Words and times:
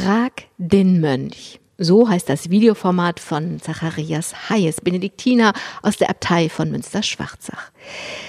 Frag 0.00 0.44
den 0.58 1.00
Mönch. 1.00 1.58
So 1.76 2.08
heißt 2.08 2.28
das 2.28 2.50
Videoformat 2.50 3.18
von 3.18 3.58
Zacharias 3.60 4.48
Hayes, 4.48 4.80
Benediktiner 4.80 5.52
aus 5.82 5.96
der 5.96 6.08
Abtei 6.08 6.48
von 6.48 6.70
Münster-Schwarzach. 6.70 7.72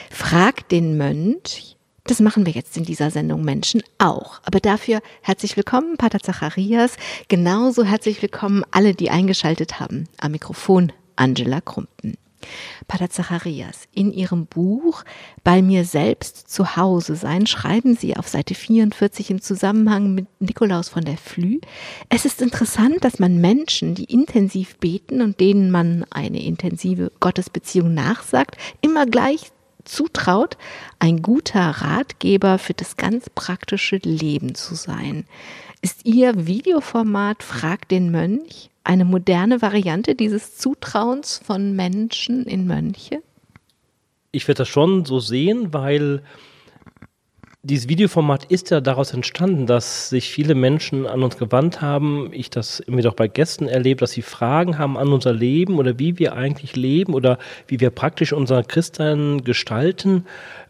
Frag 0.10 0.68
den 0.70 0.98
Mönch. 0.98 1.78
Das 2.06 2.22
machen 2.22 2.48
wir 2.48 2.54
jetzt 2.54 2.76
in 2.76 2.86
dieser 2.86 3.12
Sendung 3.12 3.44
Menschen 3.44 3.84
auch. 4.00 4.42
Aber 4.46 4.60
dafür 4.60 5.00
herzlich 5.22 5.56
willkommen, 5.58 5.98
Pater 5.98 6.20
Zacharias. 6.20 6.98
Genauso 7.28 7.84
herzlich 7.84 8.20
willkommen 8.24 8.64
alle, 8.72 8.96
die 8.96 9.12
eingeschaltet 9.12 9.80
haben. 9.80 10.08
Am 10.18 10.32
Mikrofon 10.32 10.92
Angela 11.18 11.62
Krumpen. 11.62 12.18
Pater 12.88 13.10
Zacharias, 13.10 13.88
in 13.94 14.12
Ihrem 14.12 14.46
Buch 14.46 15.04
Bei 15.44 15.62
mir 15.62 15.86
selbst 15.86 16.50
zu 16.50 16.76
Hause 16.76 17.16
sein 17.16 17.48
schreiben 17.48 17.96
Sie 17.96 18.16
auf 18.18 18.28
Seite 18.28 18.56
44 18.56 19.32
im 19.32 19.42
Zusammenhang 19.42 20.14
mit 20.14 20.28
Nikolaus 20.40 20.90
von 20.90 21.04
der 21.04 21.18
Flü, 21.18 21.60
es 22.10 22.26
ist 22.26 22.42
interessant, 22.42 23.04
dass 23.04 23.20
man 23.20 23.42
Menschen, 23.42 23.96
die 23.96 24.06
intensiv 24.06 24.78
beten 24.78 25.22
und 25.22 25.40
denen 25.40 25.72
man 25.72 26.06
eine 26.10 26.44
intensive 26.44 27.12
Gottesbeziehung 27.20 27.94
nachsagt, 27.94 28.58
immer 28.82 29.06
gleich 29.06 29.52
zutraut, 29.86 30.58
ein 31.00 31.22
guter 31.22 31.62
Ratgeber 31.62 32.60
für 32.60 32.74
das 32.74 32.98
ganz 32.98 33.30
praktische 33.30 33.98
Leben 33.98 34.56
zu 34.56 34.76
sein. 34.76 35.26
Ist 35.82 36.06
Ihr 36.06 36.46
Videoformat 36.48 37.44
Frag 37.44 37.88
den 37.88 38.12
Mönch 38.12 38.69
eine 38.84 39.06
moderne 39.06 39.62
Variante 39.62 40.16
dieses 40.16 40.58
Zutrauens 40.58 41.42
von 41.44 41.76
Menschen 41.76 42.46
in 42.46 42.68
Mönche? 42.68 43.22
Ich 44.32 44.48
werde 44.48 44.60
das 44.60 44.68
schon 44.68 45.06
so 45.06 45.20
sehen, 45.20 45.74
weil 45.74 46.22
dieses 47.62 47.90
Videoformat 47.90 48.46
ist 48.46 48.72
ja 48.72 48.80
daraus 48.80 49.14
entstanden, 49.14 49.66
dass 49.66 50.10
sich 50.10 50.30
viele 50.30 50.56
Menschen 50.56 51.06
an 51.06 51.24
uns 51.24 51.38
gewandt 51.38 51.82
haben. 51.82 52.30
Ich 52.32 52.50
das 52.50 52.80
immer 52.80 53.02
doch 53.02 53.16
bei 53.16 53.28
Gästen 53.28 53.68
erlebe, 53.68 54.00
dass 54.00 54.12
sie 54.12 54.22
Fragen 54.22 54.78
haben 54.78 54.98
an 54.98 55.12
unser 55.12 55.34
Leben 55.34 55.78
oder 55.78 56.00
wie 56.00 56.20
wir 56.20 56.34
eigentlich 56.34 56.78
leben 56.78 57.14
oder 57.14 57.38
wie 57.68 57.82
wir 57.82 57.90
praktisch 57.90 58.32
unser 58.32 58.64
Christsein 58.64 59.44
gestalten. 59.44 60.26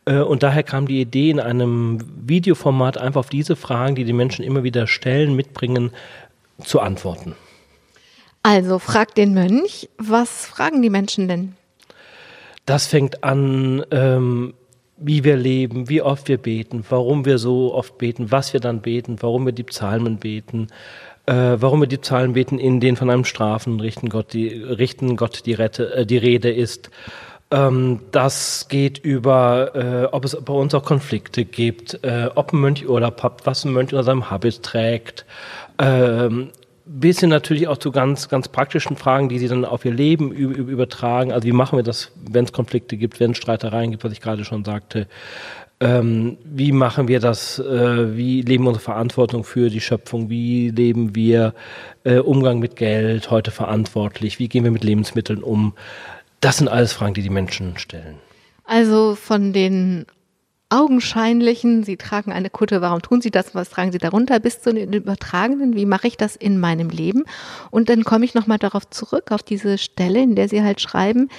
Äh, 0.06 0.22
und 0.22 0.42
daher 0.42 0.64
kam 0.64 0.88
die 0.88 1.00
Idee, 1.00 1.30
in 1.30 1.40
einem 1.40 2.00
Videoformat 2.26 2.98
einfach 2.98 3.20
auf 3.20 3.30
diese 3.30 3.56
Fragen, 3.56 3.94
die 3.94 4.04
die 4.04 4.14
Menschen 4.14 4.44
immer 4.44 4.64
wieder 4.64 4.88
stellen, 4.88 5.36
mitbringen, 5.36 5.92
zu 6.64 6.80
antworten. 6.80 7.36
Also 8.52 8.80
frag 8.80 9.14
den 9.14 9.36
Mönch, 9.36 9.90
was 10.00 10.48
fragen 10.48 10.82
die 10.82 10.90
Menschen 10.90 11.28
denn? 11.28 11.54
Das 12.66 12.88
fängt 12.88 13.24
an, 13.24 13.86
ähm, 13.92 14.56
wie 14.98 15.24
wir 15.24 15.38
leben, 15.38 15.88
wie 15.88 16.02
oft 16.02 16.28
wir 16.28 16.40
beten, 16.40 16.84
warum 16.90 17.26
wir 17.26 17.38
so 17.38 17.76
oft 17.76 18.00
beten, 18.00 18.32
was 18.32 18.52
wir 18.54 18.60
dann 18.60 18.82
beten, 18.82 19.18
warum 19.20 19.46
wir 19.46 19.54
die 19.54 19.62
Psalmen 19.62 20.18
beten, 20.18 20.66
äh, 21.28 21.58
warum 21.60 21.82
wir 21.82 21.88
die 21.88 22.00
Psalmen 22.00 22.34
beten, 22.34 22.58
in 22.58 22.80
denen 22.80 22.98
von 22.98 23.12
einem 23.12 23.24
Strafen 23.24 23.80
richten 23.80 24.10
Gott 24.10 24.34
die, 24.34 24.48
richten 24.48 25.16
Gott 25.16 25.46
die, 25.46 25.54
Rette, 25.54 25.94
äh, 25.94 26.06
die 26.08 26.18
Rede 26.18 26.50
ist. 26.50 26.90
Ähm, 27.52 28.00
das 28.10 28.66
geht 28.68 28.98
über, 28.98 29.76
äh, 29.76 30.06
ob 30.12 30.26
es 30.26 30.36
bei 30.36 30.54
uns 30.54 30.74
auch 30.74 30.86
Konflikte 30.86 31.46
gibt, 31.46 32.04
äh, 32.04 32.32
ob 32.34 32.52
ein 32.52 32.62
Mönch 32.62 32.90
Urlaub 32.90 33.22
hat, 33.22 33.46
was 33.46 33.64
ein 33.64 33.74
Mönch 33.74 33.94
unter 33.94 34.04
seinem 34.04 34.32
Habit 34.32 34.64
trägt, 34.64 35.28
ähm, 35.78 36.50
bis 36.92 37.20
hin 37.20 37.30
natürlich 37.30 37.68
auch 37.68 37.78
zu 37.78 37.92
ganz, 37.92 38.30
ganz 38.30 38.48
praktischen 38.48 38.98
Fragen, 38.98 39.30
die 39.30 39.38
sie 39.38 39.48
dann 39.48 39.64
auf 39.64 39.86
ihr 39.86 39.94
Leben 39.94 40.32
übertragen. 40.32 41.32
Also 41.32 41.48
wie 41.48 41.52
machen 41.52 41.78
wir 41.78 41.84
das, 41.84 42.12
wenn 42.28 42.46
es 42.46 42.52
Konflikte 42.52 42.98
gibt, 42.98 43.20
wenn 43.20 43.32
es 43.32 43.38
Streitereien 43.38 43.92
gibt, 43.92 44.04
was 44.04 44.12
ich 44.12 44.22
gerade 44.22 44.44
schon 44.44 44.66
sagte. 44.66 45.08
Ähm, 45.80 46.40
wie 46.44 46.72
machen 46.72 47.08
wir 47.08 47.20
das? 47.20 47.60
Äh, 47.60 48.18
wie 48.18 48.42
leben 48.42 48.66
unsere 48.66 48.84
Verantwortung 48.84 49.44
für 49.44 49.70
die 49.70 49.82
Schöpfung? 49.82 50.32
Wie 50.32 50.72
leben 50.72 51.16
wir 51.16 51.54
äh, 52.04 52.18
Umgang 52.18 52.58
mit 52.58 52.76
Geld 52.76 53.30
heute 53.30 53.52
verantwortlich? 53.52 54.40
Wie 54.40 54.50
gehen 54.50 54.64
wir 54.64 54.72
mit 54.72 54.84
Lebensmitteln 54.84 55.44
um? 55.44 55.76
Das 56.42 56.58
sind 56.58 56.70
alles 56.70 56.94
Fragen, 56.94 57.14
die 57.14 57.22
die 57.22 57.30
Menschen 57.30 57.78
stellen. 57.78 58.16
Also 58.66 59.14
von 59.16 59.54
den 59.54 60.08
augenscheinlichen, 60.70 61.84
Sie 61.84 61.98
tragen 61.98 62.32
eine 62.32 62.50
Kutte, 62.50 62.82
warum 62.82 63.02
tun 63.02 63.22
Sie 63.22 63.32
das, 63.32 63.56
was 63.56 63.70
tragen 63.70 63.92
Sie 63.92 63.98
darunter, 63.98 64.40
bis 64.40 64.62
zu 64.62 64.74
den 64.74 64.94
übertragenen, 64.94 65.76
wie 65.76 65.86
mache 65.86 66.08
ich 66.08 66.18
das 66.18 66.36
in 66.36 66.60
meinem 66.60 66.90
Leben? 66.90 67.26
Und 67.72 67.90
dann 67.90 68.04
komme 68.04 68.26
ich 68.26 68.36
nochmal 68.36 68.60
darauf 68.60 68.90
zurück, 68.90 69.32
auf 69.32 69.44
diese 69.44 69.78
Stelle, 69.78 70.22
in 70.22 70.36
der 70.36 70.48
Sie 70.48 70.62
halt 70.62 70.80
schreiben, 70.82 71.30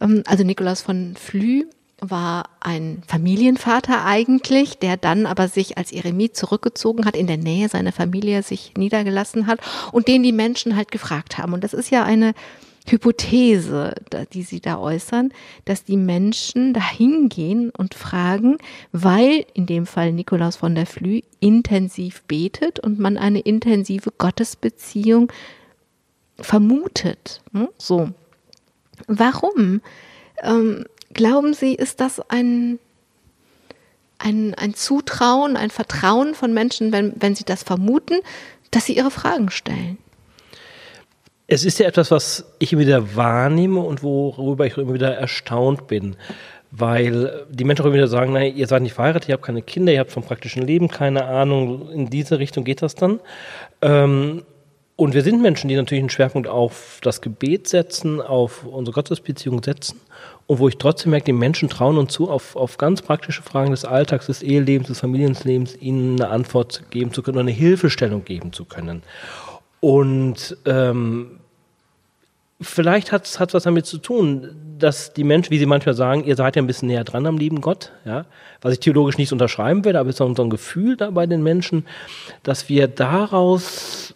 ähm, 0.00 0.22
also 0.26 0.44
Nikolaus 0.44 0.82
von 0.82 1.14
Flü 1.16 1.64
war 2.00 2.50
ein 2.60 3.02
Familienvater 3.06 4.04
eigentlich, 4.04 4.78
der 4.78 4.98
dann 4.98 5.24
aber 5.24 5.48
sich 5.48 5.78
als 5.78 5.92
Eremit 5.92 6.36
zurückgezogen 6.36 7.06
hat, 7.06 7.16
in 7.16 7.26
der 7.26 7.38
Nähe 7.38 7.70
seiner 7.70 7.92
Familie 7.92 8.42
sich 8.42 8.74
niedergelassen 8.76 9.46
hat 9.46 9.60
und 9.92 10.06
den 10.06 10.22
die 10.22 10.32
Menschen 10.32 10.76
halt 10.76 10.90
gefragt 10.90 11.38
haben. 11.38 11.54
Und 11.54 11.64
das 11.64 11.72
ist 11.72 11.90
ja 11.90 12.04
eine 12.04 12.34
Hypothese, 12.90 13.94
die 14.32 14.42
Sie 14.42 14.60
da 14.60 14.78
äußern, 14.78 15.32
dass 15.64 15.84
die 15.84 15.96
Menschen 15.96 16.72
da 16.72 16.80
hingehen 16.80 17.70
und 17.70 17.94
fragen, 17.94 18.58
weil 18.92 19.44
in 19.54 19.66
dem 19.66 19.86
Fall 19.86 20.12
Nikolaus 20.12 20.56
von 20.56 20.74
der 20.74 20.86
Flü 20.86 21.20
intensiv 21.40 22.22
betet 22.22 22.80
und 22.80 22.98
man 22.98 23.18
eine 23.18 23.40
intensive 23.40 24.12
Gottesbeziehung 24.16 25.32
vermutet. 26.38 27.42
Hm? 27.52 27.68
So. 27.78 28.10
Warum? 29.06 29.80
Ähm, 30.42 30.84
glauben 31.12 31.54
Sie, 31.54 31.74
ist 31.74 32.00
das 32.00 32.20
ein, 32.30 32.78
ein, 34.18 34.54
ein 34.54 34.74
Zutrauen, 34.74 35.56
ein 35.56 35.70
Vertrauen 35.70 36.34
von 36.34 36.54
Menschen, 36.54 36.92
wenn, 36.92 37.12
wenn 37.16 37.34
sie 37.34 37.44
das 37.44 37.62
vermuten, 37.62 38.16
dass 38.70 38.86
sie 38.86 38.96
ihre 38.96 39.10
Fragen 39.10 39.50
stellen? 39.50 39.98
Es 41.48 41.64
ist 41.64 41.78
ja 41.78 41.86
etwas, 41.86 42.10
was 42.10 42.44
ich 42.58 42.72
immer 42.72 42.82
wieder 42.82 43.16
wahrnehme 43.16 43.80
und 43.80 44.02
worüber 44.02 44.66
ich 44.66 44.76
immer 44.76 44.94
wieder 44.94 45.14
erstaunt 45.14 45.86
bin. 45.86 46.16
Weil 46.72 47.46
die 47.50 47.64
Menschen 47.64 47.82
auch 47.82 47.86
immer 47.86 47.94
wieder 47.94 48.08
sagen, 48.08 48.32
nein, 48.32 48.56
ihr 48.56 48.66
seid 48.66 48.82
nicht 48.82 48.94
verheiratet, 48.94 49.28
ihr 49.28 49.34
habt 49.34 49.44
keine 49.44 49.62
Kinder, 49.62 49.92
ihr 49.92 50.00
habt 50.00 50.10
vom 50.10 50.24
praktischen 50.24 50.66
Leben 50.66 50.88
keine 50.88 51.24
Ahnung, 51.24 51.90
in 51.90 52.10
diese 52.10 52.40
Richtung 52.40 52.64
geht 52.64 52.82
das 52.82 52.96
dann. 52.96 53.20
Ähm, 53.80 54.42
und 54.96 55.12
wir 55.12 55.22
sind 55.22 55.42
Menschen, 55.42 55.68
die 55.68 55.76
natürlich 55.76 56.02
einen 56.02 56.10
Schwerpunkt 56.10 56.48
auf 56.48 57.00
das 57.02 57.20
Gebet 57.20 57.68
setzen, 57.68 58.20
auf 58.20 58.64
unsere 58.64 58.94
Gottesbeziehung 58.94 59.62
setzen. 59.62 60.00
Und 60.46 60.58
wo 60.58 60.68
ich 60.68 60.78
trotzdem 60.78 61.10
merke, 61.10 61.26
die 61.26 61.32
Menschen 61.32 61.68
trauen 61.68 61.98
uns 61.98 62.14
zu, 62.14 62.30
auf, 62.30 62.56
auf 62.56 62.78
ganz 62.78 63.02
praktische 63.02 63.42
Fragen 63.42 63.72
des 63.72 63.84
Alltags, 63.84 64.26
des 64.26 64.42
Ehelebens, 64.42 64.88
des 64.88 65.00
Familienlebens, 65.00 65.76
ihnen 65.80 66.20
eine 66.20 66.30
Antwort 66.30 66.84
geben 66.90 67.12
zu 67.12 67.22
können, 67.22 67.38
eine 67.38 67.50
Hilfestellung 67.50 68.24
geben 68.24 68.52
zu 68.54 68.64
können. 68.64 69.02
Und 69.80 70.56
ähm, 70.64 71.40
vielleicht 72.60 73.12
hat 73.12 73.26
es 73.26 73.38
was 73.40 73.62
damit 73.62 73.86
zu 73.86 73.98
tun, 73.98 74.50
dass 74.78 75.12
die 75.12 75.24
Menschen, 75.24 75.50
wie 75.50 75.58
sie 75.58 75.66
manchmal 75.66 75.94
sagen, 75.94 76.24
ihr 76.24 76.36
seid 76.36 76.56
ja 76.56 76.62
ein 76.62 76.66
bisschen 76.66 76.88
näher 76.88 77.04
dran 77.04 77.26
am 77.26 77.38
lieben 77.38 77.60
Gott, 77.60 77.92
ja, 78.04 78.26
was 78.60 78.74
ich 78.74 78.80
theologisch 78.80 79.18
nicht 79.18 79.32
unterschreiben 79.32 79.84
will, 79.84 79.96
aber 79.96 80.08
es 80.08 80.18
ist 80.20 80.36
so 80.36 80.42
ein 80.42 80.50
Gefühl 80.50 80.96
da 80.96 81.10
bei 81.10 81.26
den 81.26 81.42
Menschen, 81.42 81.86
dass 82.42 82.68
wir 82.68 82.88
daraus 82.88 84.14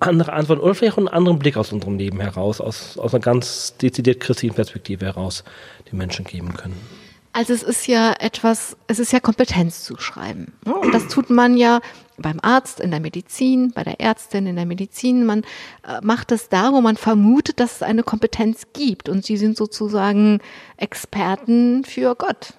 andere 0.00 0.32
Antworten 0.32 0.62
oder 0.62 0.74
vielleicht 0.74 0.94
auch 0.94 0.98
einen 0.98 1.08
anderen 1.08 1.38
Blick 1.38 1.56
aus 1.56 1.72
unserem 1.72 1.98
Leben 1.98 2.20
heraus, 2.20 2.60
aus, 2.60 2.98
aus 2.98 3.14
einer 3.14 3.22
ganz 3.22 3.76
dezidiert 3.76 4.20
christlichen 4.20 4.54
Perspektive 4.54 5.04
heraus, 5.04 5.44
den 5.90 5.98
Menschen 5.98 6.24
geben 6.24 6.54
können. 6.54 7.01
Also 7.32 7.54
es 7.54 7.62
ist 7.62 7.86
ja 7.86 8.12
etwas, 8.18 8.76
es 8.88 8.98
ist 8.98 9.12
ja 9.12 9.20
Kompetenz 9.20 9.84
zu 9.84 9.96
schreiben. 9.98 10.52
Ne? 10.66 10.74
Und 10.74 10.92
das 10.92 11.08
tut 11.08 11.30
man 11.30 11.56
ja 11.56 11.80
beim 12.18 12.38
Arzt, 12.42 12.78
in 12.78 12.90
der 12.90 13.00
Medizin, 13.00 13.72
bei 13.72 13.84
der 13.84 14.00
Ärztin, 14.00 14.46
in 14.46 14.56
der 14.56 14.66
Medizin. 14.66 15.24
Man 15.24 15.40
äh, 15.86 16.00
macht 16.02 16.30
es 16.30 16.50
da, 16.50 16.72
wo 16.72 16.80
man 16.82 16.96
vermutet, 16.96 17.58
dass 17.58 17.76
es 17.76 17.82
eine 17.82 18.02
Kompetenz 18.02 18.66
gibt. 18.74 19.08
Und 19.08 19.24
Sie 19.24 19.38
sind 19.38 19.56
sozusagen 19.56 20.40
Experten 20.76 21.84
für 21.84 22.14
Gott 22.14 22.54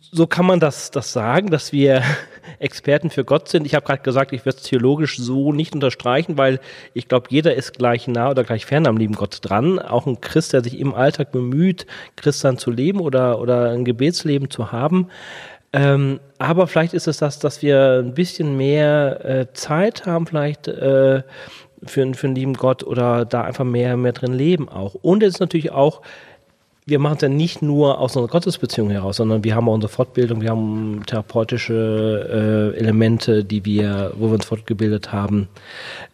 so 0.00 0.26
kann 0.26 0.46
man 0.46 0.60
das, 0.60 0.90
das 0.90 1.12
sagen, 1.12 1.50
dass 1.50 1.72
wir 1.72 2.02
Experten 2.58 3.10
für 3.10 3.24
Gott 3.24 3.48
sind. 3.48 3.66
Ich 3.66 3.74
habe 3.74 3.84
gerade 3.84 4.02
gesagt, 4.02 4.32
ich 4.32 4.44
würde 4.44 4.58
es 4.58 4.62
theologisch 4.62 5.18
so 5.18 5.52
nicht 5.52 5.74
unterstreichen, 5.74 6.38
weil 6.38 6.60
ich 6.94 7.08
glaube, 7.08 7.28
jeder 7.30 7.54
ist 7.54 7.78
gleich 7.78 8.06
nah 8.06 8.30
oder 8.30 8.44
gleich 8.44 8.66
fern 8.66 8.86
am 8.86 8.96
lieben 8.96 9.14
Gott 9.14 9.38
dran. 9.42 9.78
Auch 9.78 10.06
ein 10.06 10.20
Christ, 10.20 10.52
der 10.52 10.62
sich 10.62 10.78
im 10.78 10.94
Alltag 10.94 11.32
bemüht, 11.32 11.86
Christian 12.16 12.58
zu 12.58 12.70
leben 12.70 13.00
oder, 13.00 13.40
oder 13.40 13.70
ein 13.70 13.84
Gebetsleben 13.84 14.50
zu 14.50 14.72
haben. 14.72 15.08
Ähm, 15.72 16.20
aber 16.38 16.66
vielleicht 16.66 16.94
ist 16.94 17.08
es 17.08 17.16
das, 17.16 17.38
dass 17.38 17.62
wir 17.62 18.02
ein 18.04 18.14
bisschen 18.14 18.56
mehr 18.56 19.24
äh, 19.24 19.52
Zeit 19.54 20.06
haben, 20.06 20.26
vielleicht 20.26 20.68
äh, 20.68 21.22
für, 21.84 22.14
für 22.14 22.26
einen 22.26 22.36
lieben 22.36 22.54
Gott 22.54 22.84
oder 22.84 23.24
da 23.24 23.42
einfach 23.42 23.64
mehr, 23.64 23.96
mehr 23.96 24.12
drin 24.12 24.34
leben 24.34 24.68
auch. 24.68 24.94
Und 24.94 25.22
es 25.22 25.34
ist 25.34 25.40
natürlich 25.40 25.72
auch 25.72 26.02
wir 26.84 26.98
machen 26.98 27.16
es 27.16 27.22
ja 27.22 27.28
nicht 27.28 27.62
nur 27.62 27.98
aus 27.98 28.16
einer 28.16 28.26
Gottesbeziehung 28.26 28.90
heraus, 28.90 29.18
sondern 29.18 29.44
wir 29.44 29.54
haben 29.54 29.68
auch 29.68 29.74
unsere 29.74 29.92
Fortbildung, 29.92 30.40
wir 30.40 30.50
haben 30.50 31.02
therapeutische 31.06 32.72
äh, 32.74 32.78
Elemente, 32.78 33.44
die 33.44 33.64
wir, 33.64 34.12
wo 34.16 34.26
wir 34.28 34.34
uns 34.34 34.46
fortgebildet 34.46 35.12
haben. 35.12 35.48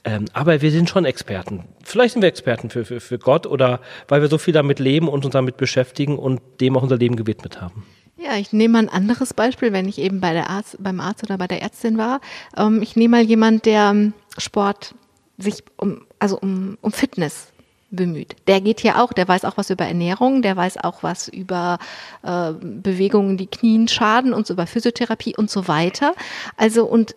Ähm, 0.04 0.26
aber 0.34 0.60
wir 0.60 0.70
sind 0.70 0.90
schon 0.90 1.06
Experten. 1.06 1.64
Vielleicht 1.82 2.12
sind 2.12 2.22
wir 2.22 2.28
Experten 2.28 2.68
für, 2.68 2.84
für, 2.84 3.00
für 3.00 3.18
Gott 3.18 3.46
oder 3.46 3.80
weil 4.08 4.20
wir 4.20 4.28
so 4.28 4.36
viel 4.36 4.52
damit 4.52 4.78
leben 4.78 5.08
und 5.08 5.24
uns 5.24 5.32
damit 5.32 5.56
beschäftigen 5.56 6.18
und 6.18 6.40
dem 6.60 6.76
auch 6.76 6.82
unser 6.82 6.98
Leben 6.98 7.16
gewidmet 7.16 7.62
haben. 7.62 7.86
Ja, 8.18 8.36
ich 8.36 8.52
nehme 8.52 8.72
mal 8.72 8.78
ein 8.80 8.88
anderes 8.88 9.32
Beispiel, 9.32 9.72
wenn 9.72 9.88
ich 9.88 9.98
eben 9.98 10.20
bei 10.20 10.34
der 10.34 10.50
Arzt, 10.50 10.76
beim 10.80 11.00
Arzt 11.00 11.22
oder 11.22 11.38
bei 11.38 11.46
der 11.46 11.62
Ärztin 11.62 11.96
war. 11.96 12.20
Ähm, 12.56 12.82
ich 12.82 12.94
nehme 12.94 13.16
mal 13.16 13.24
jemand, 13.24 13.64
der 13.64 13.90
ähm, 13.90 14.12
Sport 14.36 14.94
sich 15.38 15.62
um, 15.76 16.02
also 16.18 16.38
um, 16.38 16.76
um 16.82 16.92
Fitness 16.92 17.52
bemüht. 17.90 18.36
Der 18.46 18.60
geht 18.60 18.80
hier 18.80 19.02
auch, 19.02 19.12
der 19.12 19.26
weiß 19.26 19.44
auch 19.44 19.56
was 19.56 19.70
über 19.70 19.86
Ernährung, 19.86 20.42
der 20.42 20.56
weiß 20.56 20.78
auch 20.78 21.02
was 21.02 21.28
über 21.28 21.78
äh, 22.22 22.52
Bewegungen, 22.52 23.36
die 23.36 23.46
Knien 23.46 23.88
schaden 23.88 24.34
und 24.34 24.46
so 24.46 24.54
über 24.54 24.66
Physiotherapie 24.66 25.36
und 25.36 25.50
so 25.50 25.68
weiter. 25.68 26.14
Also 26.56 26.84
und 26.84 27.16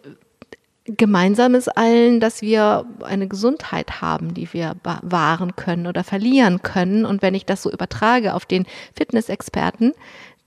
gemeinsam 0.86 1.56
ist 1.56 1.68
allen, 1.68 2.20
dass 2.20 2.42
wir 2.42 2.86
eine 3.04 3.28
Gesundheit 3.28 4.02
haben, 4.02 4.34
die 4.34 4.52
wir 4.54 4.76
wahren 4.84 5.56
können 5.56 5.88
oder 5.88 6.04
verlieren 6.04 6.62
können. 6.62 7.06
Und 7.06 7.22
wenn 7.22 7.36
ich 7.36 7.46
das 7.46 7.62
so 7.64 7.72
übertrage 7.72 8.34
auf 8.34 8.46
den 8.46 8.66
Fitnessexperten, 8.96 9.94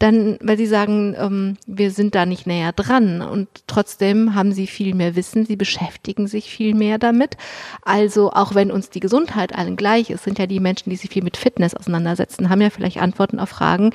dann, 0.04 0.38
weil 0.42 0.58
sie 0.58 0.66
sagen, 0.66 1.16
ähm, 1.18 1.56
wir 1.66 1.90
sind 1.90 2.14
da 2.14 2.26
nicht 2.26 2.46
näher 2.46 2.72
dran 2.72 3.22
und 3.22 3.48
trotzdem 3.66 4.34
haben 4.34 4.52
sie 4.52 4.66
viel 4.66 4.94
mehr 4.94 5.16
Wissen, 5.16 5.46
sie 5.46 5.56
beschäftigen 5.56 6.26
sich 6.26 6.50
viel 6.50 6.74
mehr 6.74 6.98
damit. 6.98 7.38
Also 7.82 8.30
auch 8.30 8.54
wenn 8.54 8.70
uns 8.70 8.90
die 8.90 9.00
Gesundheit 9.00 9.54
allen 9.54 9.76
gleich 9.76 10.10
ist, 10.10 10.24
sind 10.24 10.38
ja 10.38 10.46
die 10.46 10.60
Menschen, 10.60 10.90
die 10.90 10.96
sich 10.96 11.08
viel 11.08 11.24
mit 11.24 11.38
Fitness 11.38 11.74
auseinandersetzen, 11.74 12.50
haben 12.50 12.60
ja 12.60 12.68
vielleicht 12.68 12.98
Antworten 12.98 13.38
auf 13.38 13.48
Fragen, 13.48 13.92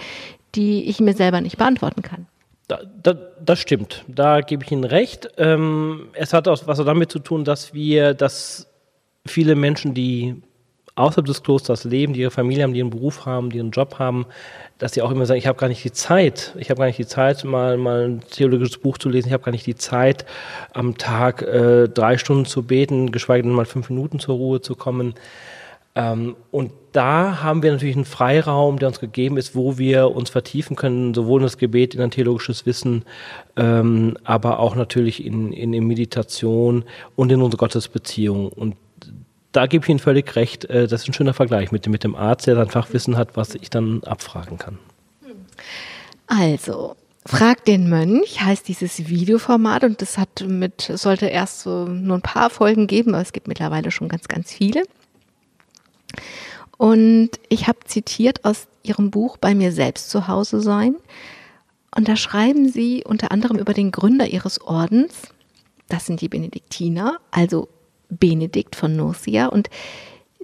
die 0.56 0.90
ich 0.90 1.00
mir 1.00 1.14
selber 1.14 1.42
nicht 1.42 1.58
beantworten 1.58 2.02
kann. 2.02 2.26
Da, 2.68 2.80
da, 3.04 3.14
das 3.46 3.60
stimmt, 3.60 4.04
da 4.08 4.42
gebe 4.42 4.64
ich 4.64 4.72
Ihnen 4.72 4.86
recht. 4.86 5.30
Ähm, 5.38 6.08
es 6.14 6.34
hat 6.34 6.48
auch 6.48 6.66
was 6.66 6.80
damit 6.80 7.12
zu 7.12 7.20
tun, 7.20 7.44
dass 7.44 7.76
wir, 7.76 8.16
dass 8.16 8.68
viele 9.28 9.54
Menschen, 9.54 9.94
die 9.94 10.42
außerhalb 11.00 11.26
des 11.26 11.44
Klosters 11.44 11.84
leben, 11.84 12.14
die 12.14 12.22
ihre 12.22 12.32
Familie 12.32 12.64
haben, 12.64 12.74
die 12.74 12.82
einen 12.82 12.90
Beruf 12.90 13.26
haben, 13.26 13.50
die 13.50 13.60
einen 13.60 13.72
Job 13.72 13.98
haben, 14.00 14.26
dass 14.78 14.94
sie 14.94 15.02
auch 15.02 15.12
immer 15.12 15.26
sagen, 15.26 15.38
ich 15.38 15.48
habe 15.48 15.58
gar 15.58 15.68
nicht 15.68 15.84
die 15.84 15.92
Zeit, 15.92 16.54
ich 16.58 16.70
habe 16.70 16.80
gar 16.80 16.86
nicht 16.86 17.00
die 17.00 17.08
Zeit, 17.08 17.44
mal, 17.44 17.78
mal 17.78 18.10
ein 18.10 18.22
theologisches 18.30 18.78
Buch 18.78 18.98
zu 18.98 19.10
lesen, 19.10 19.28
ich 19.28 19.34
habe 19.34 19.44
gar 19.44 19.52
nicht 19.52 19.66
die 19.66 19.76
Zeit, 19.76 20.26
am 20.74 20.98
Tag 20.98 21.42
äh, 21.42 21.88
drei 21.88 22.18
Stunden 22.18 22.46
zu 22.46 22.64
beten, 22.64 23.12
geschweige 23.12 23.44
denn 23.44 23.54
mal 23.54 23.66
fünf 23.66 23.90
Minuten 23.90 24.20
zur 24.20 24.36
Ruhe 24.36 24.62
zu 24.62 24.76
kommen. 24.76 25.16
Ähm, 25.96 26.36
und 26.52 26.72
da 26.92 27.44
haben 27.44 27.64
wir 27.64 27.72
natürlich 27.72 27.96
einen 27.96 28.06
Freiraum, 28.06 28.80
der 28.80 28.90
uns 28.90 29.00
gegeben 29.00 29.38
ist, 29.38 29.56
wo 29.56 29.78
wir 29.78 30.12
uns 30.12 30.30
vertiefen 30.30 30.76
können, 30.76 31.14
sowohl 31.14 31.42
in 31.42 31.46
das 31.46 31.58
Gebet, 31.58 31.96
in 31.96 32.02
ein 32.02 32.12
theologisches 32.12 32.66
Wissen, 32.66 33.04
ähm, 33.58 34.18
aber 34.24 34.60
auch 34.60 34.76
natürlich 34.76 35.26
in, 35.26 35.52
in, 35.52 35.74
in 35.74 35.86
Meditation 35.86 36.84
und 37.16 37.32
in 37.32 37.42
unsere 37.42 37.60
Gottesbeziehung. 37.60 38.48
Und 38.50 38.76
da 39.52 39.66
gebe 39.66 39.84
ich 39.84 39.90
Ihnen 39.90 40.00
völlig 40.00 40.36
recht. 40.36 40.66
Äh, 40.66 40.88
das 40.88 41.02
ist 41.02 41.08
ein 41.10 41.14
schöner 41.14 41.34
Vergleich 41.34 41.72
mit, 41.72 41.88
mit 41.88 42.04
dem 42.04 42.16
Arzt, 42.16 42.48
der 42.48 42.56
dann 42.56 42.70
Fachwissen 42.70 43.18
hat, 43.18 43.36
was 43.36 43.56
ich 43.56 43.70
dann 43.70 44.04
abfragen 44.04 44.58
kann. 44.58 44.78
Also, 46.28 46.96
Frag 47.26 47.66
den 47.66 47.90
Mönch 47.90 48.42
heißt 48.42 48.68
dieses 48.68 49.08
Videoformat 49.08 49.84
und 49.84 50.02
das 50.02 50.18
hat 50.18 50.46
mit, 50.48 50.82
sollte 50.82 51.28
erst 51.28 51.62
so 51.62 51.86
nur 51.86 52.18
ein 52.18 52.22
paar 52.22 52.50
Folgen 52.50 52.88
geben, 52.88 53.14
aber 53.14 53.22
es 53.22 53.34
gibt 53.34 53.48
mittlerweile 53.48 53.92
schon 53.92 54.08
ganz, 54.08 54.28
ganz 54.28 54.52
viele. 54.52 54.84
Und 56.78 57.32
ich 57.50 57.68
habe 57.68 57.80
zitiert 57.86 58.46
aus 58.46 58.68
ihrem 58.84 59.12
Buch 59.12 59.38
Bei 59.38 59.54
mir 59.54 59.72
selbst 59.72 60.10
zu 60.10 60.28
Hause 60.28 60.62
sein. 60.62 60.96
Und 61.96 62.08
da 62.08 62.16
schreiben 62.16 62.70
sie 62.70 63.04
unter 63.06 63.32
anderem 63.32 63.58
über 63.58 63.74
den 63.74 63.92
Gründer 63.92 64.28
ihres 64.28 64.62
Ordens, 64.62 65.14
das 65.90 66.06
sind 66.06 66.22
die 66.22 66.30
Benediktiner, 66.30 67.18
also 67.32 67.68
Benedikt 68.10 68.76
von 68.76 68.96
Nursia 68.96 69.48
und 69.48 69.70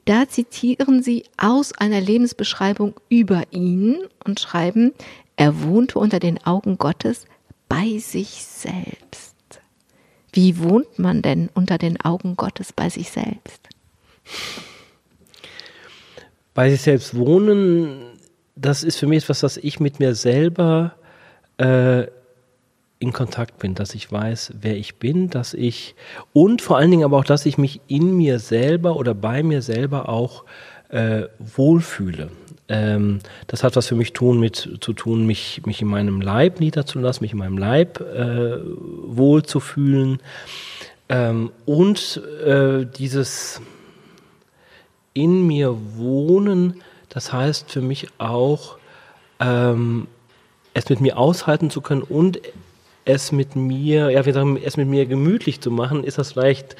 da 0.06 0.30
zitieren 0.30 1.02
sie 1.02 1.24
aus 1.38 1.74
einer 1.74 2.00
Lebensbeschreibung 2.00 2.94
über 3.10 3.44
ihn 3.52 3.98
und 4.24 4.40
schreiben, 4.40 4.94
er 5.36 5.64
wohnte 5.64 5.98
unter 6.00 6.20
den 6.20 6.44
Augen 6.46 6.78
Gottes 6.78 7.26
bei 7.68 7.98
sich 7.98 8.46
selbst. 8.46 9.36
Wie 10.32 10.60
wohnt 10.60 11.00
man 11.00 11.22
denn 11.22 11.50
unter 11.54 11.78
den 11.78 12.00
Augen 12.02 12.36
Gottes 12.36 12.72
bei 12.72 12.90
sich 12.90 13.10
selbst? 13.10 13.68
Bei 16.54 16.70
sich 16.70 16.82
selbst 16.82 17.18
wohnen, 17.18 18.20
das 18.56 18.84
ist 18.84 18.98
für 18.98 19.08
mich 19.08 19.24
etwas, 19.24 19.44
was 19.44 19.58
ich 19.58 19.80
mit 19.80 20.00
mir 20.00 20.14
selber 20.14 20.96
äh, 21.58 22.06
in 23.00 23.14
Kontakt 23.14 23.60
bin, 23.60 23.76
dass 23.76 23.94
ich 23.94 24.12
weiß, 24.12 24.54
wer 24.62 24.78
ich 24.78 24.96
bin, 24.96 25.30
dass 25.30 25.54
ich 25.54 25.96
und 26.34 26.62
vor 26.62 26.78
allen 26.78 26.92
Dingen 26.92 27.04
aber 27.04 27.18
auch, 27.18 27.26
dass 27.26 27.46
ich 27.46 27.58
mich 27.58 27.82
in 27.88 28.16
mir 28.16 28.40
selber 28.40 28.96
oder 28.96 29.14
bei 29.14 29.44
mir 29.44 29.62
selber 29.62 30.10
auch 30.10 30.46
äh, 30.90 31.24
wohlfühle. 31.40 32.32
Ähm, 32.68 33.20
das 33.48 33.64
hat 33.64 33.76
was 33.76 33.88
für 33.88 33.96
mich 33.96 34.14
tun 34.14 34.40
mit 34.40 34.78
zu 34.82 34.94
tun, 34.94 35.26
mich, 35.26 35.62
mich 35.66 35.82
in 35.82 35.88
meinem 35.88 36.22
Leib 36.22 36.60
niederzulassen, 36.60 37.24
mich 37.24 37.34
in 37.34 37.40
meinem 37.40 37.58
Leib 37.58 38.00
äh, 38.00 38.58
wohlzufühlen 38.64 40.20
ähm, 41.10 41.52
und 41.66 42.22
äh, 42.44 42.86
dieses 42.86 43.62
in 45.14 45.46
mir 45.46 45.78
wohnen, 45.96 46.82
das 47.10 47.32
heißt 47.32 47.72
für 47.72 47.82
mich 47.82 48.08
auch 48.18 48.78
ähm, 49.40 50.08
es 50.74 50.90
mit 50.90 51.02
mir 51.02 51.18
aushalten 51.18 51.70
zu 51.70 51.82
können 51.82 52.02
und 52.02 52.40
es 53.06 53.32
mit 53.32 53.56
mir, 53.56 54.10
ja, 54.10 54.26
wir 54.26 54.34
sagen, 54.34 54.60
es 54.64 54.78
mit 54.78 54.88
mir 54.88 55.06
gemütlich 55.06 55.62
zu 55.62 55.72
machen, 55.72 56.04
ist 56.04 56.18
das 56.18 56.34
vielleicht 56.34 56.76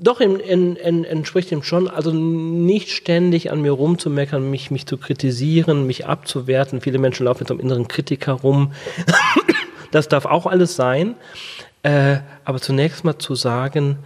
doch 0.00 0.20
in, 0.20 0.38
in, 0.40 0.76
in, 0.76 1.04
entspricht 1.04 1.50
dem 1.50 1.62
schon, 1.62 1.88
also 1.88 2.12
nicht 2.12 2.90
ständig 2.90 3.50
an 3.50 3.62
mir 3.62 3.72
rumzumeckern, 3.72 4.50
mich, 4.50 4.70
mich 4.70 4.86
zu 4.86 4.98
kritisieren, 4.98 5.86
mich 5.86 6.06
abzuwerten. 6.06 6.80
Viele 6.80 6.98
Menschen 6.98 7.24
laufen 7.24 7.44
mit 7.44 7.50
einem 7.50 7.60
inneren 7.60 7.88
Kritiker 7.88 8.32
rum. 8.32 8.72
das 9.92 10.08
darf 10.08 10.26
auch 10.26 10.46
alles 10.46 10.76
sein. 10.76 11.14
Äh, 11.82 12.18
aber 12.44 12.60
zunächst 12.60 13.04
mal 13.04 13.18
zu 13.18 13.34
sagen, 13.34 13.98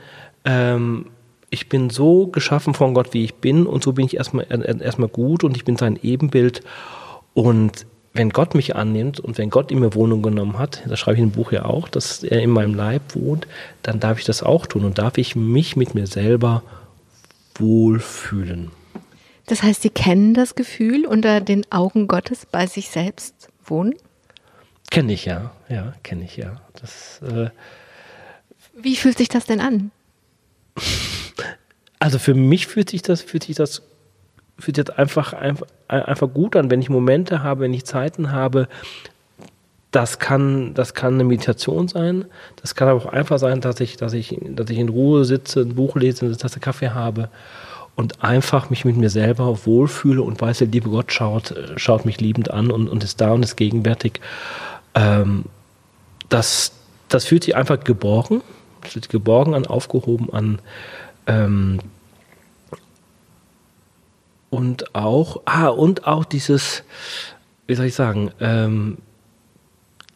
ähm, 0.45 1.07
ich 1.51 1.69
bin 1.69 1.91
so 1.91 2.27
geschaffen 2.27 2.75
von 2.75 2.93
Gott, 2.93 3.15
wie 3.15 3.25
ich 3.25 3.37
bin, 3.37 3.67
und 3.67 3.83
so 3.83 3.93
bin 3.95 4.05
ich 4.05 4.17
erstmal, 4.17 4.47
erstmal 4.81 5.09
gut 5.09 5.45
und 5.45 5.57
ich 5.57 5.65
bin 5.65 5.77
sein 5.77 5.99
Ebenbild. 6.03 6.61
Und 7.33 7.87
wenn 8.19 8.31
Gott 8.31 8.55
mich 8.55 8.75
annimmt 8.75 9.21
und 9.21 9.39
wenn 9.39 9.49
Gott 9.49 9.71
in 9.71 9.79
mir 9.79 9.95
Wohnung 9.95 10.23
genommen 10.23 10.59
hat, 10.59 10.83
das 10.87 10.99
schreibe 10.99 11.19
ich 11.19 11.23
im 11.23 11.31
Buch 11.31 11.53
ja 11.53 11.65
auch, 11.65 11.89
dass 11.89 12.25
er 12.25 12.43
in 12.43 12.51
meinem 12.51 12.75
Leib 12.75 13.15
wohnt, 13.15 13.47
dann 13.83 14.01
darf 14.01 14.19
ich 14.19 14.25
das 14.25 14.43
auch 14.43 14.67
tun 14.67 14.85
und 14.85 14.99
darf 14.99 15.19
ich 15.19 15.37
mich 15.37 15.77
mit 15.77 15.95
mir 15.95 16.09
selber 16.09 16.65
wohlfühlen. 17.55 18.73
Das 19.47 19.63
heißt, 19.63 19.83
Sie 19.83 19.91
kennen 19.91 20.35
das 20.35 20.57
Gefühl, 20.57 21.07
unter 21.07 21.41
den 21.41 21.71
Augen 21.71 22.09
Gottes 22.09 22.45
bei 22.45 22.67
sich 22.67 22.91
selbst 22.91 23.49
wohnen? 23.65 23.95
Kenne 24.91 25.13
ich 25.13 25.25
ja, 25.25 25.53
ja, 25.69 25.95
kenne 26.03 26.25
ich 26.25 26.37
ja. 26.37 26.61
Das, 26.75 27.21
äh 27.23 27.51
Wie 28.75 28.97
fühlt 28.97 29.17
sich 29.17 29.29
das 29.29 29.47
denn 29.47 29.61
an? 29.61 29.91
Also 32.01 32.21
für 32.21 32.35
mich 32.35 32.69
fühlt 32.69 32.91
sich 32.91 33.03
das, 33.03 33.23
fühlt 33.23 33.43
sich 33.43 33.57
das 33.57 33.83
fühlt 34.59 34.77
sich 34.77 34.87
jetzt 34.87 34.99
einfach, 34.99 35.33
einfach, 35.33 35.67
einfach 35.89 36.29
gut 36.33 36.57
an, 36.57 36.71
wenn 36.71 36.81
ich 36.81 36.91
Momente 36.91 37.43
habe, 37.43 37.63
wenn 37.63 37.75
ich 37.75 37.85
Zeiten 37.85 38.33
habe. 38.33 38.69
Das 39.91 40.19
kann, 40.19 40.75
das 40.75 40.93
kann 40.95 41.15
eine 41.15 41.25
Meditation 41.25 41.89
sein. 41.89 42.27
Das 42.61 42.75
kann 42.75 42.89
aber 42.89 43.05
auch 43.05 43.13
einfach 43.13 43.39
sein, 43.39 43.61
dass 43.61 43.81
ich, 43.81 43.97
dass 43.97 44.13
ich, 44.13 44.39
dass 44.51 44.69
ich 44.69 44.79
in 44.79 44.91
Ruhe 44.91 45.25
sitze, 45.25 45.61
ein 45.61 45.75
Buch 45.75 45.97
lese, 45.97 46.27
eine 46.27 46.37
Tasse 46.37 46.61
Kaffee 46.61 46.91
habe 46.91 47.31
und 47.99 48.23
einfach 48.23 48.71
mich 48.71 48.85
mit 48.85 48.97
mir 48.97 49.11
selber 49.11 49.67
wohlfühle 49.67 50.23
und 50.23 50.41
weiß, 50.41 50.59
der 50.59 50.69
liebe 50.69 50.89
Gott 50.89 51.11
schaut, 51.11 51.55
schaut 51.77 52.05
mich 52.05 52.21
liebend 52.21 52.51
an 52.51 52.71
und, 52.71 52.89
und 52.89 53.03
ist 53.03 53.21
da 53.21 53.33
und 53.33 53.43
ist 53.43 53.57
gegenwärtig. 53.57 54.21
Ähm, 54.95 55.47
das, 56.29 56.73
das 57.09 57.25
fühlt 57.25 57.43
sich 57.43 57.57
einfach 57.57 57.81
geborgen, 57.81 58.43
fühlt 58.83 59.07
sich 59.07 59.11
geborgen 59.11 59.55
an, 59.55 59.67
aufgehoben 59.67 60.33
an. 60.33 60.61
Ähm, 61.27 61.81
und 64.51 64.95
auch, 64.95 65.43
ah, 65.45 65.69
und 65.69 66.07
auch 66.07 66.25
dieses, 66.25 66.83
wie 67.67 67.75
soll 67.75 67.87
ich 67.87 67.95
sagen, 67.95 68.31
ähm, 68.41 68.99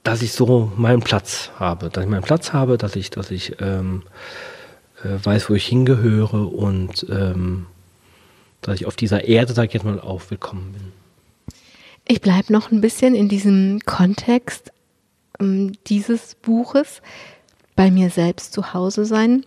dass 0.02 0.22
ich 0.22 0.32
so 0.32 0.72
meinen 0.76 1.00
Platz 1.00 1.50
habe, 1.58 1.88
dass 1.88 2.04
ich 2.04 2.10
meinen 2.10 2.22
Platz 2.22 2.52
habe, 2.52 2.78
dass 2.78 2.96
ich, 2.96 3.10
dass 3.10 3.30
ich 3.30 3.60
ähm, 3.60 4.02
äh, 5.04 5.24
weiß, 5.24 5.50
wo 5.50 5.54
ich 5.54 5.66
hingehöre 5.66 6.52
und 6.52 7.06
ähm, 7.08 7.66
dass 8.62 8.76
ich 8.76 8.86
auf 8.86 8.96
dieser 8.96 9.24
Erde, 9.24 9.52
sag 9.52 9.66
ich 9.66 9.74
jetzt 9.74 9.84
mal, 9.84 10.00
auch 10.00 10.22
willkommen 10.30 10.72
bin. 10.72 10.92
Ich 12.08 12.20
bleibe 12.20 12.52
noch 12.52 12.72
ein 12.72 12.80
bisschen 12.80 13.14
in 13.14 13.28
diesem 13.28 13.80
Kontext 13.86 14.72
ähm, 15.40 15.72
dieses 15.86 16.34
Buches, 16.36 17.02
bei 17.76 17.90
mir 17.90 18.10
selbst 18.10 18.52
zu 18.52 18.74
Hause 18.74 19.04
sein. 19.04 19.44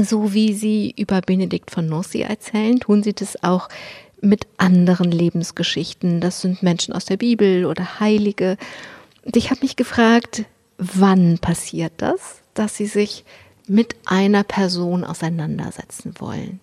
So 0.00 0.32
wie 0.32 0.52
Sie 0.52 0.94
über 0.96 1.20
Benedikt 1.20 1.70
von 1.70 1.88
Nursi 1.88 2.20
erzählen, 2.20 2.78
tun 2.78 3.02
Sie 3.02 3.12
das 3.12 3.42
auch 3.42 3.68
mit 4.20 4.46
anderen 4.56 5.10
Lebensgeschichten. 5.10 6.20
Das 6.20 6.40
sind 6.40 6.62
Menschen 6.62 6.94
aus 6.94 7.04
der 7.04 7.16
Bibel 7.16 7.66
oder 7.66 8.00
Heilige. 8.00 8.56
Und 9.24 9.36
ich 9.36 9.50
habe 9.50 9.60
mich 9.62 9.76
gefragt, 9.76 10.44
wann 10.78 11.38
passiert 11.38 11.92
das, 11.96 12.42
dass 12.54 12.76
Sie 12.76 12.86
sich 12.86 13.24
mit 13.66 13.96
einer 14.06 14.44
Person 14.44 15.04
auseinandersetzen 15.04 16.14
wollen? 16.18 16.60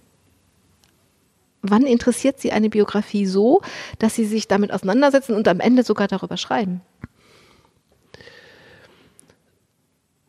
wann 1.69 1.83
interessiert 1.83 2.39
Sie 2.39 2.51
eine 2.51 2.69
Biografie 2.69 3.25
so, 3.25 3.61
dass 3.99 4.15
Sie 4.15 4.25
sich 4.25 4.47
damit 4.47 4.71
auseinandersetzen 4.71 5.35
und 5.35 5.47
am 5.47 5.59
Ende 5.59 5.83
sogar 5.83 6.07
darüber 6.07 6.37
schreiben? 6.37 6.81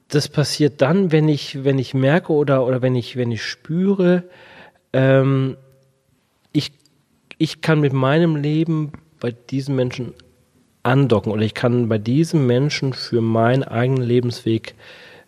Das 0.08 0.28
passiert 0.28 0.80
dann, 0.82 1.10
wenn 1.10 1.28
ich, 1.28 1.64
wenn 1.64 1.78
ich 1.78 1.94
merke 1.94 2.32
oder, 2.32 2.64
oder 2.64 2.80
wenn, 2.82 2.94
ich, 2.94 3.16
wenn 3.16 3.32
ich 3.32 3.42
spüre, 3.42 4.24
ähm, 4.92 5.56
ich, 6.52 6.72
ich 7.38 7.60
kann 7.60 7.80
mit 7.80 7.92
meinem 7.92 8.36
Leben 8.36 8.92
bei 9.20 9.32
diesen 9.32 9.74
Menschen 9.74 10.14
andocken 10.82 11.32
oder 11.32 11.42
ich 11.42 11.54
kann 11.54 11.88
bei 11.88 11.98
diesem 11.98 12.46
Menschen 12.46 12.92
für 12.92 13.20
meinen 13.20 13.64
eigenen 13.64 14.02
Lebensweg 14.02 14.74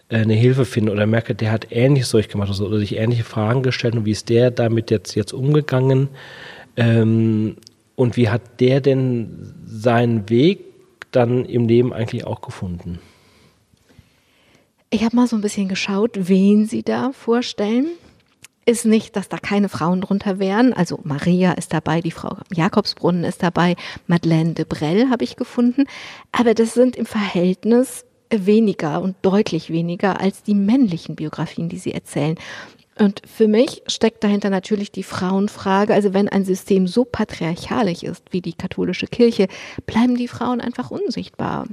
äh, 0.09 0.19
eine 0.19 0.35
Hilfe 0.35 0.65
finden 0.65 0.91
oder 0.91 1.07
merke, 1.07 1.35
der 1.35 1.51
hat 1.51 1.67
ähnliches 1.71 2.11
durchgemacht 2.11 2.49
also, 2.49 2.67
oder 2.67 2.79
sich 2.79 2.97
ähnliche 2.97 3.25
Fragen 3.25 3.63
gestellt 3.63 3.95
und 3.95 4.05
wie 4.05 4.13
ist 4.13 4.29
der 4.29 4.51
damit 4.51 4.91
jetzt, 4.91 5.15
jetzt 5.15 5.33
umgegangen 5.33 6.09
ähm, 6.77 7.57
und 7.97 8.17
wie 8.17 8.29
hat 8.29 8.61
der 8.61 8.81
denn 8.81 9.53
seinen 9.67 10.31
Weg 10.31 10.61
dann 11.11 11.45
im 11.45 11.67
Leben 11.67 11.93
eigentlich 11.93 12.25
auch 12.25 12.41
gefunden? 12.41 13.01
Ich 14.91 15.05
habe 15.05 15.17
mal 15.17 15.27
so 15.27 15.37
ein 15.37 15.43
bisschen 15.43 15.69
geschaut, 15.69 16.13
wen 16.15 16.67
Sie 16.67 16.83
da 16.83 17.13
vorstellen 17.13 17.89
ist 18.69 18.85
nicht, 18.85 19.17
dass 19.17 19.31
da 19.31 19.39
keine 19.39 19.71
Frauen 19.71 20.03
drunter 20.03 20.39
wären. 20.39 20.75
Also 20.75 21.01
Maria 21.03 21.53
ist 21.53 21.73
dabei, 21.73 22.03
die 22.03 22.11
Frau 22.11 22.37
Jakobsbrunnen 22.55 23.25
ist 23.25 23.43
dabei, 23.43 23.77
Madeleine 24.07 24.53
de 24.53 24.67
Brel 24.69 25.09
habe 25.09 25.25
ich 25.25 25.37
gefunden. 25.37 25.87
Aber 26.33 26.53
das 26.53 26.75
sind 26.75 26.95
im 26.95 27.07
Verhältnis 27.07 28.05
weniger 28.31 29.01
und 29.01 29.17
deutlich 29.23 29.71
weniger 29.71 30.21
als 30.21 30.43
die 30.43 30.55
männlichen 30.55 31.17
Biografien, 31.17 31.71
die 31.71 31.79
sie 31.79 31.95
erzählen. 31.95 32.35
Und 32.99 33.23
für 33.27 33.49
mich 33.49 33.83
steckt 33.87 34.23
dahinter 34.23 34.51
natürlich 34.51 34.93
die 34.93 35.03
Frauenfrage. 35.03 35.95
Also 35.95 36.13
wenn 36.13 36.29
ein 36.29 36.45
System 36.45 36.87
so 36.87 37.07
patriarchalisch 37.07 38.03
ist 38.03 38.25
wie 38.33 38.43
die 38.43 38.53
katholische 38.53 39.07
Kirche, 39.07 39.49
bleiben 39.87 40.15
die 40.15 40.29
Frauen 40.29 40.61
einfach 40.61 40.91
unsichtbar. 40.91 41.67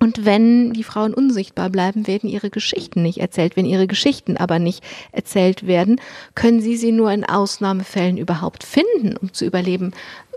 Und 0.00 0.24
wenn 0.24 0.72
die 0.72 0.82
Frauen 0.82 1.14
unsichtbar 1.14 1.70
bleiben, 1.70 2.06
werden 2.06 2.28
ihre 2.28 2.50
Geschichten 2.50 3.02
nicht 3.02 3.18
erzählt. 3.18 3.56
Wenn 3.56 3.64
ihre 3.64 3.86
Geschichten 3.86 4.36
aber 4.36 4.58
nicht 4.58 4.82
erzählt 5.12 5.66
werden, 5.66 6.00
können 6.34 6.60
sie 6.60 6.76
sie 6.76 6.92
nur 6.92 7.12
in 7.12 7.24
Ausnahmefällen 7.24 8.18
überhaupt 8.18 8.64
finden, 8.64 9.16
um 9.16 9.32
zu 9.32 9.44
überleben, 9.44 9.92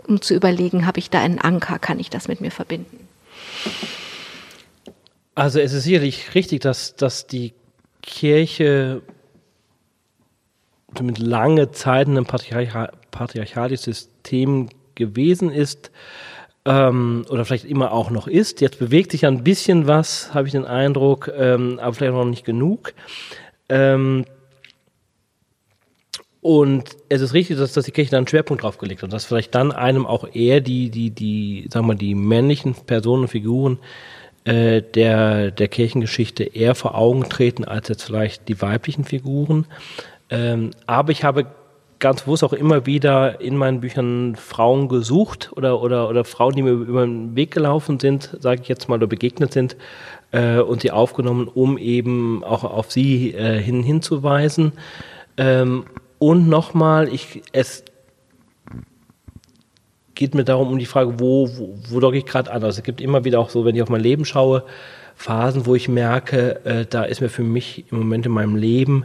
um 0.06 0.22
zu 0.22 0.34
überlegen, 0.34 0.86
habe 0.86 1.00
ich 1.00 1.10
da 1.10 1.20
einen 1.20 1.38
Anker, 1.38 1.78
kann 1.78 1.98
ich 1.98 2.08
das 2.08 2.28
mit 2.28 2.40
mir 2.40 2.50
verbinden? 2.50 3.08
Also 5.34 5.60
es 5.60 5.72
ist 5.72 5.84
sicherlich 5.84 6.34
richtig, 6.34 6.60
dass, 6.62 6.96
dass 6.96 7.26
die 7.26 7.52
Kirche 8.02 9.02
mit 11.00 11.18
lange 11.18 11.70
Zeit 11.72 12.08
in 12.08 12.16
einem 12.16 12.26
patriarchalischen 12.26 13.92
System 13.92 14.68
gewesen 14.94 15.50
ist 15.50 15.90
ähm, 16.68 17.24
oder 17.30 17.46
vielleicht 17.46 17.64
immer 17.64 17.92
auch 17.92 18.10
noch 18.10 18.28
ist. 18.28 18.60
Jetzt 18.60 18.78
bewegt 18.78 19.12
sich 19.12 19.22
ja 19.22 19.30
ein 19.30 19.42
bisschen 19.42 19.86
was, 19.86 20.34
habe 20.34 20.46
ich 20.46 20.52
den 20.52 20.66
Eindruck, 20.66 21.32
ähm, 21.34 21.78
aber 21.80 21.94
vielleicht 21.94 22.12
noch 22.12 22.26
nicht 22.26 22.44
genug. 22.44 22.92
Ähm, 23.70 24.26
und 26.42 26.90
es 27.08 27.22
ist 27.22 27.32
richtig, 27.32 27.56
dass, 27.56 27.72
dass 27.72 27.86
die 27.86 27.90
Kirche 27.90 28.10
da 28.10 28.18
einen 28.18 28.28
Schwerpunkt 28.28 28.62
drauf 28.62 28.76
gelegt 28.76 29.02
hat, 29.02 29.12
dass 29.12 29.24
vielleicht 29.24 29.54
dann 29.54 29.72
einem 29.72 30.06
auch 30.06 30.28
eher 30.34 30.60
die, 30.60 30.90
die, 30.90 31.10
die, 31.10 31.68
sagen 31.72 31.86
wir 31.86 31.94
die 31.94 32.14
männlichen 32.14 32.74
Personen 32.74 33.22
und 33.22 33.28
Figuren 33.28 33.78
äh, 34.44 34.82
der, 34.82 35.50
der 35.50 35.68
Kirchengeschichte 35.68 36.44
eher 36.44 36.74
vor 36.74 36.94
Augen 36.94 37.28
treten 37.30 37.64
als 37.64 37.88
jetzt 37.88 38.02
vielleicht 38.02 38.46
die 38.48 38.60
weiblichen 38.60 39.04
Figuren. 39.04 39.66
Ähm, 40.30 40.72
aber 40.86 41.12
ich 41.12 41.24
habe 41.24 41.46
ganz 41.98 42.22
bewusst 42.22 42.44
auch 42.44 42.52
immer 42.52 42.86
wieder 42.86 43.40
in 43.40 43.56
meinen 43.56 43.80
Büchern 43.80 44.36
Frauen 44.36 44.88
gesucht 44.88 45.50
oder, 45.56 45.82
oder, 45.82 46.08
oder 46.08 46.24
Frauen, 46.24 46.54
die 46.54 46.62
mir 46.62 46.70
über 46.70 47.04
den 47.04 47.34
Weg 47.34 47.50
gelaufen 47.50 47.98
sind, 47.98 48.36
sage 48.40 48.62
ich 48.62 48.68
jetzt 48.68 48.88
mal, 48.88 48.96
oder 48.96 49.06
begegnet 49.06 49.52
sind 49.52 49.76
äh, 50.30 50.58
und 50.58 50.82
sie 50.82 50.90
aufgenommen, 50.90 51.48
um 51.48 51.78
eben 51.78 52.44
auch 52.44 52.64
auf 52.64 52.92
sie 52.92 53.34
äh, 53.34 53.60
hin, 53.60 53.82
hinzuweisen. 53.82 54.72
Ähm, 55.36 55.84
und 56.18 56.48
nochmal, 56.48 57.12
ich, 57.12 57.42
es 57.52 57.84
geht 60.14 60.34
mir 60.34 60.44
darum, 60.44 60.68
um 60.68 60.78
die 60.78 60.86
Frage, 60.86 61.20
wo, 61.20 61.48
wo, 61.56 61.78
wo 61.88 62.00
docke 62.00 62.18
ich 62.18 62.26
gerade 62.26 62.50
an? 62.50 62.62
Also 62.62 62.78
es 62.78 62.84
gibt 62.84 63.00
immer 63.00 63.24
wieder 63.24 63.38
auch 63.40 63.50
so, 63.50 63.64
wenn 63.64 63.74
ich 63.74 63.82
auf 63.82 63.88
mein 63.88 64.00
Leben 64.00 64.24
schaue, 64.24 64.64
Phasen, 65.14 65.66
wo 65.66 65.74
ich 65.74 65.88
merke, 65.88 66.64
äh, 66.64 66.86
da 66.86 67.02
ist 67.02 67.20
mir 67.20 67.28
für 67.28 67.42
mich 67.42 67.86
im 67.90 67.98
Moment 67.98 68.26
in 68.26 68.32
meinem 68.32 68.54
Leben 68.54 69.04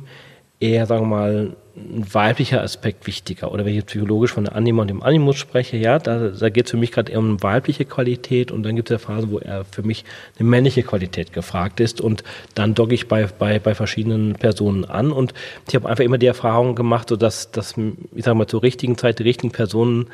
eher, 0.59 0.85
sagen 0.85 1.03
wir 1.03 1.07
mal, 1.07 1.55
ein 1.75 2.13
weiblicher 2.13 2.61
Aspekt 2.61 3.07
wichtiger. 3.07 3.51
Oder 3.51 3.65
wenn 3.65 3.75
ich 3.75 3.85
psychologisch 3.85 4.31
von 4.31 4.43
der 4.43 4.55
Anima 4.55 4.83
und 4.83 4.89
dem 4.89 5.01
Animus 5.01 5.37
spreche, 5.37 5.75
ja, 5.75 5.97
da, 5.97 6.29
da 6.29 6.49
geht 6.49 6.65
es 6.65 6.71
für 6.71 6.77
mich 6.77 6.91
gerade 6.91 7.11
eher 7.11 7.19
um 7.19 7.29
eine 7.29 7.43
weibliche 7.43 7.85
Qualität 7.85 8.51
und 8.51 8.63
dann 8.63 8.75
gibt 8.75 8.91
es 8.91 9.01
ja 9.01 9.05
Phasen, 9.05 9.31
wo 9.31 9.39
er 9.39 9.65
für 9.65 9.81
mich 9.81 10.05
eine 10.37 10.47
männliche 10.47 10.83
Qualität 10.83 11.33
gefragt 11.33 11.79
ist 11.79 11.99
und 11.99 12.23
dann 12.53 12.75
docke 12.75 12.93
ich 12.93 13.07
bei, 13.07 13.25
bei, 13.25 13.57
bei 13.57 13.73
verschiedenen 13.73 14.33
Personen 14.33 14.85
an 14.85 15.11
und 15.11 15.33
ich 15.67 15.73
habe 15.73 15.89
einfach 15.89 16.03
immer 16.03 16.19
die 16.19 16.27
Erfahrung 16.27 16.75
gemacht, 16.75 17.09
so 17.09 17.15
dass, 17.15 17.49
dass 17.51 17.75
ich 18.13 18.23
sage 18.23 18.37
mal, 18.37 18.47
zur 18.47 18.61
richtigen 18.61 18.97
Zeit 18.97 19.17
die 19.17 19.23
richtigen 19.23 19.51
Personen 19.51 20.07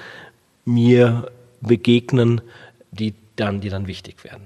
mir 0.63 1.29
begegnen, 1.59 2.41
die 2.91 3.13
dann, 3.35 3.59
die 3.59 3.69
dann 3.69 3.87
wichtig 3.87 4.23
werden. 4.23 4.43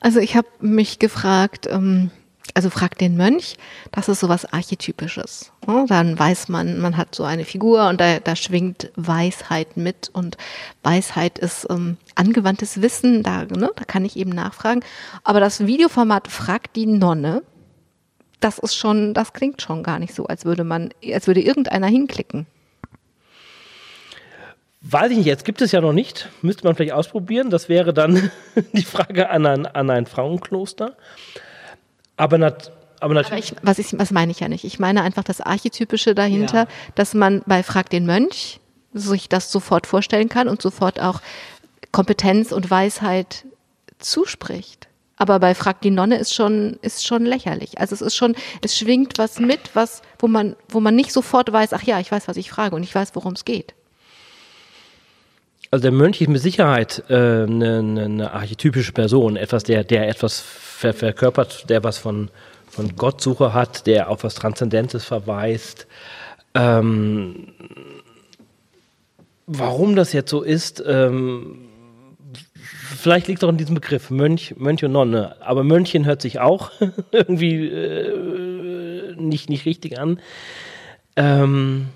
Also 0.00 0.18
ich 0.18 0.34
habe 0.34 0.48
mich 0.60 0.98
gefragt, 0.98 1.68
ähm 1.70 2.10
also 2.52 2.68
fragt 2.68 3.00
den 3.00 3.16
Mönch, 3.16 3.56
das 3.90 4.08
ist 4.08 4.20
sowas 4.20 4.44
Archetypisches. 4.44 5.50
Dann 5.88 6.18
weiß 6.18 6.48
man, 6.48 6.78
man 6.78 6.96
hat 6.96 7.14
so 7.14 7.24
eine 7.24 7.44
Figur 7.44 7.88
und 7.88 8.00
da, 8.00 8.20
da 8.20 8.36
schwingt 8.36 8.90
Weisheit 8.96 9.76
mit 9.76 10.10
und 10.12 10.36
Weisheit 10.82 11.38
ist 11.38 11.66
ähm, 11.70 11.96
angewandtes 12.14 12.82
Wissen, 12.82 13.22
da, 13.22 13.44
ne, 13.44 13.70
da 13.74 13.84
kann 13.84 14.04
ich 14.04 14.16
eben 14.16 14.30
nachfragen. 14.30 14.82
Aber 15.24 15.40
das 15.40 15.66
Videoformat 15.66 16.28
fragt 16.28 16.76
die 16.76 16.86
Nonne, 16.86 17.42
das 18.40 18.58
ist 18.58 18.76
schon, 18.76 19.14
das 19.14 19.32
klingt 19.32 19.62
schon 19.62 19.82
gar 19.82 19.98
nicht 19.98 20.14
so, 20.14 20.26
als 20.26 20.44
würde 20.44 20.64
man, 20.64 20.90
als 21.12 21.26
würde 21.26 21.40
irgendeiner 21.40 21.86
hinklicken. 21.86 22.46
Weiß 24.82 25.10
ich 25.10 25.16
nicht, 25.16 25.26
jetzt 25.26 25.46
gibt 25.46 25.62
es 25.62 25.72
ja 25.72 25.80
noch 25.80 25.94
nicht. 25.94 26.28
Müsste 26.42 26.64
man 26.64 26.76
vielleicht 26.76 26.92
ausprobieren. 26.92 27.48
Das 27.48 27.70
wäre 27.70 27.94
dann 27.94 28.30
die 28.74 28.84
Frage 28.84 29.30
an 29.30 29.46
ein, 29.46 29.66
an 29.66 29.88
ein 29.88 30.04
Frauenkloster. 30.04 30.94
Aber, 32.16 32.38
nat 32.38 32.72
aber 33.00 33.14
natürlich. 33.14 33.52
Aber 33.52 33.60
ich, 33.60 33.66
was, 33.66 33.78
ich, 33.78 33.98
was 33.98 34.10
meine 34.10 34.32
ich 34.32 34.40
ja 34.40 34.48
nicht? 34.48 34.64
Ich 34.64 34.78
meine 34.78 35.02
einfach 35.02 35.24
das 35.24 35.40
Archetypische 35.40 36.14
dahinter, 36.14 36.62
ja. 36.62 36.68
dass 36.94 37.14
man 37.14 37.42
bei 37.46 37.62
Frag 37.62 37.90
den 37.90 38.06
Mönch 38.06 38.60
sich 38.92 39.28
das 39.28 39.50
sofort 39.50 39.86
vorstellen 39.86 40.28
kann 40.28 40.48
und 40.48 40.62
sofort 40.62 41.00
auch 41.00 41.20
Kompetenz 41.92 42.52
und 42.52 42.70
Weisheit 42.70 43.44
zuspricht. 43.98 44.88
Aber 45.16 45.38
bei 45.38 45.54
Frag 45.54 45.80
die 45.80 45.90
Nonne 45.90 46.16
ist 46.16 46.34
schon, 46.34 46.78
ist 46.82 47.06
schon 47.06 47.24
lächerlich. 47.24 47.78
Also 47.78 47.94
es 47.94 48.00
ist 48.00 48.16
schon, 48.16 48.34
es 48.62 48.76
schwingt 48.76 49.16
was 49.16 49.38
mit, 49.38 49.60
was, 49.74 50.02
wo 50.18 50.26
man, 50.26 50.56
wo 50.68 50.80
man 50.80 50.96
nicht 50.96 51.12
sofort 51.12 51.52
weiß, 51.52 51.72
ach 51.72 51.82
ja, 51.82 52.00
ich 52.00 52.10
weiß, 52.10 52.26
was 52.26 52.36
ich 52.36 52.50
frage 52.50 52.74
und 52.74 52.82
ich 52.82 52.94
weiß, 52.94 53.14
worum 53.14 53.34
es 53.34 53.44
geht. 53.44 53.74
Also 55.70 55.82
der 55.82 55.92
Mönch 55.92 56.20
ist 56.20 56.28
mit 56.28 56.40
Sicherheit 56.40 57.02
äh, 57.08 57.14
eine, 57.14 57.78
eine 58.04 58.32
archetypische 58.32 58.92
Person, 58.92 59.36
etwas, 59.36 59.64
der, 59.64 59.82
der 59.84 60.08
etwas 60.08 60.40
verkörpert, 60.92 61.70
der 61.70 61.82
was 61.84 61.98
von, 61.98 62.30
von 62.68 62.96
Gottsuche 62.96 63.54
hat, 63.54 63.86
der 63.86 64.10
auf 64.10 64.24
was 64.24 64.34
Transzendentes 64.34 65.04
verweist. 65.04 65.86
Ähm, 66.54 67.54
warum 69.46 69.96
das 69.96 70.12
jetzt 70.12 70.30
so 70.30 70.42
ist, 70.42 70.82
ähm, 70.86 71.68
vielleicht 72.54 73.28
liegt 73.28 73.42
es 73.42 73.44
auch 73.44 73.50
in 73.52 73.58
diesem 73.58 73.74
Begriff, 73.74 74.10
Mönch, 74.10 74.54
Mönch 74.56 74.84
und 74.84 74.92
Nonne. 74.92 75.36
Aber 75.40 75.64
Mönchen 75.64 76.04
hört 76.04 76.22
sich 76.22 76.40
auch 76.40 76.70
irgendwie 77.12 77.68
äh, 77.68 79.14
nicht, 79.16 79.48
nicht 79.48 79.66
richtig 79.66 79.98
an. 79.98 80.20
Ähm, 81.16 81.88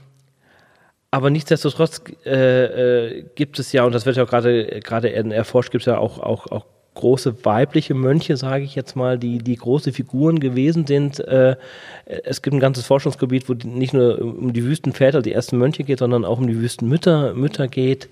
aber 1.11 1.31
nichtsdestotrotz 1.31 2.03
äh, 2.27 3.17
äh, 3.17 3.25
gibt 3.35 3.59
es 3.59 3.73
ja, 3.73 3.85
und 3.85 3.95
das 3.95 4.05
wird 4.05 4.17
ja 4.17 4.25
auch 4.25 4.29
gerade 4.29 5.13
erforscht, 5.35 5.71
gibt 5.71 5.83
es 5.83 5.87
ja 5.87 5.99
auch, 5.99 6.19
auch, 6.19 6.47
auch 6.49 6.67
große 6.99 7.45
weibliche 7.45 7.95
Mönche, 7.95 8.37
sage 8.37 8.65
ich 8.65 8.75
jetzt 8.75 8.97
mal, 8.97 9.19
die, 9.19 9.39
die 9.39 9.57
große 9.57 9.93
Figuren 9.93 10.41
gewesen 10.41 10.87
sind. 10.87 11.21
Äh, 11.21 11.57
es 12.05 12.43
gibt 12.43 12.55
ein 12.55 12.61
ganzes 12.61 12.87
Forschungsgebiet, 12.87 13.49
wo 13.49 13.55
nicht 13.55 13.95
nur 13.95 14.21
um 14.21 14.53
die 14.53 14.65
Wüstenväter, 14.65 15.23
die 15.23 15.33
ersten 15.33 15.59
Mönche 15.59 15.85
geht, 15.85 16.01
sondern 16.01 16.25
auch 16.25 16.39
um 16.39 16.47
die 16.47 16.61
Wüstenmütter 16.61 17.35
Mütter 17.35 17.69
geht. 17.69 18.09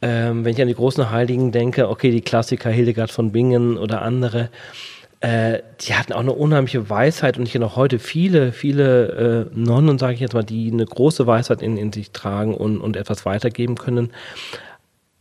Ähm, 0.00 0.44
wenn 0.44 0.52
ich 0.54 0.62
an 0.62 0.68
die 0.68 0.74
großen 0.74 1.10
Heiligen 1.10 1.52
denke, 1.52 1.88
okay, 1.88 2.10
die 2.10 2.22
Klassiker 2.22 2.70
Hildegard 2.70 3.10
von 3.10 3.32
Bingen 3.32 3.76
oder 3.76 4.02
andere, 4.02 4.48
äh, 5.20 5.60
die 5.80 5.94
hatten 5.94 6.12
auch 6.12 6.20
eine 6.20 6.32
unheimliche 6.32 6.90
Weisheit 6.90 7.38
und 7.38 7.44
ich 7.44 7.52
kenne 7.52 7.66
auch 7.66 7.76
heute 7.76 8.00
viele, 8.00 8.52
viele 8.52 9.48
äh, 9.52 9.58
Nonnen, 9.58 9.98
sage 9.98 10.14
ich 10.14 10.20
jetzt 10.20 10.34
mal, 10.34 10.42
die 10.42 10.70
eine 10.72 10.84
große 10.84 11.26
Weisheit 11.26 11.62
in, 11.62 11.76
in 11.76 11.92
sich 11.92 12.10
tragen 12.10 12.54
und, 12.54 12.80
und 12.80 12.96
etwas 12.96 13.24
weitergeben 13.24 13.76
können. 13.76 14.10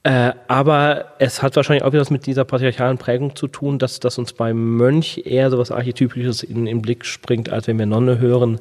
Äh, 0.03 0.34
aber 0.48 1.13
es 1.20 1.43
hat 1.43 1.55
wahrscheinlich 1.55 1.84
auch 1.84 1.91
wieder 1.91 2.01
was 2.01 2.10
mit 2.10 2.25
dieser 2.25 2.43
patriarchalen 2.43 2.98
Prägung 2.98 3.36
zu 3.36 3.48
tun, 3.48 3.77
dass, 3.77 4.00
dass 4.00 4.17
uns 4.17 4.34
beim 4.34 4.77
Mönch 4.77 5.22
eher 5.25 5.51
so 5.51 5.60
was 5.60 5.72
Archetypisches 5.72 6.41
in 6.41 6.65
den 6.65 6.81
Blick 6.81 7.05
springt, 7.05 7.50
als 7.50 7.67
wenn 7.67 7.77
wir 7.77 7.86
Nonne 7.86 8.20
hören. 8.20 8.60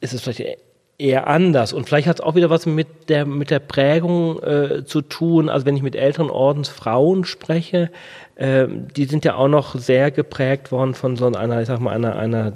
Ist 0.00 0.12
es 0.12 0.22
vielleicht 0.22 0.58
eher 0.98 1.28
anders. 1.28 1.72
Und 1.72 1.86
vielleicht 1.88 2.08
hat 2.08 2.18
es 2.18 2.20
auch 2.20 2.34
wieder 2.34 2.50
was 2.50 2.66
mit 2.66 3.08
der, 3.08 3.24
mit 3.24 3.50
der 3.50 3.60
Prägung 3.60 4.42
äh, 4.42 4.84
zu 4.84 5.00
tun. 5.00 5.48
Also 5.48 5.66
wenn 5.66 5.76
ich 5.76 5.82
mit 5.82 5.96
älteren 5.96 6.30
Ordensfrauen 6.30 7.24
spreche, 7.24 7.90
äh, 8.34 8.66
die 8.96 9.04
sind 9.04 9.24
ja 9.24 9.36
auch 9.36 9.48
noch 9.48 9.76
sehr 9.76 10.10
geprägt 10.10 10.70
worden 10.70 10.94
von 10.94 11.16
so 11.16 11.26
einer, 11.26 11.60
ich 11.60 11.68
sag 11.68 11.80
mal, 11.80 11.94
einer, 11.94 12.16
einer 12.16 12.52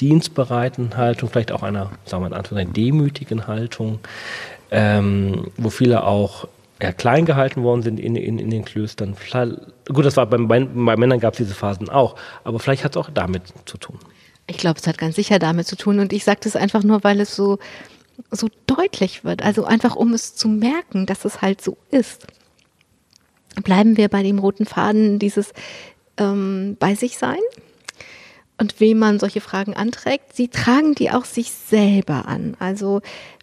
dienstbereiten 0.00 0.96
Haltung, 0.96 1.28
vielleicht 1.28 1.52
auch 1.52 1.62
einer, 1.62 1.90
sagen 2.04 2.22
wir 2.24 2.36
Anführungszeichen, 2.36 2.72
demütigen 2.72 3.46
Haltung, 3.46 3.98
ähm, 4.70 5.48
wo 5.56 5.68
viele 5.68 6.04
auch 6.04 6.46
ja, 6.82 6.92
klein 6.92 7.26
gehalten 7.26 7.62
worden 7.62 7.82
sind 7.82 8.00
in, 8.00 8.16
in, 8.16 8.38
in 8.38 8.50
den 8.50 8.64
Klöstern. 8.64 9.16
Gut, 9.86 10.04
das 10.04 10.16
war 10.16 10.26
bei, 10.26 10.38
bei, 10.38 10.64
bei 10.64 10.96
Männern 10.96 11.20
gab 11.20 11.34
es 11.34 11.38
diese 11.38 11.54
Phasen 11.54 11.88
auch, 11.88 12.16
aber 12.44 12.58
vielleicht 12.58 12.84
hat 12.84 12.92
es 12.92 12.96
auch 12.96 13.10
damit 13.12 13.42
zu 13.66 13.76
tun. 13.76 13.98
Ich 14.46 14.56
glaube, 14.56 14.80
es 14.80 14.86
hat 14.86 14.98
ganz 14.98 15.16
sicher 15.16 15.38
damit 15.38 15.66
zu 15.66 15.76
tun 15.76 16.00
und 16.00 16.12
ich 16.12 16.24
sage 16.24 16.40
das 16.42 16.56
einfach 16.56 16.82
nur, 16.82 17.04
weil 17.04 17.20
es 17.20 17.36
so, 17.36 17.58
so 18.30 18.48
deutlich 18.66 19.24
wird. 19.24 19.42
Also 19.42 19.64
einfach, 19.64 19.94
um 19.94 20.12
es 20.12 20.34
zu 20.34 20.48
merken, 20.48 21.06
dass 21.06 21.24
es 21.24 21.40
halt 21.40 21.60
so 21.62 21.76
ist. 21.90 22.26
Bleiben 23.62 23.96
wir 23.96 24.08
bei 24.08 24.22
dem 24.22 24.38
roten 24.38 24.66
Faden 24.66 25.18
dieses 25.18 25.52
ähm, 26.16 26.76
bei 26.80 26.94
sich 26.94 27.18
sein 27.18 27.40
und 28.58 28.78
wem 28.80 28.98
man 28.98 29.18
solche 29.18 29.40
Fragen 29.40 29.74
anträgt. 29.74 30.34
Sie 30.36 30.48
tragen 30.48 30.94
die 30.94 31.10
auch 31.10 31.24
sich 31.24 31.50
selber 31.50 32.26
an. 32.26 32.56
Also 32.58 33.00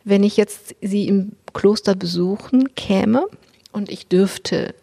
wenn 0.08 0.24
ich 0.24 0.38
jetzt 0.38 0.74
sie 0.82 1.08
im 1.08 1.34
Kloster 1.54 1.94
besuchen 1.94 2.74
käme 2.76 3.28
und 3.74 3.90
ich 3.90 4.08
dürfte 4.08 4.74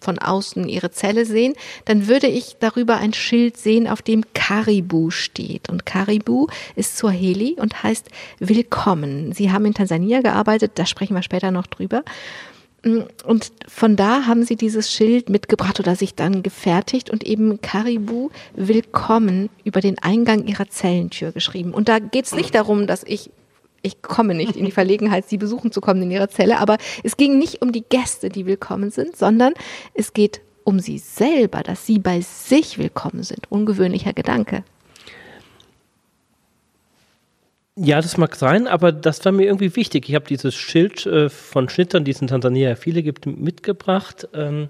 von 0.00 0.18
außen 0.18 0.68
ihre 0.68 0.90
Zelle 0.90 1.24
sehen, 1.24 1.54
dann 1.84 2.08
würde 2.08 2.26
ich 2.26 2.56
darüber 2.58 2.96
ein 2.96 3.12
Schild 3.12 3.56
sehen, 3.56 3.86
auf 3.86 4.02
dem 4.02 4.24
Karibu 4.34 5.10
steht. 5.10 5.68
Und 5.68 5.86
Karibu 5.86 6.48
ist 6.74 6.98
Swahili 6.98 7.56
und 7.60 7.84
heißt 7.84 8.08
Willkommen. 8.40 9.32
Sie 9.32 9.52
haben 9.52 9.64
in 9.66 9.74
Tansania 9.74 10.20
gearbeitet, 10.20 10.72
da 10.74 10.84
sprechen 10.84 11.14
wir 11.14 11.22
später 11.22 11.52
noch 11.52 11.68
drüber. 11.68 12.02
Und 12.84 13.52
von 13.68 13.94
da 13.94 14.26
haben 14.26 14.42
sie 14.42 14.56
dieses 14.56 14.90
Schild 14.90 15.28
mitgebracht 15.28 15.78
oder 15.78 15.94
sich 15.94 16.16
dann 16.16 16.42
gefertigt 16.42 17.10
und 17.10 17.22
eben 17.22 17.60
Karibu 17.60 18.30
Willkommen 18.56 19.48
über 19.62 19.80
den 19.80 20.00
Eingang 20.00 20.48
ihrer 20.48 20.68
Zellentür 20.68 21.30
geschrieben. 21.30 21.72
Und 21.72 21.88
da 21.88 22.00
geht 22.00 22.24
es 22.24 22.34
nicht 22.34 22.56
darum, 22.56 22.88
dass 22.88 23.04
ich 23.04 23.30
ich 23.82 24.00
komme 24.00 24.34
nicht 24.34 24.56
in 24.56 24.64
die 24.64 24.70
Verlegenheit, 24.70 25.28
sie 25.28 25.38
besuchen 25.38 25.72
zu 25.72 25.80
kommen 25.80 26.02
in 26.02 26.10
ihrer 26.10 26.28
Zelle. 26.28 26.58
Aber 26.58 26.78
es 27.02 27.16
ging 27.16 27.38
nicht 27.38 27.62
um 27.62 27.72
die 27.72 27.84
Gäste, 27.88 28.28
die 28.28 28.46
willkommen 28.46 28.90
sind, 28.90 29.16
sondern 29.16 29.54
es 29.94 30.12
geht 30.12 30.40
um 30.64 30.78
sie 30.78 30.98
selber, 30.98 31.62
dass 31.62 31.86
sie 31.86 31.98
bei 31.98 32.20
sich 32.20 32.78
willkommen 32.78 33.24
sind. 33.24 33.50
Ungewöhnlicher 33.50 34.12
Gedanke. 34.12 34.62
Ja, 37.74 38.00
das 38.00 38.18
mag 38.18 38.36
sein, 38.36 38.68
aber 38.68 38.92
das 38.92 39.24
war 39.24 39.32
mir 39.32 39.44
irgendwie 39.44 39.74
wichtig. 39.74 40.08
Ich 40.08 40.14
habe 40.14 40.26
dieses 40.26 40.54
Schild 40.54 41.06
äh, 41.06 41.30
von 41.30 41.68
Schnittern, 41.68 42.04
die 42.04 42.10
es 42.10 42.20
in 42.20 42.28
Tansania 42.28 42.76
viele 42.76 43.02
gibt, 43.02 43.26
mitgebracht. 43.26 44.28
Ähm, 44.34 44.68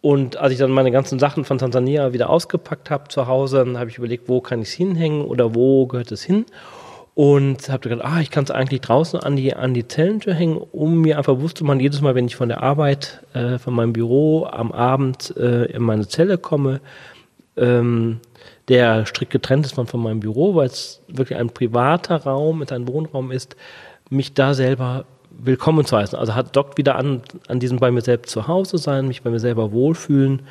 und 0.00 0.36
als 0.36 0.52
ich 0.52 0.58
dann 0.58 0.70
meine 0.70 0.92
ganzen 0.92 1.18
Sachen 1.18 1.44
von 1.44 1.58
Tansania 1.58 2.12
wieder 2.14 2.30
ausgepackt 2.30 2.88
habe 2.88 3.08
zu 3.08 3.26
Hause, 3.26 3.58
dann 3.58 3.78
habe 3.78 3.90
ich 3.90 3.98
überlegt, 3.98 4.28
wo 4.28 4.40
kann 4.40 4.62
ich 4.62 4.68
es 4.68 4.74
hinhängen 4.74 5.24
oder 5.24 5.54
wo 5.54 5.86
gehört 5.86 6.12
es 6.12 6.22
hin 6.22 6.46
und 7.14 7.68
habe 7.68 7.88
gedacht, 7.88 8.04
ah, 8.04 8.20
ich 8.20 8.30
kann 8.30 8.44
es 8.44 8.50
eigentlich 8.50 8.80
draußen 8.80 9.20
an 9.20 9.36
die, 9.36 9.54
an 9.54 9.74
die 9.74 9.86
Zellentür 9.86 10.34
hängen, 10.34 10.56
um 10.56 11.00
mir 11.00 11.18
einfach 11.18 11.34
bewusst 11.34 11.58
zu 11.58 11.64
machen, 11.64 11.80
jedes 11.80 12.00
Mal, 12.00 12.14
wenn 12.14 12.26
ich 12.26 12.36
von 12.36 12.48
der 12.48 12.62
Arbeit, 12.62 13.24
äh, 13.34 13.58
von 13.58 13.74
meinem 13.74 13.92
Büro 13.92 14.46
am 14.46 14.72
Abend 14.72 15.34
äh, 15.36 15.64
in 15.66 15.82
meine 15.82 16.06
Zelle 16.06 16.38
komme, 16.38 16.80
ähm, 17.56 18.20
der 18.68 19.06
strikt 19.06 19.32
getrennt 19.32 19.66
ist 19.66 19.74
von, 19.74 19.86
von 19.86 20.00
meinem 20.00 20.20
Büro, 20.20 20.54
weil 20.54 20.66
es 20.66 21.02
wirklich 21.08 21.38
ein 21.38 21.50
privater 21.50 22.16
Raum 22.16 22.60
mit 22.60 22.72
einem 22.72 22.86
Wohnraum 22.86 23.32
ist, 23.32 23.56
mich 24.08 24.34
da 24.34 24.54
selber 24.54 25.04
willkommen 25.30 25.84
zu 25.84 25.96
heißen. 25.96 26.18
Also 26.18 26.34
hat 26.34 26.54
dockt 26.54 26.78
wieder 26.78 26.96
an, 26.96 27.22
an 27.48 27.60
diesem 27.60 27.78
bei 27.78 27.90
mir 27.90 28.02
selbst 28.02 28.30
zu 28.30 28.46
Hause 28.46 28.78
sein, 28.78 29.08
mich 29.08 29.22
bei 29.22 29.30
mir 29.30 29.40
selber 29.40 29.72
wohlfühlen 29.72 30.42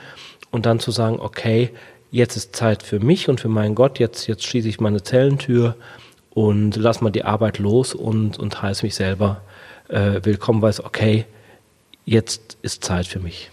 und 0.52 0.66
dann 0.66 0.80
zu 0.80 0.92
sagen, 0.92 1.20
okay, 1.20 1.72
jetzt 2.12 2.36
ist 2.36 2.56
Zeit 2.56 2.84
für 2.84 3.00
mich 3.00 3.30
und 3.30 3.40
für 3.40 3.50
meinen 3.50 3.76
Gott, 3.76 4.00
jetzt, 4.00 4.28
jetzt 4.28 4.44
schließe 4.44 4.68
ich 4.68 4.80
meine 4.80 5.04
Zellentür 5.04 5.76
und 6.32 6.76
lass 6.76 7.02
mal 7.02 7.10
die 7.10 7.26
Arbeit 7.26 7.60
los 7.60 7.94
und, 7.94 8.38
und 8.40 8.62
heiße 8.62 8.86
mich 8.86 8.96
selber 8.96 9.42
äh, 9.88 10.22
willkommen, 10.24 10.62
weiß, 10.62 10.84
okay, 10.84 11.26
jetzt 12.06 12.58
ist 12.62 12.84
Zeit 12.84 13.08
für 13.08 13.20
mich. 13.20 13.50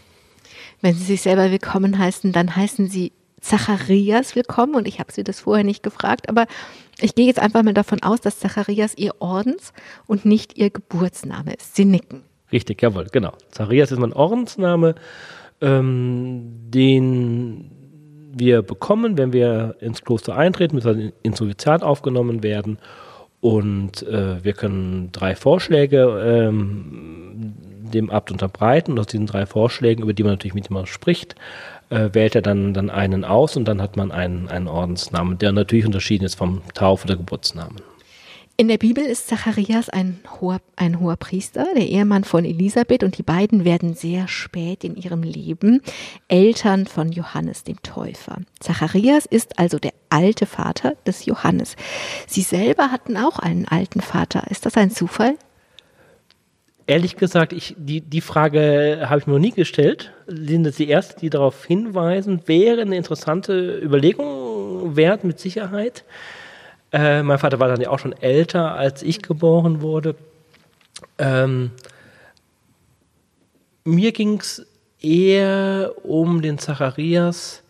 Wenn 0.80 0.94
Sie 0.94 1.04
sich 1.04 1.22
selber 1.22 1.50
willkommen 1.50 1.98
heißen, 1.98 2.32
dann 2.32 2.54
heißen 2.54 2.88
Sie 2.88 3.12
Zacharias 3.40 4.34
willkommen 4.34 4.74
und 4.74 4.88
ich 4.88 4.98
habe 4.98 5.12
Sie 5.12 5.24
das 5.24 5.40
vorher 5.40 5.64
nicht 5.64 5.82
gefragt, 5.82 6.28
aber 6.28 6.46
ich 7.00 7.14
gehe 7.14 7.26
jetzt 7.26 7.38
einfach 7.38 7.62
mal 7.62 7.74
davon 7.74 8.02
aus, 8.02 8.20
dass 8.20 8.40
Zacharias 8.40 8.94
Ihr 8.96 9.14
Ordens- 9.20 9.72
und 10.06 10.24
nicht 10.24 10.56
Ihr 10.56 10.70
Geburtsname 10.70 11.54
ist. 11.54 11.76
Sie 11.76 11.84
nicken. 11.84 12.22
Richtig, 12.52 12.80
jawohl, 12.82 13.06
genau. 13.10 13.32
Zacharias 13.50 13.92
ist 13.92 13.98
mein 13.98 14.12
Ordensname, 14.12 14.94
ähm, 15.60 16.70
den 16.70 17.70
wir 18.38 18.62
bekommen, 18.62 19.18
wenn 19.18 19.32
wir 19.32 19.76
ins 19.80 20.02
Kloster 20.02 20.36
eintreten, 20.36 20.76
müssen 20.76 20.98
wir 20.98 21.12
ins 21.22 21.40
Noviziat 21.40 21.82
aufgenommen 21.82 22.42
werden. 22.42 22.78
Und 23.40 24.02
äh, 24.02 24.42
wir 24.44 24.52
können 24.52 25.10
drei 25.12 25.34
Vorschläge 25.34 26.48
ähm, 26.48 27.54
dem 27.92 28.10
Abt 28.10 28.30
unterbreiten. 28.30 28.92
Und 28.92 28.98
aus 28.98 29.06
diesen 29.06 29.26
drei 29.26 29.46
Vorschlägen, 29.46 30.02
über 30.02 30.12
die 30.12 30.22
man 30.22 30.32
natürlich 30.32 30.54
mit 30.54 30.70
ihm 30.70 30.86
spricht, 30.86 31.34
äh, 31.90 32.10
wählt 32.12 32.34
er 32.34 32.42
dann, 32.42 32.74
dann 32.74 32.90
einen 32.90 33.24
aus 33.24 33.56
und 33.56 33.66
dann 33.66 33.80
hat 33.80 33.96
man 33.96 34.10
einen, 34.10 34.48
einen 34.48 34.68
Ordensnamen, 34.68 35.38
der 35.38 35.52
natürlich 35.52 35.86
unterschieden 35.86 36.24
ist 36.24 36.34
vom 36.34 36.62
Tauf- 36.74 37.04
oder 37.04 37.16
Geburtsnamen. 37.16 37.76
In 38.58 38.68
der 38.68 38.78
Bibel 38.78 39.04
ist 39.04 39.28
Zacharias 39.28 39.90
ein 39.90 40.18
hoher, 40.40 40.62
ein 40.76 40.98
hoher 40.98 41.16
Priester, 41.16 41.66
der 41.76 41.86
Ehemann 41.86 42.24
von 42.24 42.46
Elisabeth, 42.46 43.02
und 43.02 43.18
die 43.18 43.22
beiden 43.22 43.66
werden 43.66 43.92
sehr 43.92 44.28
spät 44.28 44.82
in 44.82 44.96
ihrem 44.96 45.22
Leben 45.22 45.82
Eltern 46.28 46.86
von 46.86 47.12
Johannes 47.12 47.64
dem 47.64 47.82
Täufer. 47.82 48.38
Zacharias 48.58 49.26
ist 49.26 49.58
also 49.58 49.78
der 49.78 49.92
alte 50.08 50.46
Vater 50.46 50.94
des 51.06 51.26
Johannes. 51.26 51.76
Sie 52.26 52.40
selber 52.40 52.90
hatten 52.90 53.18
auch 53.18 53.38
einen 53.38 53.68
alten 53.68 54.00
Vater. 54.00 54.50
Ist 54.50 54.64
das 54.64 54.78
ein 54.78 54.90
Zufall? 54.90 55.34
Ehrlich 56.86 57.16
gesagt, 57.16 57.52
ich, 57.52 57.74
die, 57.76 58.00
die 58.00 58.22
Frage 58.22 59.02
habe 59.04 59.20
ich 59.20 59.26
mir 59.26 59.34
noch 59.34 59.38
nie 59.38 59.52
gestellt. 59.52 60.14
Sind 60.28 60.64
das 60.64 60.76
die 60.76 60.90
ersten, 60.90 61.20
die 61.20 61.28
darauf 61.28 61.66
hinweisen? 61.66 62.40
Wäre 62.46 62.80
eine 62.80 62.96
interessante 62.96 63.78
Überlegung 63.82 64.96
wert, 64.96 65.24
mit 65.24 65.38
Sicherheit. 65.38 66.04
Äh, 66.92 67.22
mein 67.22 67.38
Vater 67.38 67.60
war 67.60 67.68
dann 67.68 67.80
ja 67.80 67.90
auch 67.90 67.98
schon 67.98 68.12
älter, 68.12 68.74
als 68.74 69.02
ich 69.02 69.22
geboren 69.22 69.80
wurde. 69.80 70.14
Ähm, 71.18 71.70
mir 73.84 74.12
ging 74.12 74.38
es 74.38 74.66
eher 75.00 75.92
um 76.04 76.42
den 76.42 76.58
Zacharias, 76.58 77.62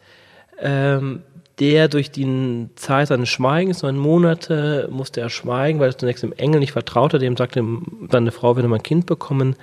ähm, 0.60 1.22
der 1.58 1.88
durch 1.88 2.10
die 2.10 2.68
Zeit 2.76 3.08
seines 3.08 3.28
Schweigens, 3.28 3.82
neun 3.82 3.96
Monate 3.96 4.88
musste 4.90 5.20
er 5.20 5.30
schweigen, 5.30 5.80
weil 5.80 5.90
er 5.90 5.98
zunächst 5.98 6.22
dem 6.22 6.32
Engel 6.32 6.60
nicht 6.60 6.72
vertraute, 6.72 7.18
dem 7.18 7.36
sagte 7.36 7.64
seine 8.10 8.30
Frau, 8.30 8.56
würde 8.56 8.68
man 8.68 8.80
ein 8.80 8.82
Kind 8.82 9.06
bekommen, 9.06 9.56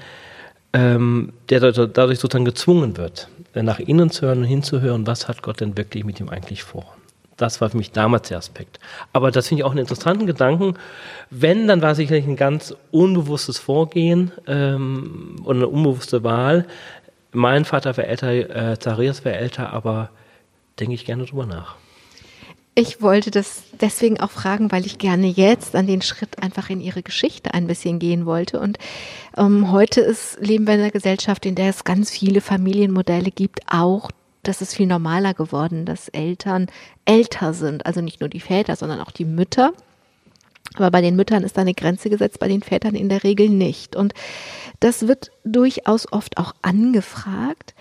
ähm, 0.74 1.34
der 1.50 1.60
dadurch 1.60 2.20
sozusagen 2.20 2.46
gezwungen 2.46 2.98
wird, 2.98 3.30
nach 3.54 3.80
innen 3.80 4.10
zu 4.10 4.26
hören 4.26 4.39
und 4.39 4.46
hinzuhören, 4.46 5.06
was 5.06 5.28
hat 5.28 5.44
Gott 5.44 5.62
denn 5.62 5.78
wirklich 5.78 6.04
mit 6.04 6.20
ihm 6.20 6.30
eigentlich 6.30 6.63
vor. 6.63 6.96
Das 7.43 7.60
war 7.60 7.69
für 7.69 7.75
mich 7.75 7.91
damals 7.91 8.29
der 8.29 8.38
Aspekt. 8.38 8.79
Aber 9.12 9.29
das 9.29 9.49
finde 9.49 9.60
ich 9.60 9.65
auch 9.65 9.71
einen 9.71 9.82
interessanten 9.82 10.25
Gedanken. 10.25 10.75
Wenn, 11.29 11.67
dann 11.67 11.82
war 11.82 11.91
es 11.91 11.97
sicherlich 11.97 12.25
ein 12.25 12.38
ganz 12.38 12.73
unbewusstes 12.89 13.60
Vorgehen 13.60 14.32
ähm, 14.47 15.41
und 15.43 15.58
eine 15.58 15.67
unbewusste 15.67 16.23
Wahl. 16.23 16.65
Mein 17.34 17.65
Vater 17.65 17.97
war 17.97 18.06
älter, 18.06 18.32
äh, 18.32 18.79
Zacharias 18.79 19.25
war 19.25 19.34
älter, 19.34 19.73
aber 19.73 20.10
denke 20.79 20.93
ich 20.93 21.03
gerne 21.03 21.25
drüber 21.25 21.45
nach. 21.45 21.75
Ich 22.75 23.01
wollte 23.01 23.29
das 23.29 23.63
deswegen 23.82 24.21
auch 24.21 24.32
fragen, 24.32 24.71
weil 24.71 24.86
ich 24.86 24.97
gerne 24.97 25.27
jetzt 25.27 25.75
an 25.75 25.86
den 25.86 26.01
Schritt 26.01 26.41
einfach 26.41 26.69
in 26.69 26.79
ihre 26.79 27.03
Geschichte 27.03 27.53
ein 27.53 27.67
bisschen 27.67 27.99
gehen 27.99 28.25
wollte. 28.25 28.58
Und 28.62 28.77
ähm, 29.36 29.69
heute 29.69 29.99
ist, 29.99 30.38
leben 30.39 30.65
wir 30.65 30.75
in 30.75 30.79
einer 30.79 30.91
Gesellschaft, 30.91 31.45
in 31.45 31.56
der 31.56 31.71
es 31.71 31.84
ganz 31.84 32.10
viele 32.10 32.39
Familienmodelle 32.39 33.32
gibt, 33.32 33.60
auch 33.67 34.12
das 34.43 34.62
ist 34.62 34.75
viel 34.75 34.88
normaler 34.88 35.34
geworden, 35.34 35.86
dass 35.86 36.10
Eltern 36.10 36.67
älter 37.06 37.53
sind. 37.53 37.86
Also 37.86 38.01
nicht 38.01 38.19
nur 38.19 38.29
die 38.29 38.41
Väter, 38.41 38.75
sondern 38.75 38.99
auch 38.99 39.12
die 39.12 39.25
Mütter. 39.25 39.73
Aber 40.75 40.91
bei 40.91 41.01
den 41.01 41.15
Müttern 41.15 41.43
ist 41.43 41.58
da 41.58 41.62
eine 41.62 41.73
Grenze 41.73 42.10
gesetzt, 42.10 42.39
bei 42.39 42.47
den 42.47 42.62
Vätern 42.62 42.95
in 42.95 43.10
der 43.10 43.23
Regel 43.23 43.49
nicht. 43.49 43.95
Und 43.95 44.13
das 44.79 45.08
wird 45.08 45.32
durchaus 45.43 46.12
oft 46.12 46.38
auch 46.38 46.53
angefragt. 46.62 47.73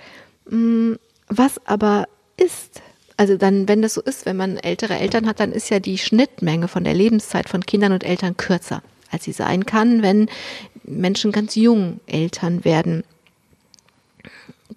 Mm, 0.48 0.94
was 1.28 1.64
aber 1.66 2.06
ist, 2.36 2.82
also 3.16 3.36
dann, 3.36 3.68
wenn 3.68 3.82
das 3.82 3.94
so 3.94 4.02
ist, 4.02 4.26
wenn 4.26 4.36
man 4.36 4.56
ältere 4.56 4.98
Eltern 4.98 5.26
hat, 5.26 5.40
dann 5.40 5.52
ist 5.52 5.70
ja 5.70 5.80
die 5.80 5.98
Schnittmenge 5.98 6.68
von 6.68 6.84
der 6.84 6.94
Lebenszeit 6.94 7.48
von 7.48 7.64
Kindern 7.64 7.92
und 7.92 8.04
Eltern 8.04 8.36
kürzer, 8.36 8.82
als 9.10 9.24
sie 9.24 9.32
sein 9.32 9.66
kann, 9.66 10.02
wenn 10.02 10.28
Menschen 10.84 11.32
ganz 11.32 11.54
jung 11.54 12.00
Eltern 12.06 12.64
werden. 12.64 13.04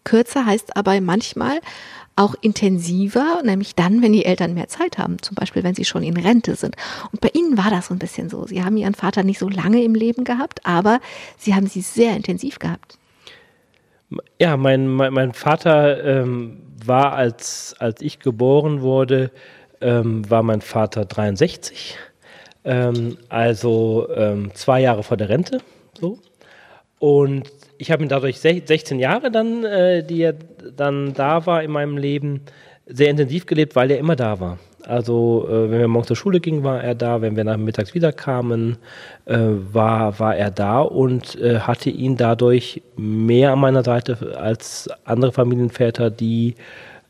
Kürzer 0.03 0.45
heißt 0.45 0.75
aber 0.75 0.99
manchmal 1.01 1.59
auch 2.15 2.35
intensiver, 2.41 3.41
nämlich 3.43 3.75
dann, 3.75 4.01
wenn 4.01 4.13
die 4.13 4.25
Eltern 4.25 4.53
mehr 4.53 4.67
Zeit 4.67 4.97
haben, 4.97 5.21
zum 5.21 5.35
Beispiel 5.35 5.63
wenn 5.63 5.75
sie 5.75 5.85
schon 5.85 6.03
in 6.03 6.17
Rente 6.17 6.55
sind. 6.55 6.75
Und 7.11 7.19
bei 7.19 7.29
Ihnen 7.33 7.57
war 7.57 7.69
das 7.69 7.87
so 7.87 7.93
ein 7.93 7.99
bisschen 7.99 8.29
so. 8.29 8.45
Sie 8.45 8.63
haben 8.63 8.77
Ihren 8.77 8.93
Vater 8.93 9.23
nicht 9.23 9.39
so 9.39 9.49
lange 9.49 9.83
im 9.83 9.95
Leben 9.95 10.23
gehabt, 10.23 10.65
aber 10.65 10.99
Sie 11.37 11.55
haben 11.55 11.67
sie 11.67 11.81
sehr 11.81 12.15
intensiv 12.15 12.59
gehabt. 12.59 12.97
Ja, 14.39 14.55
mein, 14.55 14.87
mein, 14.87 15.13
mein 15.13 15.33
Vater 15.33 16.03
ähm, 16.03 16.61
war, 16.85 17.13
als, 17.13 17.75
als 17.79 18.01
ich 18.01 18.19
geboren 18.19 18.81
wurde, 18.81 19.31
ähm, 19.81 20.29
war 20.29 20.43
mein 20.43 20.61
Vater 20.61 21.05
63, 21.05 21.97
ähm, 22.63 23.17
also 23.29 24.07
ähm, 24.15 24.51
zwei 24.53 24.81
Jahre 24.81 25.03
vor 25.03 25.17
der 25.17 25.29
Rente. 25.29 25.59
So. 25.99 26.19
Und 26.99 27.51
ich 27.77 27.91
habe 27.91 28.03
ihn 28.03 28.09
dadurch 28.09 28.39
16 28.39 28.99
Jahre 28.99 29.31
dann, 29.31 29.63
äh, 29.63 30.03
die 30.03 30.21
er 30.21 30.35
dann 30.75 31.13
da 31.13 31.45
war 31.45 31.63
in 31.63 31.71
meinem 31.71 31.97
Leben, 31.97 32.41
sehr 32.87 33.09
intensiv 33.09 33.45
gelebt, 33.45 33.75
weil 33.75 33.89
er 33.91 33.97
immer 33.97 34.15
da 34.15 34.39
war. 34.39 34.59
Also 34.83 35.47
äh, 35.49 35.71
wenn 35.71 35.79
wir 35.79 35.87
morgens 35.87 36.07
zur 36.07 36.15
Schule 36.15 36.39
gingen, 36.39 36.63
war 36.63 36.83
er 36.83 36.95
da. 36.95 37.21
Wenn 37.21 37.35
wir 37.35 37.43
nachmittags 37.43 37.93
wiederkamen, 37.93 38.77
äh, 39.25 39.37
war, 39.37 40.19
war 40.19 40.35
er 40.35 40.51
da 40.51 40.81
und 40.81 41.39
äh, 41.41 41.59
hatte 41.59 41.89
ihn 41.89 42.17
dadurch 42.17 42.81
mehr 42.95 43.53
an 43.53 43.59
meiner 43.59 43.83
Seite 43.83 44.37
als 44.37 44.89
andere 45.03 45.31
Familienväter, 45.31 46.11
die 46.11 46.55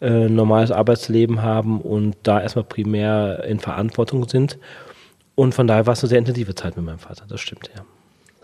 äh, 0.01 0.30
normales 0.30 0.71
Arbeitsleben 0.71 1.41
haben 1.41 1.82
und 1.82 2.15
da 2.23 2.41
erstmal 2.41 2.65
primär 2.65 3.43
in 3.45 3.60
Verantwortung 3.60 4.28
sind. 4.28 4.58
Und 5.36 5.54
von 5.54 5.67
daher 5.67 5.86
war 5.86 5.93
es 5.93 6.01
eine 6.01 6.10
sehr 6.10 6.19
intensive 6.19 6.56
Zeit 6.56 6.78
mit 6.78 6.86
meinem 6.86 6.99
Vater, 6.99 7.25
das 7.28 7.41
stimmt, 7.41 7.69
ja. 7.75 7.84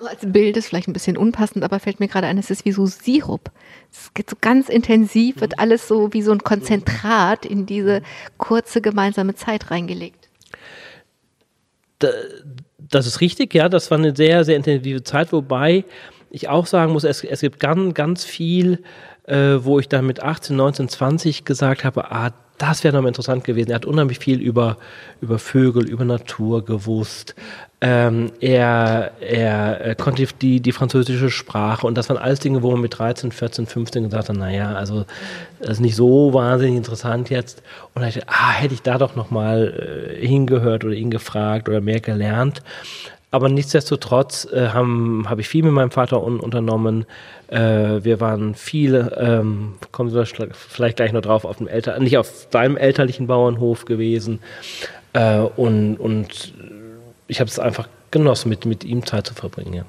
Als 0.05 0.21
Bild 0.23 0.57
ist 0.57 0.67
vielleicht 0.67 0.87
ein 0.87 0.93
bisschen 0.93 1.17
unpassend, 1.17 1.63
aber 1.63 1.79
fällt 1.79 1.99
mir 1.99 2.07
gerade 2.07 2.27
ein, 2.27 2.37
es 2.37 2.49
ist 2.49 2.65
wie 2.65 2.71
so 2.71 2.85
Sirup. 2.85 3.51
Es 3.91 4.13
geht 4.13 4.29
so 4.29 4.35
ganz 4.39 4.69
intensiv, 4.69 5.41
wird 5.41 5.59
alles 5.59 5.87
so 5.87 6.13
wie 6.13 6.21
so 6.21 6.31
ein 6.31 6.43
Konzentrat 6.43 7.45
in 7.45 7.65
diese 7.65 8.01
kurze 8.37 8.81
gemeinsame 8.81 9.35
Zeit 9.35 9.69
reingelegt. 9.69 10.29
Das 12.79 13.05
ist 13.05 13.21
richtig, 13.21 13.53
ja, 13.53 13.69
das 13.69 13.91
war 13.91 13.99
eine 13.99 14.15
sehr, 14.15 14.43
sehr 14.43 14.55
intensive 14.55 15.03
Zeit, 15.03 15.31
wobei 15.31 15.85
ich 16.31 16.49
auch 16.49 16.65
sagen 16.65 16.93
muss, 16.93 17.03
es, 17.03 17.23
es 17.23 17.41
gibt 17.41 17.59
ganz, 17.59 17.93
ganz 17.93 18.23
viel, 18.23 18.83
äh, 19.25 19.57
wo 19.59 19.79
ich 19.79 19.87
dann 19.87 20.07
mit 20.07 20.23
18, 20.23 20.55
19, 20.55 20.89
20 20.89 21.45
gesagt 21.45 21.83
habe, 21.83 22.11
ah, 22.11 22.33
das 22.62 22.84
wäre 22.84 22.93
nochmal 22.93 23.10
interessant 23.10 23.43
gewesen. 23.43 23.71
Er 23.71 23.76
hat 23.76 23.86
unheimlich 23.86 24.19
viel 24.19 24.39
über, 24.39 24.78
über 25.19 25.39
Vögel, 25.39 25.89
über 25.89 26.06
Natur 26.06 26.63
gewusst. 26.63 27.34
Ähm, 27.84 28.32
er, 28.39 29.12
er, 29.19 29.82
er 29.82 29.95
konnte 29.95 30.28
die, 30.39 30.60
die 30.60 30.71
französische 30.71 31.32
Sprache 31.32 31.88
und 31.88 31.97
das 31.97 32.10
waren 32.10 32.19
alles 32.19 32.39
Dinge, 32.39 32.62
wo 32.62 32.69
man 32.71 32.82
mit 32.82 33.00
13, 33.00 33.32
14, 33.32 33.65
15 33.65 34.04
gesagt 34.04 34.30
hat, 34.30 34.36
naja, 34.36 34.74
also 34.74 35.06
das 35.60 35.71
ist 35.71 35.80
nicht 35.80 35.95
so 35.95 36.32
wahnsinnig 36.34 36.76
interessant 36.76 37.32
jetzt. 37.32 37.63
Und 37.95 38.04
dachte, 38.04 38.21
ah, 38.28 38.52
hätte 38.52 38.76
ich 38.76 38.84
da 38.84 39.00
doch 39.00 39.15
nochmal 39.15 40.13
äh, 40.21 40.28
hingehört 40.28 40.84
oder 40.84 40.93
ihn 40.93 41.10
gefragt 41.10 41.67
oder 41.67 41.82
mehr 41.82 42.00
gelernt. 42.00 42.62
Aber 43.33 43.47
nichtsdestotrotz 43.47 44.45
äh, 44.51 44.69
habe 44.69 45.23
hab 45.25 45.39
ich 45.39 45.47
viel 45.47 45.63
mit 45.63 45.71
meinem 45.71 45.91
Vater 45.91 46.21
un 46.21 46.41
unternommen. 46.41 47.05
Äh, 47.47 48.03
wir 48.03 48.19
waren 48.19 48.55
viel, 48.55 49.09
ähm, 49.17 49.75
kommen 49.93 50.13
wir 50.13 50.25
vielleicht 50.25 50.97
gleich 50.97 51.13
noch 51.13 51.21
drauf, 51.21 51.45
auf 51.45 51.57
dem 51.57 51.69
Elter 51.69 51.97
nicht 51.99 52.17
auf 52.17 52.49
deinem 52.49 52.75
elterlichen 52.75 53.27
Bauernhof 53.27 53.85
gewesen. 53.85 54.39
Äh, 55.13 55.39
und, 55.39 55.95
und 55.95 56.53
ich 57.27 57.39
habe 57.39 57.49
es 57.49 57.57
einfach 57.57 57.87
genossen, 58.11 58.49
mit, 58.49 58.65
mit 58.65 58.83
ihm 58.83 59.05
Zeit 59.05 59.27
zu 59.27 59.33
verbringen. 59.33 59.73
Ja. 59.73 59.85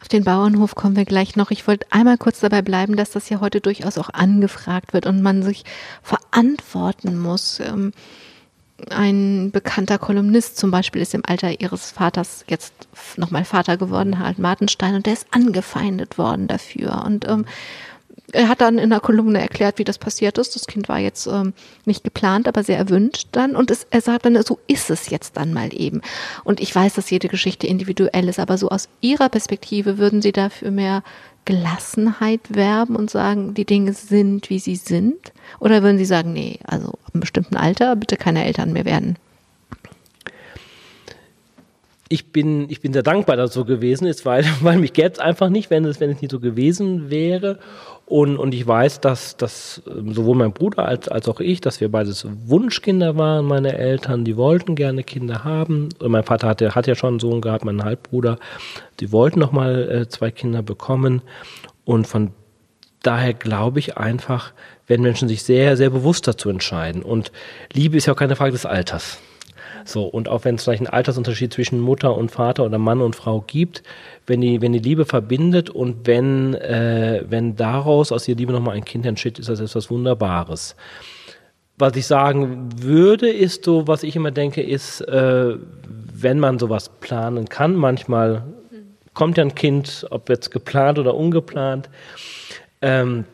Auf 0.00 0.08
den 0.08 0.24
Bauernhof 0.24 0.74
kommen 0.74 0.96
wir 0.96 1.04
gleich 1.04 1.36
noch. 1.36 1.50
Ich 1.50 1.66
wollte 1.66 1.86
einmal 1.90 2.16
kurz 2.16 2.40
dabei 2.40 2.62
bleiben, 2.62 2.96
dass 2.96 3.10
das 3.10 3.28
ja 3.28 3.40
heute 3.40 3.60
durchaus 3.60 3.98
auch 3.98 4.08
angefragt 4.08 4.94
wird 4.94 5.04
und 5.04 5.20
man 5.20 5.42
sich 5.42 5.64
verantworten 6.02 7.18
muss. 7.18 7.60
Ähm, 7.60 7.92
ein 8.90 9.50
bekannter 9.50 9.98
Kolumnist 9.98 10.56
zum 10.56 10.70
Beispiel 10.70 11.02
ist 11.02 11.14
im 11.14 11.22
Alter 11.26 11.60
ihres 11.60 11.90
Vaters 11.90 12.44
jetzt 12.48 12.72
nochmal 13.16 13.44
Vater 13.44 13.76
geworden, 13.76 14.18
Harald 14.18 14.38
Martenstein, 14.38 14.94
und 14.94 15.06
der 15.06 15.14
ist 15.14 15.26
angefeindet 15.30 16.18
worden 16.18 16.48
dafür. 16.48 17.04
Und 17.04 17.28
ähm, 17.28 17.44
er 18.32 18.48
hat 18.48 18.60
dann 18.60 18.78
in 18.78 18.90
der 18.90 19.00
Kolumne 19.00 19.40
erklärt, 19.40 19.78
wie 19.78 19.84
das 19.84 19.98
passiert 19.98 20.38
ist. 20.38 20.54
Das 20.54 20.66
Kind 20.66 20.88
war 20.88 20.98
jetzt 20.98 21.26
ähm, 21.26 21.52
nicht 21.84 22.04
geplant, 22.04 22.46
aber 22.48 22.62
sehr 22.62 22.78
erwünscht 22.78 23.28
dann. 23.32 23.56
Und 23.56 23.70
es, 23.70 23.86
er 23.90 24.00
sagt 24.00 24.24
dann, 24.24 24.40
so 24.42 24.58
ist 24.66 24.90
es 24.90 25.10
jetzt 25.10 25.36
dann 25.36 25.52
mal 25.52 25.70
eben. 25.72 26.00
Und 26.44 26.60
ich 26.60 26.74
weiß, 26.74 26.94
dass 26.94 27.10
jede 27.10 27.28
Geschichte 27.28 27.66
individuell 27.66 28.28
ist, 28.28 28.38
aber 28.38 28.58
so 28.58 28.68
aus 28.68 28.88
Ihrer 29.00 29.28
Perspektive 29.28 29.98
würden 29.98 30.22
Sie 30.22 30.32
dafür 30.32 30.70
mehr 30.70 31.02
Gelassenheit 31.44 32.54
werben 32.54 32.96
und 32.96 33.10
sagen, 33.10 33.54
die 33.54 33.64
Dinge 33.64 33.92
sind, 33.92 34.50
wie 34.50 34.58
sie 34.58 34.76
sind? 34.76 35.32
Oder 35.58 35.82
würden 35.82 35.98
Sie 35.98 36.04
sagen, 36.04 36.32
nee, 36.32 36.58
also 36.64 36.88
ab 36.88 37.10
einem 37.12 37.20
bestimmten 37.20 37.56
Alter 37.56 37.96
bitte 37.96 38.16
keine 38.16 38.44
Eltern 38.44 38.72
mehr 38.72 38.84
werden? 38.84 39.16
ich 42.12 42.32
bin, 42.32 42.68
ich 42.68 42.80
bin 42.80 42.92
sehr 42.92 43.04
dankbar, 43.04 43.36
dass 43.36 43.50
es 43.50 43.54
so 43.54 43.64
gewesen 43.64 44.04
ist, 44.06 44.26
weil, 44.26 44.44
weil 44.60 44.78
mich 44.78 44.92
gäbe 44.92 45.12
es 45.12 45.18
einfach 45.18 45.48
nicht, 45.48 45.70
wenn 45.70 45.84
es, 45.86 46.00
wenn 46.00 46.10
es 46.10 46.20
nicht 46.20 46.32
so 46.32 46.40
gewesen 46.40 47.08
wäre. 47.08 47.60
Und, 48.10 48.38
und 48.38 48.52
ich 48.56 48.66
weiß, 48.66 49.00
dass, 49.00 49.36
dass 49.36 49.82
ähm, 49.86 50.12
sowohl 50.12 50.34
mein 50.34 50.52
Bruder 50.52 50.84
als, 50.84 51.06
als 51.06 51.28
auch 51.28 51.38
ich, 51.38 51.60
dass 51.60 51.80
wir 51.80 51.92
beides 51.92 52.26
Wunschkinder 52.44 53.16
waren, 53.16 53.46
meine 53.46 53.78
Eltern, 53.78 54.24
die 54.24 54.36
wollten 54.36 54.74
gerne 54.74 55.04
Kinder 55.04 55.44
haben. 55.44 55.90
Und 56.00 56.10
mein 56.10 56.24
Vater 56.24 56.48
hatte, 56.48 56.74
hat 56.74 56.88
ja 56.88 56.96
schon 56.96 57.10
einen 57.10 57.20
Sohn 57.20 57.40
gehabt, 57.40 57.64
mein 57.64 57.84
Halbbruder. 57.84 58.40
Die 58.98 59.12
wollten 59.12 59.38
nochmal 59.38 59.88
äh, 59.88 60.08
zwei 60.08 60.32
Kinder 60.32 60.60
bekommen. 60.60 61.22
Und 61.84 62.08
von 62.08 62.32
daher 63.04 63.32
glaube 63.32 63.78
ich 63.78 63.96
einfach, 63.96 64.54
wenn 64.88 65.02
Menschen 65.02 65.28
sich 65.28 65.44
sehr, 65.44 65.76
sehr 65.76 65.90
bewusst 65.90 66.26
dazu 66.26 66.50
entscheiden. 66.50 67.02
Und 67.02 67.30
Liebe 67.72 67.96
ist 67.96 68.06
ja 68.06 68.14
auch 68.14 68.18
keine 68.18 68.34
Frage 68.34 68.50
des 68.50 68.66
Alters. 68.66 69.18
So, 69.84 70.04
und 70.04 70.28
auch 70.28 70.44
wenn 70.44 70.56
es 70.56 70.64
vielleicht 70.64 70.80
einen 70.80 70.92
Altersunterschied 70.92 71.52
zwischen 71.52 71.78
Mutter 71.78 72.16
und 72.16 72.32
Vater 72.32 72.64
oder 72.64 72.78
Mann 72.78 73.00
und 73.00 73.14
Frau 73.14 73.40
gibt, 73.46 73.84
wenn 74.30 74.40
die, 74.40 74.62
wenn 74.62 74.72
die 74.72 74.78
Liebe 74.78 75.04
verbindet 75.04 75.70
und 75.70 76.06
wenn, 76.06 76.54
äh, 76.54 77.24
wenn 77.28 77.56
daraus 77.56 78.12
aus 78.12 78.24
der 78.24 78.36
Liebe 78.36 78.52
nochmal 78.52 78.76
ein 78.76 78.84
Kind 78.84 79.04
entsteht, 79.04 79.40
ist 79.40 79.48
das 79.48 79.58
etwas 79.58 79.90
Wunderbares. 79.90 80.76
Was 81.76 81.96
ich 81.96 82.06
sagen 82.06 82.68
würde, 82.80 83.28
ist 83.28 83.64
so, 83.64 83.88
was 83.88 84.04
ich 84.04 84.14
immer 84.14 84.30
denke, 84.30 84.62
ist, 84.62 85.00
äh, 85.00 85.56
wenn 86.14 86.38
man 86.38 86.60
sowas 86.60 86.90
planen 87.00 87.48
kann, 87.48 87.74
manchmal 87.74 88.44
kommt 89.14 89.36
ja 89.36 89.42
ein 89.42 89.56
Kind, 89.56 90.06
ob 90.10 90.28
jetzt 90.28 90.52
geplant 90.52 91.00
oder 91.00 91.16
ungeplant, 91.16 91.90
ähm, 92.82 93.24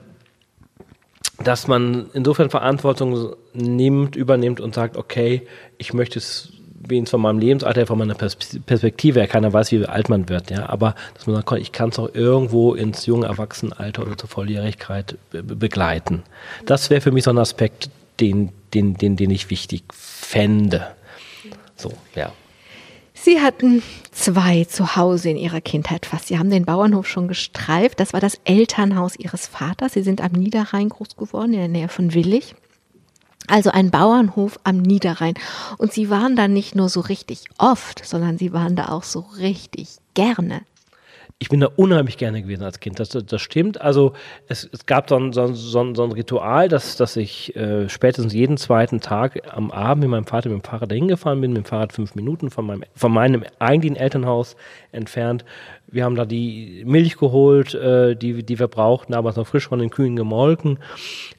dass 1.44 1.68
man 1.68 2.06
insofern 2.14 2.48
Verantwortung 2.48 3.36
nimmt, 3.52 4.16
übernimmt 4.16 4.60
und 4.60 4.74
sagt, 4.74 4.96
okay, 4.96 5.46
ich 5.76 5.92
möchte 5.92 6.18
es 6.18 6.55
wenigstens 6.88 7.10
von 7.10 7.20
meinem 7.20 7.38
Lebensalter, 7.38 7.86
von 7.86 7.98
meiner 7.98 8.14
Perspektive 8.14 9.20
her, 9.20 9.28
keiner 9.28 9.52
weiß, 9.52 9.72
wie 9.72 9.84
alt 9.86 10.08
man 10.08 10.28
wird, 10.28 10.50
ja, 10.50 10.68
aber 10.68 10.94
dass 11.14 11.26
man 11.26 11.36
sagt, 11.36 11.52
ich 11.52 11.72
kann 11.72 11.90
es 11.90 11.98
auch 11.98 12.14
irgendwo 12.14 12.74
ins 12.74 13.06
junge 13.06 13.26
Erwachsenenalter 13.26 14.02
oder 14.02 14.16
zur 14.16 14.28
Volljährigkeit 14.28 15.16
be 15.30 15.42
begleiten. 15.42 16.22
Das 16.64 16.90
wäre 16.90 17.00
für 17.00 17.12
mich 17.12 17.24
so 17.24 17.30
ein 17.30 17.38
Aspekt, 17.38 17.90
den, 18.20 18.50
den, 18.74 18.94
den, 18.94 19.16
den 19.16 19.30
ich 19.30 19.50
wichtig 19.50 19.82
fände. 19.92 20.86
So, 21.76 21.92
ja. 22.14 22.32
Sie 23.14 23.40
hatten 23.40 23.82
zwei 24.12 24.64
zu 24.64 24.94
Hause 24.94 25.30
in 25.30 25.36
ihrer 25.36 25.60
Kindheit 25.60 26.06
fast. 26.06 26.28
Sie 26.28 26.38
haben 26.38 26.50
den 26.50 26.64
Bauernhof 26.64 27.08
schon 27.08 27.28
gestreift. 27.28 27.98
Das 27.98 28.12
war 28.12 28.20
das 28.20 28.38
Elternhaus 28.44 29.16
ihres 29.16 29.46
Vaters. 29.46 29.94
Sie 29.94 30.02
sind 30.02 30.20
am 30.20 30.32
Niederrhein 30.32 30.90
groß 30.90 31.16
geworden, 31.16 31.54
in 31.54 31.58
der 31.58 31.68
Nähe 31.68 31.88
von 31.88 32.14
Willig. 32.14 32.54
Also 33.48 33.70
ein 33.70 33.90
Bauernhof 33.90 34.58
am 34.64 34.78
Niederrhein. 34.78 35.34
Und 35.78 35.92
sie 35.92 36.10
waren 36.10 36.36
da 36.36 36.48
nicht 36.48 36.74
nur 36.74 36.88
so 36.88 37.00
richtig 37.00 37.44
oft, 37.58 38.04
sondern 38.04 38.38
sie 38.38 38.52
waren 38.52 38.76
da 38.76 38.88
auch 38.88 39.02
so 39.02 39.20
richtig 39.38 39.98
gerne 40.14 40.62
ich 41.38 41.50
bin 41.50 41.60
da 41.60 41.68
unheimlich 41.76 42.16
gerne 42.16 42.40
gewesen 42.40 42.62
als 42.62 42.80
Kind. 42.80 42.98
Das, 42.98 43.10
das 43.10 43.42
stimmt. 43.42 43.78
Also 43.80 44.14
es, 44.48 44.68
es 44.72 44.86
gab 44.86 45.10
so 45.10 45.16
ein, 45.16 45.34
so, 45.34 45.52
so, 45.52 45.94
so 45.94 46.04
ein 46.04 46.12
Ritual, 46.12 46.68
dass, 46.68 46.96
dass 46.96 47.16
ich 47.16 47.54
äh, 47.54 47.90
spätestens 47.90 48.32
jeden 48.32 48.56
zweiten 48.56 49.00
Tag 49.00 49.42
am 49.54 49.70
Abend 49.70 50.02
mit 50.02 50.10
meinem 50.10 50.24
Vater 50.24 50.48
mit 50.48 50.62
dem 50.62 50.64
Fahrrad 50.64 50.90
dahin 50.90 51.08
gefahren 51.08 51.42
bin, 51.42 51.52
mit 51.52 51.64
dem 51.64 51.66
Fahrrad 51.66 51.92
fünf 51.92 52.14
Minuten 52.14 52.50
von 52.50 52.64
meinem, 52.64 52.84
von 52.94 53.12
meinem 53.12 53.44
eigentlichen 53.58 53.96
Elternhaus 53.96 54.56
entfernt. 54.92 55.44
Wir 55.88 56.04
haben 56.04 56.16
da 56.16 56.24
die 56.24 56.82
Milch 56.84 57.16
geholt, 57.16 57.74
äh, 57.74 58.16
die, 58.16 58.42
die 58.42 58.58
wir 58.58 58.66
brauchten, 58.66 59.12
damals 59.12 59.36
noch 59.36 59.46
frisch 59.46 59.68
von 59.68 59.78
den 59.78 59.90
Kühen 59.90 60.16
gemolken. 60.16 60.78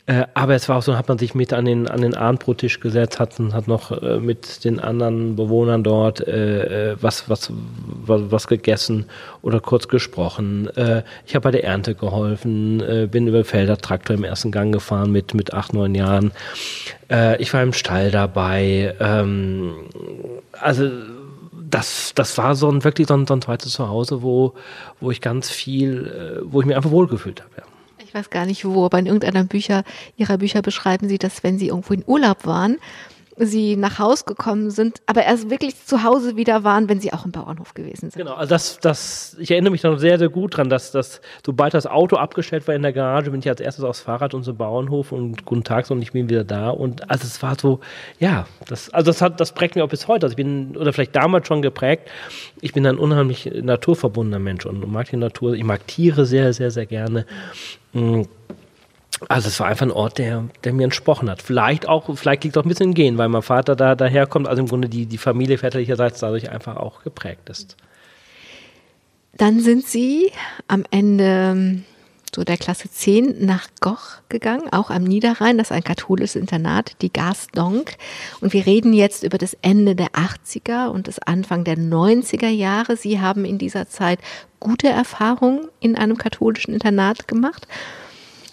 Äh, 0.05 0.25
aber 0.33 0.55
es 0.55 0.69
war 0.69 0.77
auch 0.77 0.81
so, 0.81 0.97
hat 0.97 1.09
man 1.09 1.17
sich 1.17 1.35
mit 1.35 1.51
an 1.51 1.65
den, 1.65 1.87
an 1.87 2.01
den 2.01 2.13
Abendbrottisch 2.13 2.79
gesetzt, 2.79 3.19
hat, 3.19 3.37
hat 3.39 3.67
noch 3.67 3.91
äh, 3.91 4.19
mit 4.19 4.63
den 4.63 4.79
anderen 4.79 5.35
Bewohnern 5.35 5.83
dort 5.83 6.25
äh, 6.25 6.91
äh, 6.91 6.97
was, 7.01 7.29
was, 7.29 7.51
was, 7.85 8.21
was 8.31 8.47
gegessen 8.47 9.05
oder 9.41 9.59
kurz 9.59 9.89
gesprochen. 9.89 10.69
Äh, 10.77 11.03
ich 11.25 11.35
habe 11.35 11.43
bei 11.43 11.51
der 11.51 11.65
Ernte 11.65 11.93
geholfen, 11.93 12.79
äh, 12.79 13.07
bin 13.11 13.27
über 13.27 13.43
Felder 13.43 13.77
Traktor 13.77 14.15
im 14.15 14.23
ersten 14.23 14.51
Gang 14.51 14.73
gefahren 14.73 15.11
mit, 15.11 15.33
mit 15.33 15.53
acht, 15.53 15.73
neun 15.73 15.93
Jahren. 15.93 16.31
Äh, 17.11 17.41
ich 17.41 17.53
war 17.53 17.61
im 17.61 17.73
Stall 17.73 18.11
dabei. 18.11 18.95
Ähm, 19.01 19.73
also 20.53 20.89
das, 21.69 22.13
das 22.15 22.37
war 22.37 22.55
so 22.55 22.69
ein 22.69 22.83
wirklich 22.83 23.07
so 23.07 23.13
ein, 23.13 23.27
so 23.27 23.33
ein 23.33 23.41
zweites 23.41 23.73
Zuhause, 23.73 24.21
wo, 24.21 24.53
wo 24.99 25.11
ich 25.11 25.21
ganz 25.21 25.49
viel, 25.49 26.41
äh, 26.41 26.51
wo 26.51 26.61
ich 26.61 26.67
mich 26.67 26.75
einfach 26.75 26.91
wohlgefühlt 26.91 27.41
habe. 27.41 27.51
Ja. 27.57 27.63
ich 28.03 28.13
weiß 28.13 28.29
gar 28.29 28.45
nicht 28.45 28.63
wo, 28.63 28.85
aber 28.85 28.99
in 28.99 29.05
irgendeiner 29.05 29.43
Bücher, 29.43 29.83
ihrer 30.15 30.37
Bücher 30.37 30.61
beschreiben 30.61 31.09
sie, 31.09 31.17
dass 31.17 31.43
wenn 31.43 31.59
sie 31.59 31.67
irgendwo 31.67 31.93
in 31.93 32.03
Urlaub 32.05 32.45
waren, 32.45 32.77
sie 33.37 33.75
nach 33.75 33.99
Haus 33.99 34.25
gekommen 34.25 34.71
sind, 34.71 35.01
aber 35.05 35.23
erst 35.23 35.49
wirklich 35.49 35.85
zu 35.85 36.03
Hause 36.03 36.35
wieder 36.35 36.63
waren, 36.63 36.89
wenn 36.89 36.99
sie 36.99 37.13
auch 37.13 37.25
im 37.25 37.31
Bauernhof 37.31 37.73
gewesen 37.73 38.09
sind. 38.09 38.15
Genau, 38.15 38.33
also 38.33 38.49
das, 38.49 38.79
das, 38.79 39.35
ich 39.39 39.51
erinnere 39.51 39.71
mich 39.71 39.83
noch 39.83 39.97
sehr, 39.97 40.17
sehr 40.17 40.29
gut 40.29 40.57
dran, 40.57 40.69
dass, 40.69 40.91
dass 40.91 41.21
sobald 41.45 41.73
das 41.73 41.85
Auto 41.85 42.15
abgestellt 42.15 42.67
war 42.67 42.75
in 42.75 42.81
der 42.81 42.93
Garage, 42.93 43.31
bin 43.31 43.39
ich 43.39 43.49
als 43.49 43.61
erstes 43.61 43.83
aufs 43.83 44.01
Fahrrad 44.01 44.33
und 44.33 44.43
zum 44.43 44.57
Bauernhof 44.57 45.11
und 45.11 45.45
guten 45.45 45.63
Tag 45.63 45.89
und 45.91 46.01
ich 46.01 46.13
bin 46.13 46.29
wieder 46.29 46.43
da 46.43 46.69
und 46.69 47.09
also 47.09 47.25
es 47.25 47.41
war 47.43 47.55
so, 47.59 47.79
ja, 48.19 48.47
das, 48.67 48.89
also 48.89 49.11
das 49.11 49.21
hat, 49.21 49.39
das 49.39 49.51
prägt 49.53 49.75
mich 49.75 49.83
auch 49.83 49.89
bis 49.89 50.07
heute. 50.07 50.25
Also 50.25 50.33
ich 50.33 50.37
bin, 50.37 50.75
oder 50.75 50.91
vielleicht 50.91 51.15
damals 51.15 51.47
schon 51.47 51.61
geprägt, 51.61 52.09
ich 52.61 52.73
bin 52.73 52.85
ein 52.87 52.97
unheimlich 52.97 53.51
naturverbundener 53.61 54.39
Mensch 54.39 54.65
und 54.65 54.91
mag 54.91 55.09
die 55.09 55.17
Natur, 55.17 55.53
ich 55.53 55.63
mag 55.63 55.85
Tiere 55.87 56.25
sehr, 56.25 56.53
sehr, 56.53 56.71
sehr 56.71 56.85
gerne. 56.85 57.25
Mhm 57.93 58.27
also 59.27 59.47
es 59.47 59.59
war 59.59 59.67
einfach 59.67 59.85
ein 59.85 59.91
Ort, 59.91 60.17
der, 60.17 60.45
der 60.63 60.73
mir 60.73 60.83
entsprochen 60.83 61.29
hat. 61.29 61.41
Vielleicht 61.41 61.87
auch, 61.87 62.15
vielleicht 62.15 62.43
liegt 62.43 62.57
auch 62.57 62.63
ein 62.63 62.69
bisschen 62.69 62.93
Gehen, 62.93 63.17
weil 63.17 63.29
mein 63.29 63.41
Vater 63.41 63.75
da 63.75 63.95
daherkommt, 63.95 64.47
also 64.47 64.61
im 64.61 64.67
Grunde 64.67 64.89
die, 64.89 65.05
die 65.05 65.17
Familie 65.17 65.57
väterlicherseits 65.57 66.19
dadurch 66.19 66.49
einfach 66.49 66.77
auch 66.77 67.03
geprägt 67.03 67.49
ist. 67.49 67.77
Dann 69.35 69.59
sind 69.59 69.85
Sie 69.85 70.31
am 70.67 70.83
Ende 70.89 71.83
so 72.35 72.43
der 72.43 72.57
Klasse 72.57 72.89
10 72.89 73.45
nach 73.45 73.67
Goch 73.79 74.17
gegangen, 74.29 74.71
auch 74.71 74.89
am 74.89 75.03
Niederrhein, 75.03 75.57
das 75.57 75.67
ist 75.67 75.75
ein 75.75 75.83
katholisches 75.83 76.35
Internat, 76.35 76.95
die 77.01 77.11
Gasdonk. 77.11 77.95
Und 78.41 78.53
wir 78.53 78.65
reden 78.65 78.93
jetzt 78.93 79.23
über 79.23 79.37
das 79.37 79.55
Ende 79.61 79.95
der 79.95 80.09
80er 80.09 80.87
und 80.87 81.07
das 81.07 81.19
Anfang 81.19 81.63
der 81.63 81.77
90er 81.77 82.49
Jahre. 82.49 82.97
Sie 82.97 83.19
haben 83.19 83.45
in 83.45 83.57
dieser 83.57 83.87
Zeit 83.89 84.19
gute 84.59 84.87
Erfahrungen 84.87 85.67
in 85.79 85.95
einem 85.95 86.17
katholischen 86.17 86.73
Internat 86.73 87.27
gemacht. 87.27 87.67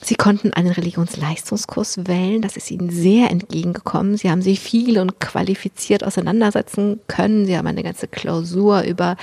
Sie 0.04 0.16
konnten 0.16 0.52
einen 0.52 0.70
Religionsleistungskurs 0.70 2.06
wählen. 2.06 2.42
Das 2.42 2.58
ist 2.58 2.70
Ihnen 2.70 2.90
sehr 2.90 3.30
entgegengekommen. 3.30 4.18
Sie 4.18 4.30
haben 4.30 4.42
sich 4.42 4.60
viel 4.60 4.98
und 4.98 5.18
qualifiziert 5.18 6.04
auseinandersetzen 6.04 7.00
können. 7.06 7.46
Sie 7.46 7.56
haben 7.56 7.66
eine 7.66 7.82
ganze 7.82 8.06
Klausur 8.06 8.82
über 8.82 9.16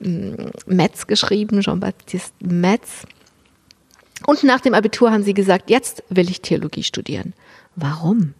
mm, 0.00 0.34
Metz 0.66 1.06
geschrieben, 1.06 1.60
Jean-Baptiste 1.60 2.32
Metz. 2.44 3.06
Und 4.26 4.42
nach 4.42 4.60
dem 4.60 4.74
Abitur 4.74 5.12
haben 5.12 5.22
Sie 5.22 5.34
gesagt, 5.34 5.70
jetzt 5.70 6.02
will 6.08 6.28
ich 6.28 6.42
Theologie 6.42 6.82
studieren. 6.82 7.32
Warum? 7.76 8.34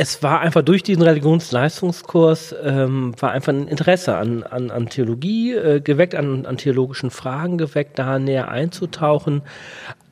Es 0.00 0.22
war 0.22 0.40
einfach 0.40 0.62
durch 0.62 0.82
diesen 0.82 1.02
Religionsleistungskurs, 1.02 2.54
ähm, 2.64 3.12
war 3.20 3.32
einfach 3.32 3.52
ein 3.52 3.68
Interesse 3.68 4.16
an, 4.16 4.42
an, 4.44 4.70
an 4.70 4.88
Theologie 4.88 5.52
äh, 5.52 5.80
geweckt, 5.82 6.14
an, 6.14 6.46
an 6.46 6.56
theologischen 6.56 7.10
Fragen 7.10 7.58
geweckt, 7.58 7.98
da 7.98 8.18
näher 8.18 8.48
einzutauchen, 8.48 9.42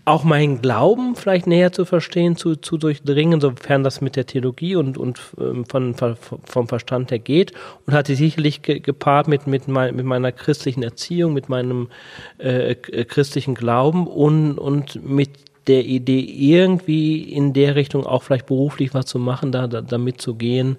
auch 0.04 0.24
meinen 0.24 0.60
Glauben 0.60 1.16
vielleicht 1.16 1.46
näher 1.46 1.72
zu 1.72 1.86
verstehen, 1.86 2.36
zu, 2.36 2.56
zu 2.56 2.76
durchdringen, 2.76 3.40
sofern 3.40 3.82
das 3.82 4.02
mit 4.02 4.16
der 4.16 4.26
Theologie 4.26 4.76
und, 4.76 4.98
und 4.98 5.20
ähm, 5.40 5.64
von, 5.64 5.94
vom 5.94 6.68
Verstand 6.68 7.10
her 7.10 7.18
geht. 7.18 7.52
Und 7.86 7.94
hatte 7.94 8.14
sicherlich 8.14 8.60
ge, 8.60 8.80
gepaart 8.80 9.26
mit, 9.26 9.46
mit, 9.46 9.68
mein, 9.68 9.96
mit 9.96 10.04
meiner 10.04 10.32
christlichen 10.32 10.82
Erziehung, 10.82 11.32
mit 11.32 11.48
meinem 11.48 11.88
äh, 12.36 12.74
christlichen 12.74 13.54
Glauben 13.54 14.06
und, 14.06 14.58
und 14.58 15.02
mit 15.02 15.30
der 15.68 15.84
Idee, 15.84 16.20
irgendwie 16.20 17.22
in 17.22 17.52
der 17.52 17.76
Richtung 17.76 18.06
auch 18.06 18.22
vielleicht 18.22 18.46
beruflich 18.46 18.94
was 18.94 19.06
zu 19.06 19.18
machen, 19.18 19.52
da, 19.52 19.66
da 19.66 19.80
damit 19.80 20.20
zu 20.20 20.34
gehen, 20.34 20.76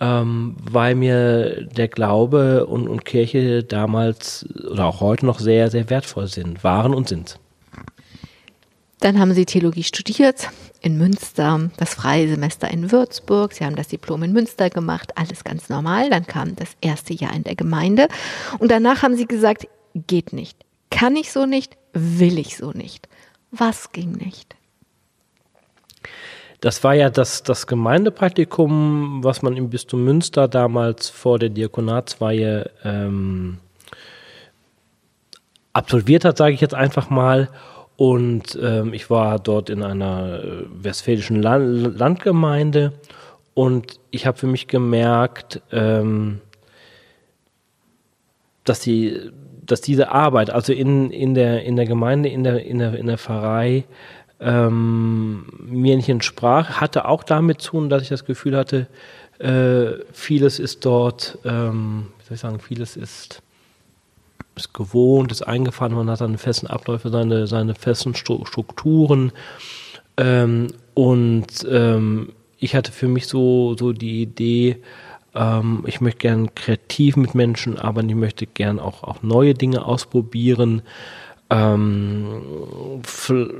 ähm, 0.00 0.56
weil 0.58 0.94
mir 0.94 1.66
der 1.66 1.88
Glaube 1.88 2.66
und, 2.66 2.88
und 2.88 3.04
Kirche 3.04 3.64
damals 3.64 4.46
oder 4.70 4.86
auch 4.86 5.00
heute 5.00 5.26
noch 5.26 5.38
sehr, 5.38 5.70
sehr 5.70 5.90
wertvoll 5.90 6.28
sind, 6.28 6.64
waren 6.64 6.94
und 6.94 7.08
sind. 7.08 7.38
Dann 9.00 9.18
haben 9.18 9.34
Sie 9.34 9.46
Theologie 9.46 9.82
studiert 9.82 10.48
in 10.80 10.96
Münster, 10.96 11.70
das 11.76 11.94
freie 11.94 12.28
Semester 12.28 12.70
in 12.70 12.92
Würzburg. 12.92 13.52
Sie 13.52 13.64
haben 13.64 13.74
das 13.74 13.88
Diplom 13.88 14.22
in 14.22 14.32
Münster 14.32 14.70
gemacht, 14.70 15.16
alles 15.16 15.42
ganz 15.42 15.68
normal. 15.68 16.08
Dann 16.08 16.26
kam 16.26 16.54
das 16.54 16.70
erste 16.80 17.12
Jahr 17.12 17.34
in 17.34 17.42
der 17.42 17.56
Gemeinde. 17.56 18.06
Und 18.60 18.70
danach 18.70 19.02
haben 19.02 19.16
Sie 19.16 19.26
gesagt, 19.26 19.66
geht 19.94 20.32
nicht. 20.32 20.56
Kann 20.90 21.16
ich 21.16 21.32
so 21.32 21.46
nicht, 21.46 21.76
will 21.94 22.38
ich 22.38 22.56
so 22.56 22.70
nicht. 22.70 23.08
Was 23.52 23.92
ging 23.92 24.12
nicht? 24.12 24.56
Das 26.60 26.82
war 26.84 26.94
ja 26.94 27.10
das, 27.10 27.42
das 27.42 27.66
Gemeindepraktikum, 27.66 29.22
was 29.22 29.42
man 29.42 29.56
im 29.56 29.68
Bistum 29.68 30.04
Münster 30.04 30.48
damals 30.48 31.10
vor 31.10 31.38
der 31.38 31.50
Diakonatsweihe 31.50 32.70
ähm, 32.82 33.58
absolviert 35.72 36.24
hat, 36.24 36.38
sage 36.38 36.54
ich 36.54 36.60
jetzt 36.60 36.74
einfach 36.74 37.10
mal. 37.10 37.50
Und 37.96 38.58
ähm, 38.62 38.94
ich 38.94 39.10
war 39.10 39.38
dort 39.38 39.70
in 39.70 39.82
einer 39.82 40.42
äh, 40.42 40.64
westfälischen 40.72 41.42
Land 41.42 41.98
Landgemeinde 41.98 42.92
und 43.54 44.00
ich 44.10 44.26
habe 44.26 44.38
für 44.38 44.46
mich 44.46 44.66
gemerkt, 44.66 45.60
ähm, 45.72 46.40
dass 48.64 48.80
die 48.80 49.30
dass 49.62 49.80
diese 49.80 50.10
Arbeit, 50.10 50.50
also 50.50 50.72
in, 50.72 51.10
in, 51.10 51.34
der, 51.34 51.64
in 51.64 51.76
der 51.76 51.86
Gemeinde, 51.86 52.28
in 52.28 52.44
der, 52.44 52.64
in 52.64 52.78
der, 52.78 52.94
in 52.94 53.06
der 53.06 53.18
Pfarrei, 53.18 53.84
ähm, 54.40 55.46
mir 55.64 55.96
nicht 55.96 56.08
entsprach, 56.08 56.80
hatte 56.80 57.06
auch 57.06 57.22
damit 57.22 57.60
zu 57.62 57.70
tun, 57.72 57.88
dass 57.88 58.02
ich 58.02 58.08
das 58.08 58.24
Gefühl 58.24 58.56
hatte, 58.56 58.88
äh, 59.38 60.02
vieles 60.12 60.58
ist 60.58 60.84
dort, 60.84 61.38
ähm, 61.44 62.08
wie 62.18 62.24
soll 62.26 62.34
ich 62.34 62.40
sagen, 62.40 62.60
vieles 62.60 62.96
ist, 62.96 63.40
ist 64.56 64.74
gewohnt, 64.74 65.32
ist 65.32 65.42
eingefahren, 65.42 65.94
man 65.94 66.10
hat 66.10 66.18
seine 66.18 66.38
festen 66.38 66.66
Abläufe, 66.66 67.08
seine, 67.08 67.46
seine 67.46 67.74
festen 67.74 68.14
Strukturen. 68.14 69.32
Ähm, 70.16 70.68
und 70.94 71.66
ähm, 71.70 72.32
ich 72.58 72.74
hatte 72.74 72.92
für 72.92 73.08
mich 73.08 73.26
so, 73.26 73.76
so 73.78 73.92
die 73.92 74.22
Idee, 74.22 74.82
ähm, 75.34 75.84
ich 75.86 76.00
möchte 76.00 76.18
gern 76.18 76.54
kreativ 76.54 77.16
mit 77.16 77.34
Menschen 77.34 77.78
arbeiten, 77.78 78.08
ich 78.08 78.16
möchte 78.16 78.46
gern 78.46 78.78
auch, 78.78 79.02
auch 79.02 79.22
neue 79.22 79.54
Dinge 79.54 79.84
ausprobieren. 79.84 80.82
Ähm, 81.50 83.02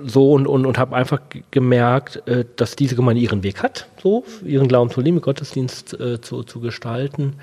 so 0.05 0.33
und, 0.33 0.47
und, 0.47 0.65
und 0.65 0.79
habe 0.79 0.97
einfach 0.97 1.21
gemerkt, 1.51 2.27
äh, 2.27 2.45
dass 2.57 2.77
diese 2.77 2.97
Gemeinde 2.97 3.21
ihren 3.21 3.43
Weg 3.43 3.63
hat, 3.63 3.87
so 4.03 4.25
ihren 4.45 4.69
Glauben 4.69 4.91
zu 4.91 5.01
leben, 5.01 5.21
Gottesdienst 5.21 5.99
äh, 6.01 6.21
zu, 6.21 6.43
zu 6.43 6.61
gestalten. 6.61 7.35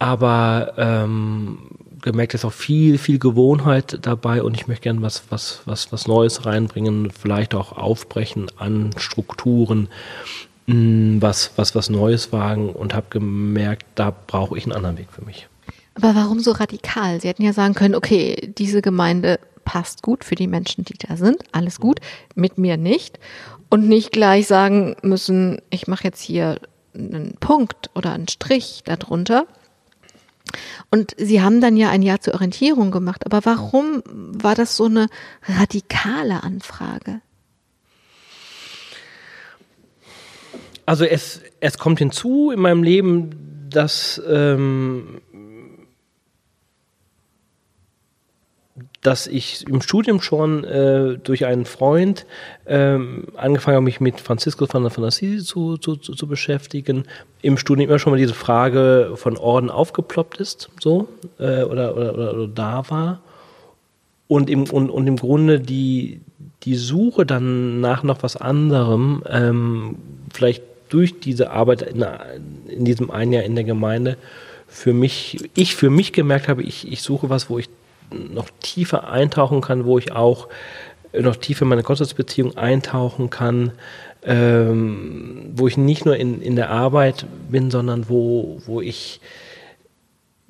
Aber 0.00 0.72
ähm, 0.76 1.58
gemerkt 2.00 2.34
ist 2.34 2.44
auch 2.44 2.52
viel, 2.52 2.98
viel 2.98 3.18
Gewohnheit 3.18 3.98
dabei 4.02 4.42
und 4.42 4.56
ich 4.56 4.66
möchte 4.66 4.84
gerne 4.84 5.02
was, 5.02 5.24
was, 5.28 5.60
was, 5.66 5.92
was 5.92 6.08
Neues 6.08 6.46
reinbringen, 6.46 7.10
vielleicht 7.10 7.54
auch 7.54 7.72
aufbrechen 7.72 8.46
an 8.56 8.90
Strukturen, 8.96 9.88
was, 11.20 11.52
was, 11.56 11.74
was 11.74 11.90
Neues 11.90 12.32
wagen 12.32 12.70
und 12.70 12.94
habe 12.94 13.06
gemerkt, 13.10 13.84
da 13.94 14.12
brauche 14.26 14.56
ich 14.56 14.64
einen 14.64 14.72
anderen 14.72 14.98
Weg 14.98 15.08
für 15.10 15.24
mich. 15.24 15.48
Aber 15.94 16.14
warum 16.14 16.40
so 16.40 16.52
radikal? 16.52 17.20
Sie 17.20 17.28
hätten 17.28 17.42
ja 17.42 17.52
sagen 17.52 17.74
können, 17.74 17.94
okay, 17.94 18.52
diese 18.56 18.80
Gemeinde 18.80 19.38
passt 19.64 20.02
gut 20.02 20.24
für 20.24 20.34
die 20.34 20.46
Menschen, 20.46 20.84
die 20.84 20.94
da 20.98 21.16
sind, 21.16 21.42
alles 21.52 21.78
gut, 21.78 22.00
mit 22.34 22.58
mir 22.58 22.76
nicht. 22.76 23.18
Und 23.68 23.88
nicht 23.88 24.10
gleich 24.10 24.46
sagen 24.48 24.96
müssen, 25.02 25.62
ich 25.70 25.86
mache 25.86 26.04
jetzt 26.04 26.20
hier 26.20 26.60
einen 26.94 27.36
Punkt 27.38 27.90
oder 27.94 28.12
einen 28.12 28.26
Strich 28.28 28.82
darunter. 28.84 29.46
Und 30.90 31.14
Sie 31.16 31.40
haben 31.40 31.60
dann 31.60 31.76
ja 31.76 31.90
ein 31.90 32.02
Jahr 32.02 32.20
zur 32.20 32.34
Orientierung 32.34 32.90
gemacht. 32.90 33.24
Aber 33.26 33.44
warum 33.44 34.02
war 34.06 34.56
das 34.56 34.76
so 34.76 34.86
eine 34.86 35.06
radikale 35.46 36.42
Anfrage? 36.42 37.20
Also 40.86 41.04
es, 41.04 41.40
es 41.60 41.78
kommt 41.78 41.98
hinzu 41.98 42.50
in 42.50 42.60
meinem 42.60 42.82
Leben, 42.82 43.68
dass, 43.70 44.20
ähm, 44.28 45.20
dass 49.00 49.26
ich 49.26 49.66
im 49.68 49.80
Studium 49.80 50.20
schon 50.20 50.64
äh, 50.64 51.16
durch 51.18 51.46
einen 51.46 51.64
Freund 51.64 52.26
ähm, 52.66 53.28
angefangen 53.36 53.76
habe, 53.76 53.84
mich 53.84 54.00
mit 54.00 54.20
Franziskus 54.20 54.70
von, 54.70 54.90
von 54.90 55.04
Assisi 55.04 55.44
zu, 55.44 55.76
zu, 55.76 55.96
zu, 55.96 56.14
zu, 56.14 56.26
beschäftigen. 56.26 57.04
Im 57.40 57.56
Studium 57.56 57.88
immer 57.88 57.98
schon 57.98 58.12
mal 58.12 58.18
diese 58.18 58.34
Frage 58.34 59.12
von 59.14 59.36
Orden 59.36 59.70
aufgeploppt 59.70 60.38
ist, 60.38 60.70
so, 60.80 61.08
äh, 61.38 61.62
oder, 61.62 61.96
oder, 61.96 62.14
oder, 62.14 62.34
oder, 62.34 62.48
da 62.48 62.90
war. 62.90 63.22
Und 64.28 64.48
im, 64.50 64.64
und, 64.64 64.90
und 64.90 65.06
im 65.06 65.16
Grunde 65.16 65.60
die, 65.60 66.20
die 66.62 66.76
Suche 66.76 67.26
dann 67.26 67.80
nach 67.80 68.02
noch 68.02 68.22
was 68.22 68.36
anderem, 68.36 69.24
ähm, 69.28 69.96
vielleicht 70.32 70.62
durch 70.90 71.20
diese 71.20 71.50
Arbeit 71.50 71.82
in, 71.82 72.04
in, 72.68 72.84
diesem 72.84 73.10
einen 73.10 73.32
Jahr 73.32 73.44
in 73.44 73.54
der 73.54 73.64
Gemeinde 73.64 74.16
für 74.68 74.92
mich, 74.92 75.50
ich 75.54 75.74
für 75.74 75.90
mich 75.90 76.12
gemerkt 76.12 76.48
habe, 76.48 76.62
ich, 76.62 76.90
ich 76.90 77.02
suche 77.02 77.30
was, 77.30 77.48
wo 77.48 77.58
ich 77.58 77.68
noch 78.10 78.48
tiefer 78.60 79.08
eintauchen 79.08 79.60
kann, 79.60 79.84
wo 79.84 79.98
ich 79.98 80.12
auch 80.12 80.48
noch 81.18 81.36
tiefer 81.36 81.62
in 81.62 81.68
meine 81.68 81.82
Gottesbeziehung 81.82 82.56
eintauchen 82.56 83.30
kann, 83.30 83.72
ähm, 84.24 85.50
wo 85.54 85.66
ich 85.66 85.76
nicht 85.76 86.04
nur 86.04 86.16
in, 86.16 86.40
in 86.42 86.56
der 86.56 86.70
Arbeit 86.70 87.26
bin, 87.50 87.70
sondern 87.70 88.08
wo, 88.08 88.60
wo 88.66 88.80
ich 88.80 89.20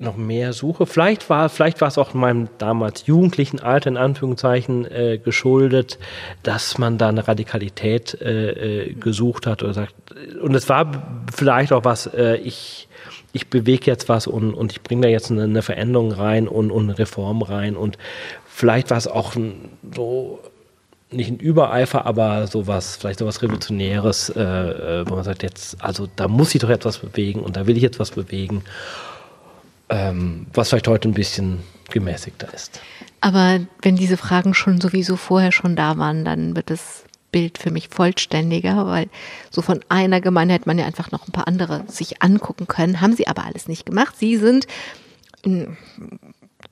noch 0.01 0.17
mehr 0.17 0.53
suche. 0.53 0.85
Vielleicht 0.85 1.29
war, 1.29 1.49
vielleicht 1.49 1.81
war 1.81 1.87
es 1.87 1.97
auch 1.97 2.13
in 2.13 2.19
meinem 2.19 2.49
damals 2.57 3.05
jugendlichen 3.05 3.59
Alter 3.59 3.89
in 3.89 3.97
Anführungszeichen 3.97 4.85
äh, 4.85 5.17
geschuldet, 5.17 5.99
dass 6.43 6.77
man 6.77 6.97
da 6.97 7.09
eine 7.09 7.27
Radikalität 7.27 8.19
äh, 8.21 8.87
äh, 8.87 8.93
gesucht 8.93 9.47
hat 9.47 9.63
oder 9.63 9.73
sagt. 9.73 9.93
Und 10.41 10.55
es 10.55 10.67
war 10.69 11.25
vielleicht 11.33 11.71
auch 11.71 11.85
was, 11.85 12.07
äh, 12.07 12.35
ich, 12.37 12.87
ich 13.33 13.47
bewege 13.47 13.85
jetzt 13.85 14.09
was 14.09 14.27
und, 14.27 14.53
und 14.53 14.71
ich 14.71 14.81
bringe 14.81 15.03
da 15.03 15.07
jetzt 15.07 15.31
eine, 15.31 15.43
eine 15.43 15.61
Veränderung 15.61 16.11
rein 16.11 16.47
und, 16.47 16.71
und 16.71 16.89
eine 16.89 16.99
Reform 16.99 17.41
rein. 17.41 17.75
Und 17.75 17.97
vielleicht 18.45 18.89
war 18.89 18.97
es 18.97 19.07
auch 19.07 19.33
so 19.95 20.39
nicht 21.11 21.29
ein 21.29 21.37
Übereifer, 21.37 22.05
aber 22.05 22.47
sowas, 22.47 22.95
vielleicht 22.95 23.19
sowas 23.19 23.41
Revolutionäres, 23.41 24.29
äh, 24.29 24.41
äh, 24.41 25.09
wo 25.09 25.15
man 25.15 25.23
sagt, 25.25 25.43
jetzt, 25.43 25.83
also 25.83 26.07
da 26.15 26.27
muss 26.27 26.55
ich 26.55 26.61
doch 26.61 26.69
etwas 26.69 26.99
bewegen 26.99 27.41
und 27.41 27.57
da 27.57 27.67
will 27.67 27.75
ich 27.75 27.83
jetzt 27.83 27.99
was 27.99 28.11
bewegen 28.11 28.63
ähm, 29.91 30.47
was 30.53 30.69
vielleicht 30.69 30.87
heute 30.87 31.09
ein 31.09 31.13
bisschen 31.13 31.59
gemäßigter 31.91 32.51
ist. 32.53 32.79
Aber 33.19 33.59
wenn 33.81 33.95
diese 33.95 34.17
Fragen 34.17 34.53
schon 34.53 34.81
sowieso 34.81 35.15
vorher 35.15 35.51
schon 35.51 35.75
da 35.75 35.97
waren, 35.97 36.25
dann 36.25 36.55
wird 36.55 36.71
das 36.71 37.03
Bild 37.31 37.57
für 37.57 37.71
mich 37.71 37.89
vollständiger, 37.89 38.87
weil 38.87 39.07
so 39.51 39.61
von 39.61 39.81
einer 39.89 40.21
Gemeinde 40.21 40.53
hätte 40.53 40.67
man 40.67 40.79
ja 40.79 40.85
einfach 40.85 41.11
noch 41.11 41.27
ein 41.27 41.31
paar 41.31 41.47
andere 41.47 41.83
sich 41.87 42.21
angucken 42.21 42.67
können. 42.67 42.99
Haben 42.99 43.15
sie 43.15 43.27
aber 43.27 43.45
alles 43.45 43.67
nicht 43.67 43.85
gemacht. 43.85 44.15
Sie 44.17 44.37
sind 44.37 44.65
in, 45.43 45.77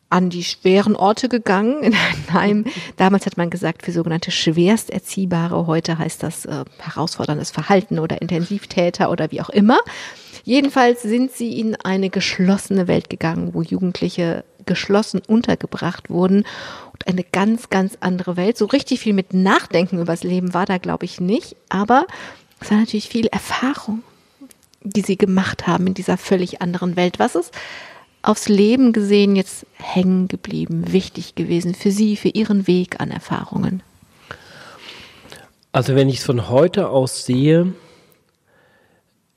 an 0.10 0.30
die 0.30 0.44
schweren 0.44 0.96
Orte 0.96 1.30
gegangen 1.30 1.84
in 1.84 1.94
ein 1.94 2.34
Heim. 2.34 2.66
Damals 2.98 3.26
hat 3.26 3.38
man 3.38 3.50
gesagt, 3.50 3.84
für 3.84 3.92
sogenannte 3.92 4.32
schwerst 4.32 4.90
erziehbare. 4.90 5.68
Heute 5.68 5.98
heißt 5.98 6.24
das 6.24 6.46
äh, 6.46 6.66
herausforderndes 6.80 7.52
Verhalten 7.52 8.00
oder 8.00 8.22
Intensivtäter 8.22 9.12
oder 9.12 9.32
wie 9.32 9.42
auch 9.42 9.50
immer. 9.50 9.80
Jedenfalls 10.44 11.02
sind 11.02 11.32
sie 11.32 11.60
in 11.60 11.76
eine 11.76 12.10
geschlossene 12.10 12.88
Welt 12.88 13.10
gegangen, 13.10 13.54
wo 13.54 13.62
Jugendliche 13.62 14.44
geschlossen 14.66 15.22
untergebracht 15.28 16.10
wurden 16.10 16.46
und 16.94 17.08
eine 17.08 17.24
ganz, 17.24 17.70
ganz 17.70 17.98
andere 18.02 18.38
Welt. 18.38 18.58
So 18.58 18.66
richtig 18.66 19.00
viel 19.00 19.14
mit 19.14 19.34
Nachdenken 19.34 20.00
übers 20.00 20.24
Leben 20.24 20.54
war 20.54 20.66
da, 20.66 20.78
glaube 20.78 21.06
ich, 21.06 21.20
nicht, 21.20 21.56
aber 21.70 22.06
es 22.60 22.72
war 22.72 22.78
natürlich 22.78 23.10
viel 23.10 23.28
Erfahrung, 23.28 24.04
die 24.84 25.02
sie 25.02 25.18
gemacht 25.18 25.68
haben 25.68 25.88
in 25.88 25.94
dieser 25.94 26.18
völlig 26.18 26.62
anderen 26.62 26.96
Welt. 26.96 27.20
Was 27.20 27.36
ist 27.36 27.54
aufs 28.22 28.50
Leben 28.50 28.94
gesehen 28.94 29.36
jetzt 29.36 29.66
hängen 29.74 30.28
geblieben, 30.28 30.92
wichtig 30.92 31.36
gewesen 31.36 31.74
für 31.74 31.92
Sie, 31.92 32.16
für 32.16 32.30
Ihren 32.30 32.68
Weg 32.68 33.00
an 33.00 33.12
Erfahrungen? 33.12 33.82
Also 35.72 35.96
wenn 35.96 36.10
ich 36.10 36.18
es 36.18 36.26
von 36.26 36.50
heute 36.50 36.90
aus 36.90 37.26
sehe, 37.26 37.74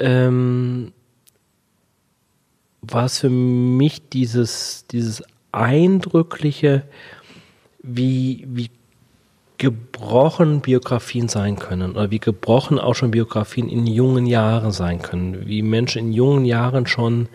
ähm, 0.02 0.92
war 2.82 3.04
es 3.04 3.20
für 3.20 3.30
mich 3.30 4.08
dieses, 4.08 4.86
dieses 4.90 5.22
eindrückliche, 5.52 6.82
wie, 7.82 8.44
wie 8.48 8.70
gebrochen 9.58 10.60
Biografien 10.60 11.28
sein 11.28 11.56
können 11.56 11.92
oder 11.92 12.10
wie 12.10 12.18
gebrochen 12.18 12.80
auch 12.80 12.94
schon 12.94 13.12
Biografien 13.12 13.68
in 13.68 13.86
jungen 13.86 14.26
Jahren 14.26 14.72
sein 14.72 15.00
können, 15.00 15.46
wie 15.46 15.62
Menschen 15.62 16.06
in 16.06 16.12
jungen 16.12 16.44
Jahren 16.44 16.86
schon 16.86 17.28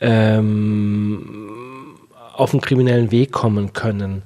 ähm, 0.00 1.96
auf 2.34 2.52
einen 2.52 2.60
kriminellen 2.60 3.10
Weg 3.10 3.32
kommen 3.32 3.72
können. 3.72 4.22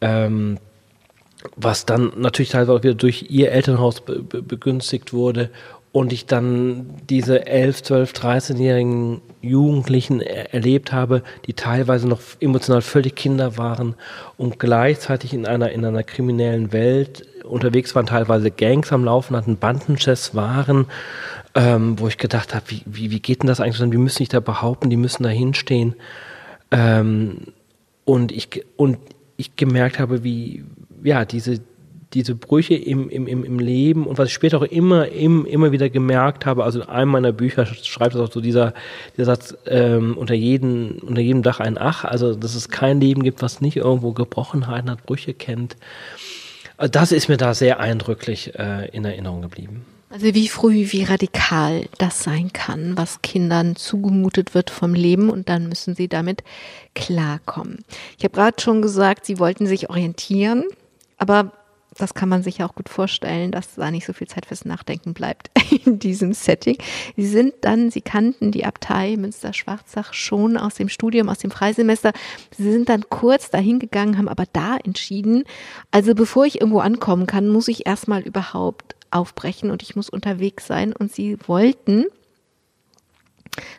Ähm, 0.00 0.58
was 1.56 1.86
dann 1.86 2.12
natürlich 2.16 2.50
teilweise 2.50 2.72
auch 2.72 2.82
wieder 2.82 2.94
durch 2.94 3.26
ihr 3.30 3.50
Elternhaus 3.50 4.00
be 4.00 4.22
begünstigt 4.22 5.12
wurde 5.12 5.50
und 5.92 6.12
ich 6.12 6.26
dann 6.26 6.90
diese 7.08 7.46
11, 7.46 7.82
12, 7.82 8.12
13-jährigen 8.12 9.20
Jugendlichen 9.40 10.20
er 10.20 10.52
erlebt 10.52 10.92
habe, 10.92 11.22
die 11.46 11.54
teilweise 11.54 12.06
noch 12.06 12.20
emotional 12.40 12.82
völlig 12.82 13.14
Kinder 13.14 13.56
waren 13.56 13.94
und 14.36 14.58
gleichzeitig 14.58 15.32
in 15.32 15.46
einer, 15.46 15.70
in 15.70 15.84
einer 15.84 16.02
kriminellen 16.02 16.72
Welt 16.72 17.26
unterwegs 17.44 17.94
waren, 17.94 18.06
teilweise 18.06 18.50
Gangs 18.50 18.92
am 18.92 19.04
Laufen 19.04 19.36
hatten, 19.36 19.56
Bandenchefs 19.56 20.34
waren, 20.34 20.86
ähm, 21.54 21.98
wo 21.98 22.08
ich 22.08 22.18
gedacht 22.18 22.54
habe, 22.54 22.64
wie, 22.68 22.82
wie, 22.84 23.10
wie 23.10 23.20
geht 23.20 23.42
denn 23.42 23.48
das 23.48 23.60
eigentlich? 23.60 23.80
Wie 23.90 23.96
müssen 23.96 24.18
sich 24.18 24.28
da 24.28 24.40
behaupten, 24.40 24.90
die 24.90 24.96
müssen 24.96 25.22
da 25.22 25.30
hinstehen. 25.30 25.94
Ähm, 26.70 27.38
und 28.04 28.32
ich, 28.32 28.64
und 28.76 28.98
ich 29.36 29.56
gemerkt 29.56 29.98
habe, 29.98 30.22
wie, 30.22 30.64
ja, 31.02 31.24
diese, 31.24 31.60
diese 32.14 32.34
Brüche 32.34 32.74
im, 32.74 33.10
im, 33.10 33.26
im 33.26 33.58
Leben 33.58 34.06
und 34.06 34.16
was 34.16 34.28
ich 34.28 34.34
später 34.34 34.58
auch 34.58 34.62
immer, 34.62 35.08
im, 35.08 35.44
immer 35.44 35.72
wieder 35.72 35.90
gemerkt 35.90 36.46
habe, 36.46 36.64
also 36.64 36.80
in 36.80 36.88
einem 36.88 37.10
meiner 37.10 37.32
Bücher 37.32 37.66
schreibt 37.66 38.14
es 38.14 38.20
auch 38.20 38.32
so 38.32 38.40
dieser, 38.40 38.72
dieser 39.16 39.26
Satz, 39.26 39.56
ähm, 39.66 40.16
unter, 40.16 40.34
jedem, 40.34 40.98
unter 41.02 41.20
jedem 41.20 41.42
Dach 41.42 41.60
ein 41.60 41.76
Ach, 41.78 42.04
also 42.04 42.34
dass 42.34 42.54
es 42.54 42.68
kein 42.70 43.00
Leben 43.00 43.22
gibt, 43.22 43.42
was 43.42 43.60
nicht 43.60 43.76
irgendwo 43.76 44.12
Gebrochenheiten 44.12 44.90
hat, 44.90 45.04
Brüche 45.04 45.34
kennt. 45.34 45.76
Also 46.78 46.90
das 46.90 47.12
ist 47.12 47.28
mir 47.28 47.36
da 47.36 47.54
sehr 47.54 47.80
eindrücklich 47.80 48.54
äh, 48.58 48.88
in 48.88 49.04
Erinnerung 49.04 49.42
geblieben. 49.42 49.84
Also 50.10 50.32
wie 50.32 50.48
früh, 50.48 50.86
wie 50.90 51.04
radikal 51.04 51.84
das 51.98 52.22
sein 52.22 52.50
kann, 52.54 52.96
was 52.96 53.20
Kindern 53.20 53.76
zugemutet 53.76 54.54
wird 54.54 54.70
vom 54.70 54.94
Leben 54.94 55.28
und 55.28 55.50
dann 55.50 55.68
müssen 55.68 55.94
sie 55.94 56.08
damit 56.08 56.42
klarkommen. 56.94 57.84
Ich 58.16 58.24
habe 58.24 58.34
gerade 58.34 58.58
schon 58.58 58.80
gesagt, 58.80 59.26
sie 59.26 59.38
wollten 59.38 59.66
sich 59.66 59.90
orientieren, 59.90 60.64
aber 61.18 61.52
das 61.98 62.14
kann 62.14 62.28
man 62.28 62.42
sich 62.42 62.58
ja 62.58 62.68
auch 62.68 62.74
gut 62.74 62.88
vorstellen, 62.88 63.50
dass 63.50 63.74
da 63.74 63.90
nicht 63.90 64.06
so 64.06 64.12
viel 64.12 64.28
Zeit 64.28 64.46
fürs 64.46 64.64
Nachdenken 64.64 65.14
bleibt 65.14 65.50
in 65.84 65.98
diesem 65.98 66.32
Setting. 66.32 66.78
Sie 67.16 67.26
sind 67.26 67.54
dann, 67.62 67.90
Sie 67.90 68.00
kannten 68.00 68.52
die 68.52 68.64
Abtei 68.64 69.16
Münster-Schwarzach 69.16 70.14
schon 70.14 70.56
aus 70.56 70.74
dem 70.74 70.88
Studium, 70.88 71.28
aus 71.28 71.38
dem 71.38 71.50
Freisemester. 71.50 72.12
Sie 72.56 72.70
sind 72.70 72.88
dann 72.88 73.04
kurz 73.10 73.50
dahin 73.50 73.78
gegangen, 73.78 74.16
haben 74.16 74.28
aber 74.28 74.44
da 74.52 74.76
entschieden, 74.76 75.44
also 75.90 76.14
bevor 76.14 76.46
ich 76.46 76.60
irgendwo 76.60 76.80
ankommen 76.80 77.26
kann, 77.26 77.48
muss 77.48 77.68
ich 77.68 77.86
erstmal 77.86 78.22
überhaupt 78.22 78.96
aufbrechen 79.10 79.70
und 79.70 79.82
ich 79.82 79.96
muss 79.96 80.08
unterwegs 80.08 80.66
sein. 80.66 80.92
Und 80.92 81.12
Sie 81.12 81.36
wollten 81.46 82.06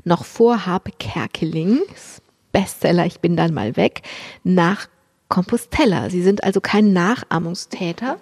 noch 0.04 0.26
vor 0.26 0.66
Habe 0.66 0.92
Kerkelings 0.98 2.22
Bestseller 2.52 3.06
Ich 3.06 3.20
bin 3.20 3.36
dann 3.36 3.54
mal 3.54 3.76
weg, 3.76 4.02
nach 4.44 4.88
Compostella. 5.30 6.10
Sie 6.10 6.22
sind 6.22 6.44
also 6.44 6.60
kein 6.60 6.92
Nachahmungstäter, 6.92 8.18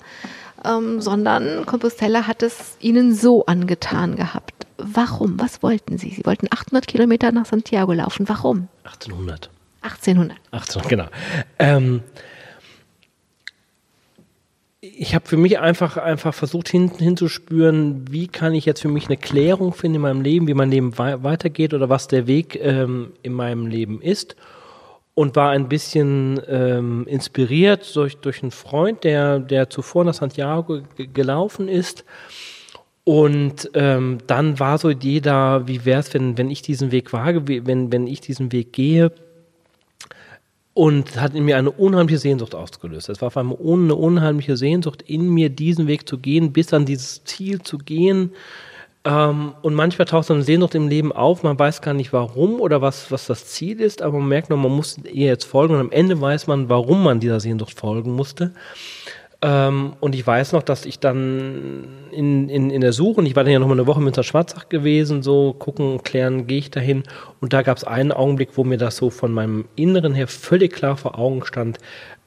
ähm, 0.64 1.02
sondern 1.02 1.66
Compostella 1.66 2.28
hat 2.28 2.44
es 2.44 2.78
ihnen 2.80 3.16
so 3.16 3.46
angetan 3.46 4.16
gehabt. 4.16 4.68
Warum? 4.78 5.40
Was 5.40 5.64
wollten 5.64 5.98
Sie? 5.98 6.12
Sie 6.12 6.26
wollten 6.26 6.48
800 6.52 6.86
Kilometer 6.86 7.32
nach 7.32 7.46
Santiago 7.46 7.94
laufen. 7.94 8.30
Warum? 8.30 8.68
1800. 8.84 9.50
1800. 9.82 10.38
1800, 10.52 10.90
genau. 10.90 11.06
Ähm, 11.58 12.02
ich 14.82 15.16
habe 15.16 15.28
für 15.28 15.38
mich 15.38 15.60
einfach, 15.60 15.98
einfach 15.98 16.34
versucht 16.34 16.70
hin, 16.70 16.92
hinzuspüren, 16.98 18.12
wie 18.12 18.28
kann 18.28 18.54
ich 18.54 18.66
jetzt 18.66 18.82
für 18.82 18.90
mich 18.90 19.08
eine 19.08 19.18
Klärung 19.18 19.74
finden 19.74 19.96
in 19.96 20.02
meinem 20.02 20.22
Leben, 20.22 20.48
wie 20.48 20.54
mein 20.54 20.70
Leben 20.70 20.98
weitergeht 20.98 21.74
oder 21.74 21.90
was 21.90 22.08
der 22.08 22.28
Weg 22.28 22.60
ähm, 22.62 23.14
in 23.24 23.34
meinem 23.34 23.66
Leben 23.66 24.02
ist 24.02 24.36
und 25.18 25.36
war 25.36 25.50
ein 25.50 25.68
bisschen 25.68 26.40
ähm, 26.48 27.08
inspiriert 27.08 27.96
durch, 27.96 28.18
durch 28.18 28.44
einen 28.44 28.52
Freund, 28.52 29.04
der, 29.04 29.40
der 29.40 29.68
zuvor 29.68 30.04
nach 30.04 30.14
Santiago 30.14 30.82
gelaufen 30.96 31.68
ist. 31.68 32.06
Und 33.04 33.72
ähm, 33.74 34.20
dann 34.28 34.60
war 34.60 34.78
so 34.78 34.94
da, 34.94 35.68
wie 35.68 35.86
wäre 35.86 36.02
es, 36.02 36.14
wenn, 36.14 36.38
wenn 36.38 36.52
ich 36.52 36.62
diesen 36.62 36.92
Weg 36.92 37.14
wage, 37.14 37.48
wenn, 37.48 37.92
wenn 37.92 38.06
ich 38.06 38.22
diesen 38.22 38.52
Weg 38.52 38.74
gehe. 38.74 39.12
Und 40.76 41.20
hat 41.20 41.34
in 41.34 41.46
mir 41.46 41.58
eine 41.58 41.72
unheimliche 41.72 42.20
Sehnsucht 42.20 42.54
ausgelöst. 42.54 43.10
Es 43.10 43.20
war 43.20 43.32
vor 43.32 43.42
allem 43.42 43.54
eine 43.60 43.96
unheimliche 43.96 44.56
Sehnsucht 44.56 45.02
in 45.02 45.32
mir, 45.32 45.50
diesen 45.50 45.88
Weg 45.88 46.08
zu 46.08 46.20
gehen, 46.20 46.54
bis 46.54 46.74
an 46.74 46.86
dieses 46.86 47.24
Ziel 47.24 47.64
zu 47.64 47.80
gehen, 47.80 48.34
ähm, 49.04 49.54
und 49.62 49.74
manchmal 49.74 50.06
taucht 50.06 50.28
so 50.28 50.34
eine 50.34 50.44
Sehnsucht 50.44 50.76
im 50.76 50.88
Leben 50.88 51.12
auf, 51.12 51.44
man 51.44 51.58
weiß 51.58 51.82
gar 51.82 51.94
nicht 51.94 52.14
warum 52.14 52.60
oder 52.60 52.82
was, 52.82 53.12
was 53.12 53.28
das 53.28 53.46
Ziel 53.46 53.80
ist, 53.80 54.02
aber 54.02 54.18
man 54.20 54.28
merkt 54.28 54.50
nur, 54.50 54.60
man 54.60 54.72
muss 54.72 54.98
ihr 54.98 55.28
jetzt 55.28 55.46
folgen 55.46 55.76
und 55.76 55.80
am 55.80 55.92
Ende 55.92 56.20
weiß 56.20 56.48
man, 56.48 56.70
warum 56.70 57.04
man 57.04 57.20
dieser 57.20 57.40
Sehnsucht 57.40 57.80
folgen 57.80 58.12
musste. 58.12 58.54
Ähm, 59.42 59.94
und 60.00 60.16
ich 60.16 60.26
weiß 60.26 60.52
noch, 60.54 60.64
dass 60.64 60.86
ich 60.86 61.00
dann 61.00 61.88
in, 62.12 62.50
in, 62.50 62.72
in 62.72 62.82
der 62.82 62.92
Suche, 62.92 63.20
und 63.20 63.28
ich 63.28 63.36
war 63.36 63.44
dann 63.44 63.54
ja 63.54 63.60
noch 63.60 63.68
mal 63.68 63.74
eine 63.74 63.86
Woche 63.86 64.02
mit 64.02 64.18
der 64.18 64.24
Schwarzach 64.24 64.68
gewesen, 64.68 65.22
so 65.22 65.54
gucken, 65.54 66.02
klären, 66.04 66.48
gehe 66.48 66.58
ich 66.58 66.72
dahin. 66.72 67.04
Und 67.40 67.54
da 67.54 67.62
gab 67.62 67.78
es 67.78 67.84
einen 67.84 68.12
Augenblick, 68.12 68.50
wo 68.56 68.64
mir 68.64 68.78
das 68.78 68.98
so 68.98 69.12
von 69.12 69.32
meinem 69.32 69.66
Inneren 69.76 70.16
her 70.16 70.28
völlig 70.28 70.74
klar 70.74 70.98
vor 70.98 71.20
Augen 71.20 71.46
stand, 71.46 71.78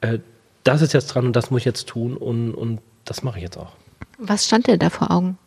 äh, 0.03 0.19
das 0.63 0.83
ist 0.83 0.93
jetzt 0.93 1.09
dran 1.09 1.27
und 1.27 1.35
das 1.35 1.51
muss 1.51 1.61
ich 1.61 1.65
jetzt 1.65 1.89
tun 1.89 2.17
und, 2.17 2.55
und 2.55 2.81
das 3.05 3.23
mache 3.23 3.39
ich 3.39 3.43
jetzt 3.43 3.57
auch. 3.57 3.73
Was 4.19 4.47
stand 4.47 4.67
dir 4.67 4.77
da 4.77 4.91
vor 4.91 5.11
Augen? 5.11 5.39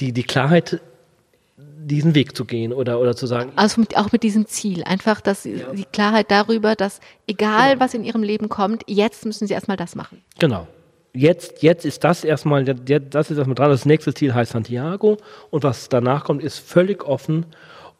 Die, 0.00 0.12
die 0.12 0.22
Klarheit, 0.22 0.80
diesen 1.56 2.14
Weg 2.14 2.36
zu 2.36 2.44
gehen 2.44 2.72
oder, 2.72 3.00
oder 3.00 3.16
zu 3.16 3.26
sagen. 3.26 3.52
Also 3.56 3.80
mit, 3.80 3.96
auch 3.96 4.12
mit 4.12 4.22
diesem 4.22 4.46
Ziel. 4.46 4.82
Einfach 4.84 5.20
dass 5.20 5.44
ja. 5.44 5.72
die 5.72 5.84
Klarheit 5.84 6.30
darüber, 6.30 6.74
dass 6.74 7.00
egal 7.26 7.70
genau. 7.70 7.84
was 7.84 7.94
in 7.94 8.04
ihrem 8.04 8.22
Leben 8.22 8.48
kommt, 8.48 8.82
jetzt 8.86 9.24
müssen 9.24 9.46
sie 9.46 9.54
erstmal 9.54 9.76
das 9.76 9.94
machen. 9.94 10.22
Genau. 10.38 10.66
jetzt, 11.12 11.62
jetzt 11.62 11.84
ist 11.84 12.04
das 12.04 12.24
erstmal, 12.24 12.64
das 12.64 13.30
ist 13.30 13.38
erstmal 13.38 13.54
dran. 13.54 13.70
Das 13.70 13.86
nächste 13.86 14.12
Ziel 14.12 14.34
heißt 14.34 14.52
Santiago 14.52 15.18
und 15.50 15.62
was 15.62 15.88
danach 15.88 16.24
kommt, 16.24 16.42
ist 16.42 16.58
völlig 16.58 17.04
offen. 17.04 17.46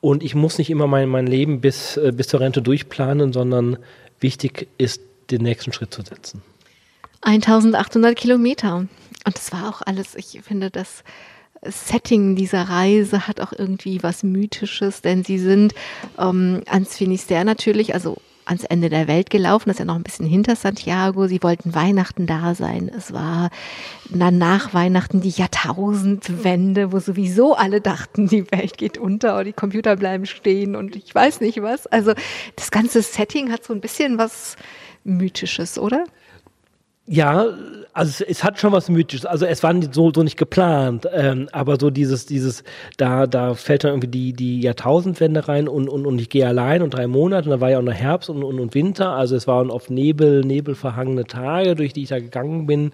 Und 0.00 0.22
ich 0.22 0.34
muss 0.34 0.58
nicht 0.58 0.70
immer 0.70 0.86
mein, 0.86 1.08
mein 1.08 1.26
Leben 1.26 1.60
bis, 1.60 1.96
äh, 1.96 2.12
bis 2.14 2.28
zur 2.28 2.40
Rente 2.40 2.62
durchplanen, 2.62 3.32
sondern 3.32 3.78
wichtig 4.20 4.68
ist, 4.78 5.00
den 5.30 5.42
nächsten 5.42 5.72
Schritt 5.72 5.92
zu 5.92 6.02
setzen. 6.02 6.42
1800 7.22 8.14
Kilometer. 8.14 8.76
Und 8.76 9.36
das 9.36 9.52
war 9.52 9.68
auch 9.68 9.82
alles, 9.82 10.14
ich 10.14 10.40
finde, 10.42 10.70
das 10.70 11.02
Setting 11.62 12.36
dieser 12.36 12.62
Reise 12.62 13.26
hat 13.26 13.40
auch 13.40 13.52
irgendwie 13.52 14.02
was 14.02 14.22
Mythisches, 14.22 15.02
denn 15.02 15.24
sie 15.24 15.38
sind 15.38 15.74
ähm, 16.18 16.62
ans 16.66 16.96
Finisterre 16.96 17.44
natürlich, 17.44 17.94
also 17.94 18.18
ans 18.46 18.64
Ende 18.64 18.88
der 18.88 19.08
Welt 19.08 19.28
gelaufen, 19.28 19.68
das 19.68 19.76
ist 19.76 19.78
ja 19.80 19.84
noch 19.84 19.96
ein 19.96 20.02
bisschen 20.02 20.26
hinter 20.26 20.56
Santiago. 20.56 21.26
Sie 21.26 21.42
wollten 21.42 21.74
Weihnachten 21.74 22.26
da 22.26 22.54
sein. 22.54 22.90
Es 22.96 23.12
war 23.12 23.50
nach 24.08 24.72
Weihnachten 24.72 25.20
die 25.20 25.30
Jahrtausendwende, 25.30 26.92
wo 26.92 27.00
sowieso 27.00 27.54
alle 27.54 27.80
dachten, 27.80 28.28
die 28.28 28.50
Welt 28.52 28.78
geht 28.78 28.98
unter 28.98 29.38
und 29.38 29.44
die 29.46 29.52
Computer 29.52 29.96
bleiben 29.96 30.26
stehen 30.26 30.76
und 30.76 30.96
ich 30.96 31.12
weiß 31.12 31.40
nicht 31.40 31.60
was. 31.60 31.86
Also 31.88 32.14
das 32.54 32.70
ganze 32.70 33.02
Setting 33.02 33.50
hat 33.50 33.64
so 33.64 33.74
ein 33.74 33.80
bisschen 33.80 34.16
was 34.16 34.56
Mythisches, 35.04 35.78
oder? 35.78 36.04
Ja, 37.06 37.46
also 37.96 38.10
es, 38.10 38.20
es, 38.20 38.44
hat 38.44 38.60
schon 38.60 38.72
was 38.72 38.90
Mythisches. 38.90 39.24
Also 39.24 39.46
es 39.46 39.62
war 39.62 39.74
so, 39.90 40.12
so 40.14 40.22
nicht 40.22 40.36
geplant, 40.36 41.08
ähm, 41.12 41.48
aber 41.52 41.78
so 41.80 41.88
dieses, 41.88 42.26
dieses, 42.26 42.62
da, 42.98 43.26
da 43.26 43.54
fällt 43.54 43.84
dann 43.84 43.92
irgendwie 43.92 44.08
die, 44.08 44.32
die 44.34 44.60
Jahrtausendwende 44.60 45.48
rein 45.48 45.66
und, 45.66 45.88
und, 45.88 46.06
und 46.06 46.20
ich 46.20 46.28
gehe 46.28 46.46
allein 46.46 46.82
und 46.82 46.90
drei 46.92 47.06
Monate 47.06 47.48
und 47.48 47.56
da 47.56 47.60
war 47.60 47.70
ja 47.70 47.78
auch 47.78 47.82
noch 47.82 47.94
Herbst 47.94 48.28
und, 48.28 48.44
und, 48.44 48.60
und 48.60 48.74
Winter. 48.74 49.12
Also 49.12 49.34
es 49.34 49.46
waren 49.46 49.70
oft 49.70 49.90
Nebel, 49.90 50.42
nebelverhangene 50.42 51.24
Tage, 51.24 51.74
durch 51.74 51.94
die 51.94 52.02
ich 52.02 52.10
da 52.10 52.18
gegangen 52.18 52.66
bin. 52.66 52.92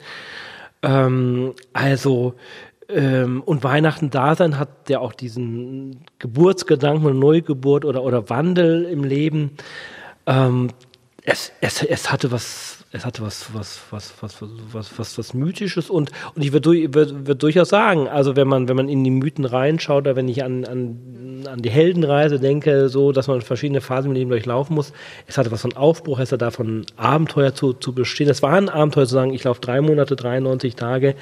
Ähm, 0.82 1.54
also 1.72 2.34
ähm, 2.88 3.42
und 3.42 3.64
Weihnachten 3.64 4.10
da 4.10 4.36
sein 4.36 4.56
hat 4.56 4.88
ja 4.88 5.00
auch 5.00 5.14
diesen 5.14 6.04
Geburtsgedanken 6.20 7.06
und 7.06 7.18
Neugeburt 7.18 7.84
oder, 7.84 8.04
oder 8.04 8.30
Wandel 8.30 8.84
im 8.84 9.02
Leben. 9.02 9.56
Ähm, 10.26 10.68
es, 11.24 11.52
es, 11.60 11.82
es 11.82 12.12
hatte 12.12 12.30
was 12.30 12.81
es 12.94 13.06
hatte 13.06 13.22
was, 13.22 13.54
was, 13.54 13.80
was, 13.90 14.12
was, 14.20 14.36
was, 14.72 14.98
was, 14.98 15.18
was 15.18 15.34
Mythisches 15.34 15.88
und, 15.88 16.12
und 16.34 16.44
ich 16.44 16.52
würde 16.52 16.92
würd, 16.92 17.26
würd 17.26 17.42
durchaus 17.42 17.70
sagen, 17.70 18.06
also 18.06 18.36
wenn 18.36 18.46
man, 18.46 18.68
wenn 18.68 18.76
man 18.76 18.88
in 18.90 19.02
die 19.02 19.10
Mythen 19.10 19.46
reinschaut, 19.46 20.02
oder 20.02 20.14
wenn 20.14 20.28
ich 20.28 20.44
an, 20.44 20.66
an, 20.66 21.44
an 21.50 21.62
die 21.62 21.70
Heldenreise 21.70 22.38
denke, 22.38 22.90
so, 22.90 23.12
dass 23.12 23.28
man 23.28 23.40
verschiedene 23.40 23.80
Phasen 23.80 24.10
im 24.10 24.16
Leben 24.16 24.30
durchlaufen 24.30 24.74
muss, 24.74 24.92
es 25.26 25.38
hatte 25.38 25.50
was 25.50 25.62
von 25.62 25.72
Aufbruch, 25.74 26.18
es 26.18 26.32
hat 26.32 26.42
davon 26.42 26.84
Abenteuer 26.96 27.54
zu, 27.54 27.72
zu 27.72 27.94
bestehen. 27.94 28.28
Es 28.28 28.42
war 28.42 28.52
ein 28.52 28.68
Abenteuer 28.68 29.06
zu 29.06 29.14
sagen, 29.14 29.32
ich 29.32 29.44
laufe 29.44 29.62
drei 29.62 29.80
Monate, 29.80 30.14
93 30.14 30.76
Tage 30.76 31.14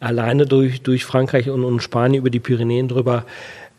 alleine 0.00 0.46
durch, 0.46 0.80
durch 0.80 1.04
Frankreich 1.04 1.50
und, 1.50 1.62
und 1.62 1.80
Spanien 1.80 2.20
über 2.20 2.30
die 2.30 2.40
Pyrenäen 2.40 2.88
drüber. 2.88 3.24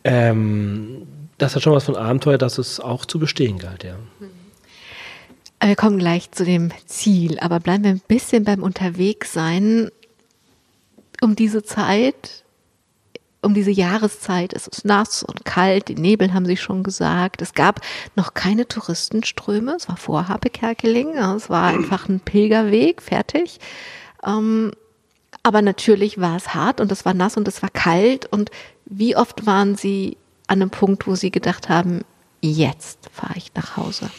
Ähm, 0.03 1.07
das 1.39 1.55
hat 1.55 1.63
schon 1.63 1.73
was 1.73 1.85
von 1.85 1.95
Abenteuer, 1.95 2.37
dass 2.37 2.59
es 2.59 2.79
auch 2.79 3.05
zu 3.05 3.17
bestehen 3.17 3.57
galt, 3.57 3.83
ja. 3.83 3.95
Mhm. 4.19 4.42
Wir 5.65 5.77
kommen 5.77 5.97
gleich 5.97 6.29
zu 6.31 6.43
dem 6.43 6.71
Ziel, 6.87 7.39
aber 7.39 7.61
bleiben 7.61 7.85
wir 7.85 7.91
ein 7.91 8.01
bisschen 8.05 8.43
beim 8.43 8.61
Unterwegssein. 8.61 9.89
Um 11.21 11.37
diese 11.37 11.63
Zeit, 11.63 12.43
um 13.41 13.53
diese 13.53 13.71
Jahreszeit, 13.71 14.51
es 14.51 14.67
ist 14.67 14.83
nass 14.83 15.23
und 15.23 15.45
kalt, 15.45 15.87
die 15.87 15.95
Nebel 15.95 16.33
haben 16.33 16.45
Sie 16.45 16.57
schon 16.57 16.83
gesagt. 16.83 17.41
Es 17.41 17.53
gab 17.53 17.79
noch 18.17 18.33
keine 18.33 18.67
Touristenströme, 18.67 19.75
es 19.77 19.87
war 19.87 19.95
vor 19.95 20.27
Habekerkeling, 20.27 21.17
es 21.17 21.49
war 21.49 21.67
einfach 21.67 22.09
ein 22.09 22.19
Pilgerweg, 22.19 23.01
fertig. 23.01 23.61
Ähm, 24.21 24.73
aber 25.43 25.61
natürlich 25.61 26.19
war 26.19 26.35
es 26.35 26.53
hart 26.53 26.81
und 26.81 26.91
es 26.91 27.05
war 27.05 27.13
nass 27.13 27.37
und 27.37 27.47
es 27.47 27.61
war 27.61 27.69
kalt. 27.69 28.25
Und 28.25 28.51
wie 28.85 29.15
oft 29.15 29.45
waren 29.45 29.75
Sie 29.75 30.17
an 30.47 30.61
einem 30.61 30.71
Punkt, 30.71 31.07
wo 31.07 31.15
Sie 31.15 31.31
gedacht 31.31 31.69
haben, 31.69 32.01
jetzt 32.41 33.09
fahre 33.13 33.37
ich 33.37 33.53
nach 33.55 33.77
Hause? 33.77 34.09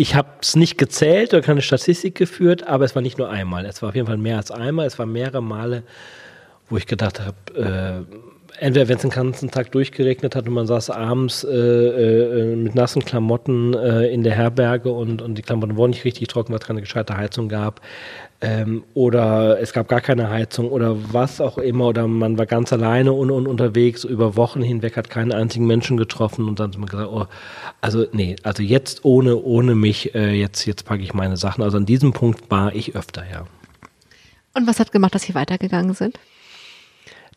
Ich 0.00 0.14
habe 0.14 0.28
es 0.40 0.54
nicht 0.54 0.78
gezählt 0.78 1.34
oder 1.34 1.42
keine 1.42 1.60
Statistik 1.60 2.14
geführt, 2.14 2.64
aber 2.64 2.84
es 2.84 2.94
war 2.94 3.02
nicht 3.02 3.18
nur 3.18 3.30
einmal. 3.30 3.66
Es 3.66 3.82
war 3.82 3.88
auf 3.88 3.96
jeden 3.96 4.06
Fall 4.06 4.16
mehr 4.16 4.36
als 4.36 4.52
einmal. 4.52 4.86
Es 4.86 4.96
war 4.96 5.06
mehrere 5.06 5.42
Male, 5.42 5.82
wo 6.68 6.76
ich 6.76 6.86
gedacht 6.86 7.20
habe, 7.20 8.06
äh, 8.08 8.16
entweder 8.60 8.88
wenn 8.88 8.96
es 8.96 9.02
den 9.02 9.10
ganzen 9.10 9.50
Tag 9.50 9.72
durchgeregnet 9.72 10.34
hat 10.34 10.46
und 10.46 10.54
man 10.54 10.66
saß 10.66 10.90
abends 10.90 11.44
äh, 11.44 11.50
äh, 11.50 12.56
mit 12.56 12.74
nassen 12.74 13.04
Klamotten 13.04 13.74
äh, 13.74 14.06
in 14.08 14.22
der 14.22 14.34
Herberge 14.34 14.90
und, 14.90 15.22
und 15.22 15.36
die 15.36 15.42
Klamotten 15.42 15.76
wurden 15.76 15.90
nicht 15.90 16.04
richtig 16.04 16.28
trocken, 16.28 16.52
weil 16.52 16.60
es 16.60 16.66
keine 16.66 16.80
gescheite 16.80 17.16
Heizung 17.16 17.48
gab. 17.48 17.80
Ähm, 18.40 18.84
oder 18.94 19.60
es 19.60 19.72
gab 19.72 19.88
gar 19.88 20.00
keine 20.00 20.30
Heizung 20.30 20.70
oder 20.70 20.96
was 21.12 21.40
auch 21.40 21.58
immer 21.58 21.88
oder 21.88 22.06
man 22.06 22.38
war 22.38 22.46
ganz 22.46 22.72
alleine 22.72 23.12
und, 23.12 23.32
und 23.32 23.48
unterwegs 23.48 24.04
über 24.04 24.36
Wochen 24.36 24.62
hinweg 24.62 24.96
hat 24.96 25.10
keinen 25.10 25.32
einzigen 25.32 25.66
Menschen 25.66 25.96
getroffen 25.96 26.46
und 26.46 26.60
dann 26.60 26.70
hat 26.70 26.78
man 26.78 26.88
gesagt, 26.88 27.10
oh, 27.10 27.26
also 27.80 28.06
nee, 28.12 28.36
also 28.44 28.62
jetzt 28.62 29.04
ohne 29.04 29.36
ohne 29.36 29.74
mich 29.74 30.14
äh, 30.14 30.34
jetzt 30.34 30.66
jetzt 30.66 30.84
packe 30.84 31.02
ich 31.02 31.14
meine 31.14 31.36
Sachen. 31.36 31.64
Also 31.64 31.78
an 31.78 31.86
diesem 31.86 32.12
Punkt 32.12 32.48
war 32.48 32.72
ich 32.76 32.94
öfter 32.94 33.24
ja. 33.28 33.44
Und 34.54 34.68
was 34.68 34.78
hat 34.78 34.92
gemacht, 34.92 35.16
dass 35.16 35.22
Sie 35.22 35.34
weitergegangen 35.34 35.94
sind? 35.94 36.18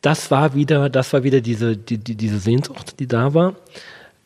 Das 0.02 0.32
war 0.32 0.56
wieder 0.56 0.90
das 0.90 1.14
war 1.14 1.24
wieder 1.24 1.42
diese 1.42 1.78
die, 1.78 1.98
die, 1.98 2.16
diese 2.16 2.40
Sehnsucht, 2.40 3.00
die 3.00 3.08
da 3.08 3.34
war. 3.34 3.56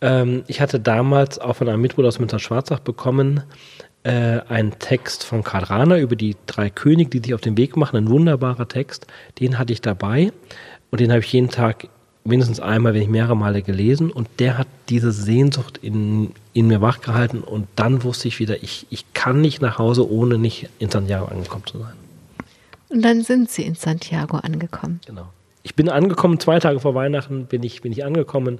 Ähm, 0.01 0.43
ich 0.47 0.61
hatte 0.61 0.79
damals 0.79 1.39
auch 1.39 1.57
von 1.57 1.69
einem 1.69 1.81
Mitbruder 1.81 2.09
aus 2.09 2.19
Münster-Schwarzach 2.19 2.79
bekommen 2.79 3.43
äh, 4.05 4.41
ein 4.49 4.77
Text 4.77 5.23
von 5.23 5.43
Karl 5.43 5.63
Rahner 5.63 5.97
über 5.97 6.15
die 6.15 6.35
drei 6.45 6.69
Könige, 6.69 7.09
die 7.09 7.25
sich 7.25 7.33
auf 7.33 7.41
den 7.41 7.57
Weg 7.57 7.75
machen. 7.75 7.97
Ein 7.97 8.09
wunderbarer 8.09 8.67
Text. 8.67 9.07
Den 9.39 9.57
hatte 9.57 9.73
ich 9.73 9.81
dabei 9.81 10.31
und 10.91 10.99
den 11.01 11.11
habe 11.11 11.21
ich 11.21 11.33
jeden 11.33 11.49
Tag 11.49 11.87
mindestens 12.23 12.59
einmal, 12.59 12.93
wenn 12.93 13.01
nicht 13.01 13.11
mehrere 13.11 13.35
Male 13.35 13.63
gelesen. 13.63 14.11
Und 14.11 14.27
der 14.39 14.57
hat 14.57 14.67
diese 14.89 15.11
Sehnsucht 15.11 15.79
in, 15.81 16.31
in 16.53 16.67
mir 16.67 16.81
wachgehalten. 16.81 17.41
Und 17.41 17.67
dann 17.75 18.03
wusste 18.03 18.27
ich 18.27 18.39
wieder, 18.39 18.61
ich, 18.61 18.85
ich 18.89 19.11
kann 19.13 19.41
nicht 19.41 19.61
nach 19.61 19.79
Hause, 19.79 20.09
ohne 20.09 20.37
nicht 20.37 20.69
in 20.77 20.89
Santiago 20.89 21.25
angekommen 21.25 21.65
zu 21.65 21.79
sein. 21.79 21.93
Und 22.89 23.01
dann 23.01 23.23
sind 23.23 23.49
Sie 23.49 23.63
in 23.63 23.75
Santiago 23.75 24.37
angekommen. 24.37 25.01
Genau. 25.05 25.29
Ich 25.65 25.73
bin 25.73 25.89
angekommen, 25.89 26.39
zwei 26.39 26.59
Tage 26.59 26.79
vor 26.79 26.93
Weihnachten 26.93 27.47
bin 27.47 27.63
ich, 27.63 27.81
bin 27.81 27.91
ich 27.91 28.05
angekommen. 28.05 28.59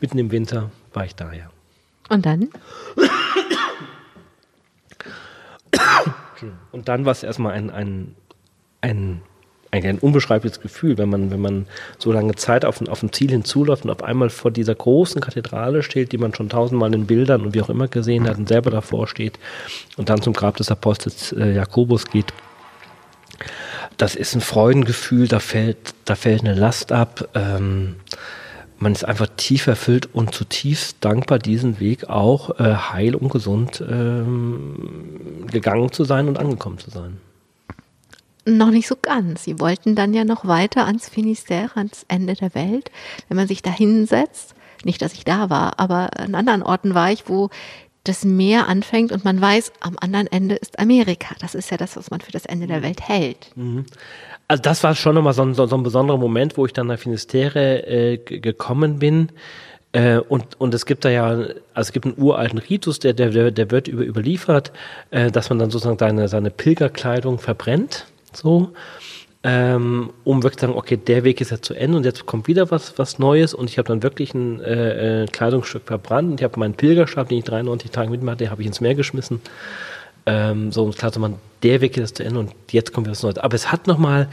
Mitten 0.00 0.18
im 0.18 0.32
Winter 0.32 0.72
war 0.92 1.04
ich 1.04 1.14
da, 1.14 1.32
ja. 1.32 1.48
Und 2.08 2.26
dann? 2.26 2.48
Und 6.72 6.88
dann 6.88 7.04
war 7.04 7.12
es 7.12 7.22
erstmal 7.22 7.52
ein, 7.52 7.70
ein, 7.70 8.16
ein, 8.80 9.22
ein, 9.70 9.84
ein 9.84 9.98
unbeschreibliches 10.00 10.60
Gefühl, 10.60 10.98
wenn 10.98 11.08
man, 11.08 11.30
wenn 11.30 11.40
man 11.40 11.66
so 11.98 12.10
lange 12.10 12.34
Zeit 12.34 12.64
auf 12.64 12.80
ein, 12.80 12.88
auf 12.88 13.04
ein 13.04 13.12
Ziel 13.12 13.30
hinzuläuft 13.30 13.84
und 13.84 13.92
auf 13.92 14.02
einmal 14.02 14.28
vor 14.28 14.50
dieser 14.50 14.74
großen 14.74 15.20
Kathedrale 15.20 15.84
steht, 15.84 16.10
die 16.10 16.18
man 16.18 16.34
schon 16.34 16.48
tausendmal 16.48 16.92
in 16.92 17.06
Bildern 17.06 17.42
und 17.42 17.54
wie 17.54 17.62
auch 17.62 17.70
immer 17.70 17.86
gesehen 17.86 18.28
hat 18.28 18.36
und 18.36 18.48
selber 18.48 18.72
davor 18.72 19.06
steht 19.06 19.38
und 19.96 20.08
dann 20.08 20.20
zum 20.20 20.32
Grab 20.32 20.56
des 20.56 20.72
Apostels 20.72 21.30
äh, 21.34 21.52
Jakobus 21.52 22.06
geht. 22.06 22.34
Das 24.02 24.16
ist 24.16 24.34
ein 24.34 24.40
Freudengefühl, 24.40 25.28
da 25.28 25.38
fällt, 25.38 25.94
da 26.06 26.16
fällt 26.16 26.40
eine 26.40 26.54
Last 26.54 26.90
ab. 26.90 27.28
Ähm, 27.34 27.94
man 28.76 28.90
ist 28.90 29.04
einfach 29.04 29.28
tief 29.36 29.68
erfüllt 29.68 30.12
und 30.12 30.34
zutiefst 30.34 30.96
dankbar, 30.98 31.38
diesen 31.38 31.78
Weg 31.78 32.10
auch 32.10 32.58
äh, 32.58 32.74
heil 32.74 33.14
und 33.14 33.28
gesund 33.28 33.80
ähm, 33.88 35.46
gegangen 35.52 35.92
zu 35.92 36.02
sein 36.02 36.26
und 36.26 36.36
angekommen 36.36 36.78
zu 36.78 36.90
sein. 36.90 37.18
Noch 38.44 38.72
nicht 38.72 38.88
so 38.88 38.96
ganz. 39.00 39.44
Sie 39.44 39.60
wollten 39.60 39.94
dann 39.94 40.14
ja 40.14 40.24
noch 40.24 40.48
weiter 40.48 40.84
ans 40.86 41.08
Finisterre, 41.08 41.76
ans 41.76 42.04
Ende 42.08 42.34
der 42.34 42.56
Welt. 42.56 42.90
Wenn 43.28 43.36
man 43.36 43.46
sich 43.46 43.62
da 43.62 43.70
hinsetzt, 43.70 44.56
nicht, 44.82 45.00
dass 45.00 45.12
ich 45.12 45.22
da 45.22 45.48
war, 45.48 45.78
aber 45.78 46.18
an 46.18 46.34
anderen 46.34 46.64
Orten 46.64 46.96
war 46.96 47.12
ich, 47.12 47.28
wo 47.28 47.50
das 48.04 48.24
Meer 48.24 48.68
anfängt 48.68 49.12
und 49.12 49.24
man 49.24 49.40
weiß, 49.40 49.72
am 49.80 49.96
anderen 50.00 50.26
Ende 50.26 50.56
ist 50.56 50.78
Amerika. 50.78 51.34
Das 51.40 51.54
ist 51.54 51.70
ja 51.70 51.76
das, 51.76 51.96
was 51.96 52.10
man 52.10 52.20
für 52.20 52.32
das 52.32 52.46
Ende 52.46 52.66
der 52.66 52.82
Welt 52.82 53.00
hält. 53.00 53.50
Mhm. 53.54 53.86
Also 54.48 54.62
das 54.62 54.82
war 54.82 54.94
schon 54.94 55.14
nochmal 55.14 55.34
so 55.34 55.42
ein, 55.42 55.54
so, 55.54 55.66
so 55.66 55.76
ein 55.76 55.82
besonderer 55.82 56.18
Moment, 56.18 56.56
wo 56.56 56.66
ich 56.66 56.72
dann 56.72 56.88
nach 56.88 56.98
Finisterre 56.98 57.86
äh, 57.86 58.18
gekommen 58.18 58.98
bin. 58.98 59.28
Äh, 59.92 60.18
und, 60.18 60.60
und 60.60 60.74
es 60.74 60.84
gibt 60.84 61.04
da 61.04 61.10
ja, 61.10 61.28
also 61.28 61.54
es 61.74 61.92
gibt 61.92 62.06
einen 62.06 62.18
uralten 62.18 62.58
Ritus, 62.58 62.98
der, 62.98 63.12
der, 63.12 63.50
der 63.50 63.70
wird 63.70 63.88
über, 63.88 64.02
überliefert, 64.02 64.72
äh, 65.10 65.30
dass 65.30 65.48
man 65.50 65.58
dann 65.58 65.70
sozusagen 65.70 65.98
seine, 65.98 66.28
seine 66.28 66.50
Pilgerkleidung 66.50 67.38
verbrennt, 67.38 68.06
so, 68.32 68.72
ähm, 69.44 70.10
um 70.24 70.42
wirklich 70.42 70.58
zu 70.58 70.66
sagen, 70.66 70.78
okay, 70.78 70.96
der 70.96 71.24
Weg 71.24 71.40
ist 71.40 71.50
jetzt 71.50 71.64
zu 71.64 71.74
Ende 71.74 71.96
und 71.96 72.04
jetzt 72.04 72.26
kommt 72.26 72.46
wieder 72.46 72.70
was, 72.70 72.98
was 72.98 73.18
Neues 73.18 73.54
und 73.54 73.68
ich 73.68 73.78
habe 73.78 73.88
dann 73.88 74.02
wirklich 74.02 74.34
ein 74.34 74.60
äh, 74.60 75.22
äh 75.22 75.26
Kleidungsstück 75.26 75.82
verbrannt 75.84 76.30
und 76.30 76.40
ich 76.40 76.44
habe 76.44 76.58
meinen 76.60 76.74
Pilgerstab, 76.74 77.28
den 77.28 77.38
ich 77.38 77.44
93 77.44 77.90
Tage 77.90 78.10
mit 78.10 78.22
mir 78.22 78.32
hatte, 78.32 78.50
habe 78.50 78.62
ich 78.62 78.68
ins 78.68 78.80
Meer 78.80 78.94
geschmissen 78.94 79.40
ähm, 80.26 80.70
so, 80.70 80.84
und 80.84 80.96
klar, 80.96 81.12
so 81.12 81.20
man, 81.20 81.36
der 81.62 81.80
Weg 81.80 81.96
ist 81.96 82.16
zu 82.16 82.24
Ende 82.24 82.40
und 82.40 82.52
jetzt 82.70 82.92
kommt 82.92 83.08
was 83.08 83.22
Neues. 83.22 83.38
Aber 83.38 83.54
es 83.54 83.72
hat 83.72 83.86
nochmal 83.86 84.28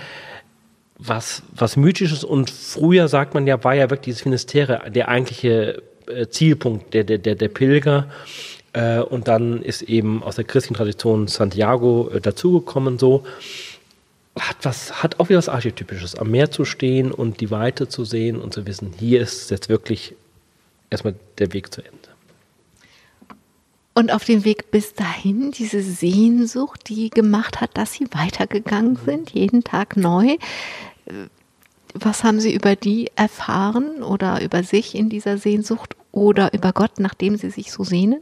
was, 0.97 1.43
was 1.55 1.78
Mythisches 1.78 2.24
und 2.24 2.49
früher 2.49 3.07
sagt 3.07 3.34
man 3.34 3.47
ja, 3.47 3.64
war 3.64 3.74
ja 3.74 3.89
wirklich 3.89 4.16
dieses 4.16 4.22
Finisterre 4.22 4.91
der 4.91 5.07
eigentliche 5.07 5.82
äh, 6.07 6.28
Zielpunkt 6.28 6.93
der, 6.93 7.03
der, 7.03 7.18
der, 7.18 7.36
der 7.36 7.47
Pilger. 7.47 8.07
Äh, 8.74 8.99
und 8.99 9.28
dann 9.28 9.64
ist 9.64 9.82
eben 9.84 10.22
aus 10.22 10.36
der 10.36 10.45
christlichen 10.45 10.76
Tradition 10.76 11.28
Santiago 11.28 12.10
äh, 12.14 12.22
dazugekommen 12.22 12.99
so. 12.99 13.24
Hat 14.40 14.58
was, 14.64 15.04
hat 15.04 15.20
auch 15.20 15.30
wieder 15.30 15.38
was 15.38 15.50
Archetypisches, 15.50 16.16
am 16.16 16.32
Meer 16.32 16.52
zu 16.52 16.66
stehen 16.66 17.12
und 17.12 17.42
die 17.42 17.52
Weite 17.52 17.88
zu 17.88 18.06
sehen 18.06 18.40
und 18.40 18.54
zu 18.54 18.66
wissen, 18.66 18.94
hier 18.98 19.22
ist 19.22 19.52
jetzt 19.52 19.70
wirklich 19.70 20.16
erstmal 20.90 21.16
der 21.38 21.54
Weg 21.54 21.74
zu 21.74 21.82
Ende. 21.82 21.98
Und 23.94 24.14
auf 24.14 24.24
dem 24.24 24.46
Weg 24.46 24.72
bis 24.72 24.94
dahin, 24.94 25.52
diese 25.52 25.82
Sehnsucht, 25.82 26.88
die 26.88 27.10
gemacht 27.10 27.60
hat, 27.60 27.72
dass 27.78 27.94
Sie 27.94 28.08
weitergegangen 28.12 28.96
sind, 28.96 29.32
jeden 29.32 29.64
Tag 29.64 29.98
neu. 29.98 30.38
Was 31.94 32.24
haben 32.24 32.40
Sie 32.40 32.54
über 32.54 32.76
die 32.76 33.12
erfahren 33.16 34.02
oder 34.04 34.42
über 34.42 34.64
sich 34.64 34.96
in 34.96 35.10
dieser 35.10 35.38
Sehnsucht 35.38 35.96
oder 36.12 36.54
über 36.54 36.72
Gott, 36.72 37.00
nachdem 37.00 37.36
Sie 37.36 37.50
sich 37.50 37.72
so 37.74 37.84
sehnen? 37.84 38.22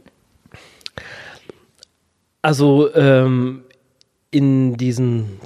Also 2.42 2.92
ähm, 2.94 3.62
in 4.30 4.76
diesen 4.76 5.38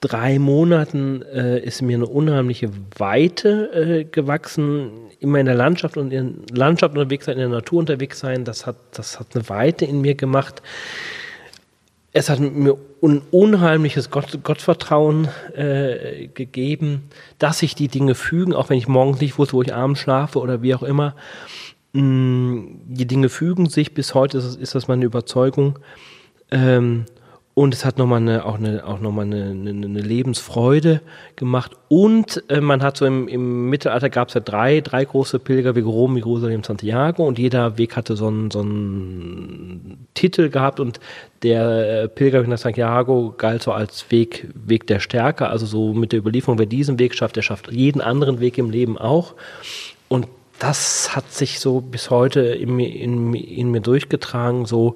drei 0.00 0.38
Monaten 0.38 1.22
äh, 1.22 1.58
ist 1.60 1.82
mir 1.82 1.96
eine 1.96 2.06
unheimliche 2.06 2.70
Weite 2.96 3.70
äh, 3.72 4.04
gewachsen. 4.04 4.90
Immer 5.20 5.40
in 5.40 5.46
der 5.46 5.54
Landschaft 5.54 5.96
und 5.96 6.12
in 6.12 6.44
Landschaft 6.52 6.94
unterwegs 6.96 7.26
sein, 7.26 7.34
in 7.34 7.40
der 7.40 7.48
Natur 7.48 7.80
unterwegs 7.80 8.20
sein, 8.20 8.44
das 8.44 8.66
hat, 8.66 8.76
das 8.92 9.18
hat 9.18 9.28
eine 9.34 9.48
Weite 9.48 9.84
in 9.84 10.00
mir 10.00 10.14
gemacht. 10.14 10.62
Es 12.12 12.30
hat 12.30 12.38
mir 12.38 12.76
ein 13.02 13.22
unheimliches 13.30 14.10
Gott, 14.10 14.42
Gottvertrauen 14.42 15.28
äh, 15.54 16.28
gegeben, 16.28 17.04
dass 17.38 17.58
sich 17.58 17.74
die 17.74 17.88
Dinge 17.88 18.14
fügen, 18.14 18.54
auch 18.54 18.70
wenn 18.70 18.78
ich 18.78 18.88
morgens 18.88 19.20
nicht 19.20 19.38
wusste, 19.38 19.54
wo 19.54 19.62
ich 19.62 19.74
abends 19.74 20.00
schlafe 20.00 20.38
oder 20.38 20.62
wie 20.62 20.74
auch 20.74 20.82
immer. 20.82 21.14
Mm, 21.92 22.78
die 22.86 23.06
Dinge 23.06 23.28
fügen 23.28 23.68
sich. 23.68 23.94
Bis 23.94 24.14
heute 24.14 24.38
ist 24.38 24.46
das, 24.46 24.56
ist 24.56 24.74
das 24.74 24.88
meine 24.88 25.04
Überzeugung. 25.04 25.78
Ähm, 26.50 27.04
und 27.58 27.74
es 27.74 27.84
hat 27.84 27.98
nochmal 27.98 28.20
eine, 28.20 28.44
auch 28.44 28.54
eine, 28.54 28.86
auch 28.86 29.00
noch 29.00 29.10
mal 29.10 29.22
eine, 29.22 29.46
eine, 29.46 29.70
eine 29.70 30.00
Lebensfreude 30.00 31.00
gemacht. 31.34 31.72
Und 31.88 32.44
äh, 32.48 32.60
man 32.60 32.84
hat 32.84 32.96
so 32.96 33.04
im, 33.04 33.26
im 33.26 33.68
Mittelalter 33.68 34.10
gab 34.10 34.28
es 34.28 34.34
ja 34.34 34.40
drei, 34.40 34.80
drei 34.80 35.04
große 35.04 35.40
Pilgerwege, 35.40 35.88
Rom, 35.88 36.16
Jerusalem, 36.16 36.62
Santiago. 36.62 37.26
Und 37.26 37.36
jeder 37.36 37.76
Weg 37.76 37.96
hatte 37.96 38.14
so 38.14 38.28
einen, 38.28 38.52
so 38.52 38.60
einen 38.60 40.06
Titel 40.14 40.50
gehabt. 40.50 40.78
Und 40.78 41.00
der 41.42 42.02
äh, 42.04 42.08
Pilgerweg 42.08 42.46
nach 42.46 42.58
Santiago 42.58 43.34
galt 43.36 43.64
so 43.64 43.72
als 43.72 44.08
Weg, 44.12 44.46
Weg 44.54 44.86
der 44.86 45.00
Stärke. 45.00 45.48
Also 45.48 45.66
so 45.66 45.94
mit 45.94 46.12
der 46.12 46.20
Überlieferung, 46.20 46.60
wer 46.60 46.66
diesen 46.66 47.00
Weg 47.00 47.12
schafft, 47.12 47.34
der 47.34 47.42
schafft 47.42 47.72
jeden 47.72 48.00
anderen 48.00 48.38
Weg 48.38 48.56
im 48.58 48.70
Leben 48.70 48.96
auch. 48.96 49.34
Und 50.06 50.28
das 50.60 51.16
hat 51.16 51.32
sich 51.32 51.58
so 51.58 51.80
bis 51.80 52.08
heute 52.10 52.40
in, 52.40 52.78
in, 52.78 53.34
in 53.34 53.72
mir 53.72 53.80
durchgetragen, 53.80 54.64
so 54.64 54.94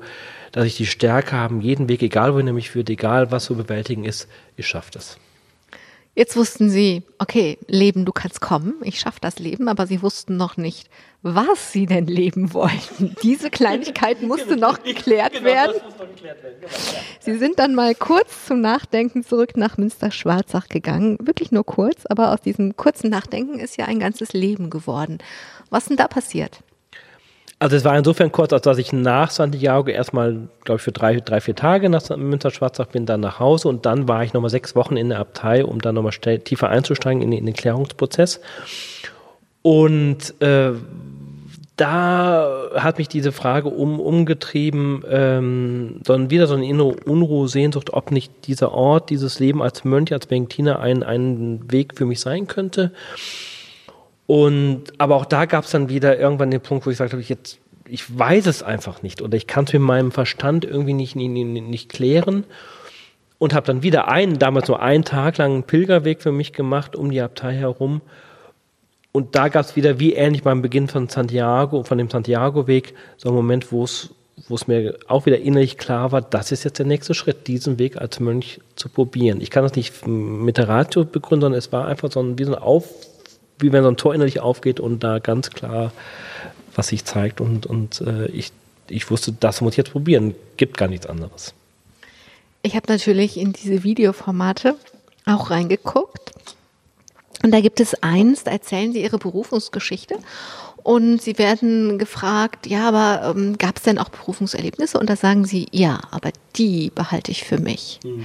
dass 0.52 0.66
ich 0.66 0.76
die 0.76 0.86
Stärke 0.86 1.32
habe, 1.32 1.58
jeden 1.60 1.88
Weg, 1.88 2.02
egal 2.02 2.34
wohin 2.34 2.46
er 2.46 2.52
mich 2.52 2.70
führt, 2.70 2.90
egal 2.90 3.30
was 3.30 3.44
zu 3.44 3.56
bewältigen 3.56 4.04
ist, 4.04 4.28
ich 4.56 4.66
schaffe 4.66 4.90
das. 4.92 5.18
Jetzt 6.14 6.36
wussten 6.36 6.68
Sie, 6.68 7.04
okay, 7.18 7.56
Leben, 7.68 8.04
du 8.04 8.12
kannst 8.12 8.42
kommen, 8.42 8.74
ich 8.82 9.00
schaffe 9.00 9.18
das 9.22 9.38
Leben, 9.38 9.66
aber 9.66 9.86
Sie 9.86 10.02
wussten 10.02 10.36
noch 10.36 10.58
nicht, 10.58 10.90
was 11.22 11.72
Sie 11.72 11.86
denn 11.86 12.06
leben 12.06 12.52
wollten. 12.52 13.16
Diese 13.22 13.48
Kleinigkeit 13.48 14.20
musste 14.20 14.58
noch 14.58 14.82
geklärt 14.82 15.32
genau, 15.32 15.46
werden. 15.46 15.76
Noch 15.98 16.08
geklärt 16.08 16.42
werden. 16.42 16.56
Genau, 16.60 16.72
ja. 16.72 17.00
Sie 17.18 17.38
sind 17.38 17.58
dann 17.58 17.74
mal 17.74 17.94
kurz 17.94 18.44
zum 18.44 18.60
Nachdenken 18.60 19.24
zurück 19.24 19.56
nach 19.56 19.78
Münster-Schwarzach 19.78 20.68
gegangen. 20.68 21.16
Wirklich 21.22 21.50
nur 21.50 21.64
kurz, 21.64 22.04
aber 22.04 22.32
aus 22.32 22.42
diesem 22.42 22.76
kurzen 22.76 23.08
Nachdenken 23.08 23.58
ist 23.58 23.78
ja 23.78 23.86
ein 23.86 23.98
ganzes 23.98 24.34
Leben 24.34 24.68
geworden. 24.68 25.16
Was 25.70 25.86
denn 25.86 25.96
da 25.96 26.08
passiert? 26.08 26.62
Also 27.62 27.76
es 27.76 27.84
war 27.84 27.96
insofern 27.96 28.32
kurz, 28.32 28.52
als 28.52 28.62
dass 28.62 28.76
ich 28.76 28.92
nach 28.92 29.30
Santiago 29.30 29.88
erstmal, 29.88 30.48
glaube 30.64 30.78
ich, 30.78 30.82
für 30.82 30.90
drei, 30.90 31.20
drei, 31.20 31.40
vier 31.40 31.54
Tage 31.54 31.88
nach 31.88 32.10
Münster-Schwarzach 32.10 32.86
bin, 32.86 33.06
dann 33.06 33.20
nach 33.20 33.38
Hause 33.38 33.68
und 33.68 33.86
dann 33.86 34.08
war 34.08 34.24
ich 34.24 34.32
nochmal 34.32 34.50
sechs 34.50 34.74
Wochen 34.74 34.96
in 34.96 35.10
der 35.10 35.20
Abtei, 35.20 35.64
um 35.64 35.80
dann 35.80 35.94
nochmal 35.94 36.10
tiefer 36.10 36.70
einzusteigen 36.70 37.22
in, 37.22 37.30
in, 37.30 37.46
den 37.46 37.54
Klärungsprozess. 37.54 38.40
Und 39.62 40.34
äh, 40.42 40.72
da 41.76 42.68
hat 42.74 42.98
mich 42.98 43.06
diese 43.06 43.30
Frage 43.30 43.68
um, 43.68 44.00
umgetrieben, 44.00 45.04
ähm, 45.08 46.00
dann 46.02 46.30
wieder 46.30 46.48
so 46.48 46.54
eine 46.54 46.66
innere 46.66 46.96
Unruhe, 47.04 47.46
Sehnsucht, 47.46 47.92
ob 47.92 48.10
nicht 48.10 48.48
dieser 48.48 48.72
Ort, 48.72 49.08
dieses 49.08 49.38
Leben 49.38 49.62
als 49.62 49.84
Mönch, 49.84 50.12
als 50.12 50.26
Benediktiner 50.26 50.80
ein, 50.80 51.04
ein 51.04 51.70
Weg 51.70 51.96
für 51.96 52.06
mich 52.06 52.18
sein 52.18 52.48
könnte. 52.48 52.90
Und 54.26 54.84
aber 54.98 55.16
auch 55.16 55.24
da 55.24 55.46
gab 55.46 55.64
es 55.64 55.70
dann 55.70 55.88
wieder 55.88 56.18
irgendwann 56.18 56.50
den 56.50 56.60
Punkt, 56.60 56.86
wo 56.86 56.90
ich 56.90 56.96
sagte, 56.96 57.18
ich 57.18 57.28
jetzt, 57.28 57.58
ich 57.88 58.18
weiß 58.18 58.46
es 58.46 58.62
einfach 58.62 59.02
nicht 59.02 59.20
oder 59.20 59.36
ich 59.36 59.46
kann 59.46 59.64
es 59.64 59.72
mit 59.72 59.82
meinem 59.82 60.12
Verstand 60.12 60.64
irgendwie 60.64 60.94
nicht, 60.94 61.16
nicht, 61.16 61.30
nicht 61.30 61.88
klären. 61.90 62.44
Und 63.38 63.54
habe 63.54 63.66
dann 63.66 63.82
wieder 63.82 64.06
einen, 64.08 64.38
damals 64.38 64.68
nur 64.68 64.80
einen 64.80 65.04
Tag 65.04 65.38
lang 65.38 65.52
einen 65.52 65.62
Pilgerweg 65.64 66.22
für 66.22 66.30
mich 66.30 66.52
gemacht, 66.52 66.94
um 66.94 67.10
die 67.10 67.20
Abtei 67.20 67.54
herum. 67.54 68.00
Und 69.10 69.34
da 69.34 69.48
gab 69.48 69.64
es 69.64 69.74
wieder, 69.74 69.98
wie 69.98 70.12
ähnlich 70.12 70.44
beim 70.44 70.62
Beginn 70.62 70.86
von 70.86 71.08
Santiago, 71.08 71.82
von 71.82 71.98
dem 71.98 72.08
Santiago-Weg, 72.08 72.94
so 73.16 73.28
einen 73.28 73.36
Moment, 73.36 73.72
wo 73.72 73.84
es 73.84 74.10
wo 74.48 74.54
es 74.54 74.66
mir 74.66 74.98
auch 75.08 75.26
wieder 75.26 75.38
innerlich 75.38 75.78
klar 75.78 76.12
war, 76.12 76.22
das 76.22 76.52
ist 76.52 76.64
jetzt 76.64 76.78
der 76.78 76.86
nächste 76.86 77.14
Schritt, 77.14 77.46
diesen 77.46 77.78
Weg 77.78 77.96
als 77.96 78.20
Mönch 78.20 78.60
zu 78.76 78.88
probieren. 78.88 79.40
Ich 79.40 79.50
kann 79.50 79.62
das 79.62 79.76
nicht 79.76 80.06
mit 80.06 80.56
der 80.56 80.68
Ratio 80.68 81.04
begründen, 81.04 81.42
sondern 81.42 81.58
es 81.58 81.72
war 81.72 81.86
einfach 81.86 82.10
so 82.10 82.20
ein, 82.20 82.38
wie 82.38 82.44
so 82.44 82.54
ein 82.54 82.62
Auf, 82.62 82.88
wie 83.62 83.72
wenn 83.72 83.82
so 83.82 83.88
ein 83.88 83.96
Tor 83.96 84.14
innerlich 84.14 84.40
aufgeht 84.40 84.80
und 84.80 85.02
da 85.02 85.18
ganz 85.18 85.50
klar 85.50 85.92
was 86.74 86.88
sich 86.88 87.04
zeigt 87.04 87.40
und, 87.40 87.66
und 87.66 88.00
äh, 88.00 88.26
ich, 88.26 88.50
ich 88.88 89.10
wusste, 89.10 89.32
das 89.32 89.60
muss 89.60 89.74
ich 89.74 89.76
jetzt 89.76 89.92
probieren, 89.92 90.34
gibt 90.56 90.76
gar 90.76 90.88
nichts 90.88 91.06
anderes. 91.06 91.52
Ich 92.62 92.76
habe 92.76 92.86
natürlich 92.88 93.36
in 93.36 93.52
diese 93.52 93.82
Videoformate 93.82 94.76
auch 95.26 95.50
reingeguckt 95.50 96.32
und 97.42 97.50
da 97.50 97.60
gibt 97.60 97.80
es 97.80 98.02
eins, 98.02 98.44
da 98.44 98.52
erzählen 98.52 98.92
Sie 98.92 99.02
Ihre 99.02 99.18
Berufungsgeschichte 99.18 100.16
und 100.82 101.20
Sie 101.20 101.38
werden 101.38 101.98
gefragt, 101.98 102.66
ja, 102.66 102.88
aber 102.88 103.34
ähm, 103.36 103.58
gab 103.58 103.76
es 103.76 103.82
denn 103.82 103.98
auch 103.98 104.08
Berufungserlebnisse? 104.08 104.98
Und 104.98 105.10
da 105.10 105.16
sagen 105.16 105.44
Sie, 105.44 105.66
ja, 105.70 106.00
aber 106.10 106.30
die 106.56 106.90
behalte 106.94 107.30
ich 107.30 107.44
für 107.44 107.58
mich. 107.58 108.00
Mhm. 108.04 108.24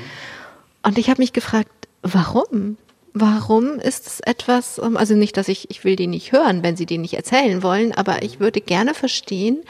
Und 0.83 0.97
ich 0.97 1.09
habe 1.09 1.21
mich 1.21 1.33
gefragt, 1.33 1.69
warum? 2.01 2.77
Warum 3.19 3.79
ist 3.79 4.05
es 4.05 4.19
etwas, 4.19 4.77
ähm, 4.77 4.95
also 4.95 5.15
nicht, 5.15 5.37
dass 5.37 5.47
ich, 5.47 5.71
ich 5.71 5.83
will 5.83 5.95
die 5.95 6.05
nicht 6.05 6.31
hören, 6.31 6.61
wenn 6.61 6.77
Sie 6.77 6.85
die 6.85 6.99
nicht 6.99 7.15
erzählen 7.15 7.63
wollen, 7.63 7.91
aber 7.91 8.21
ich 8.21 8.39
würde 8.39 8.61
gerne 8.61 8.93
verstehen, 8.93 9.63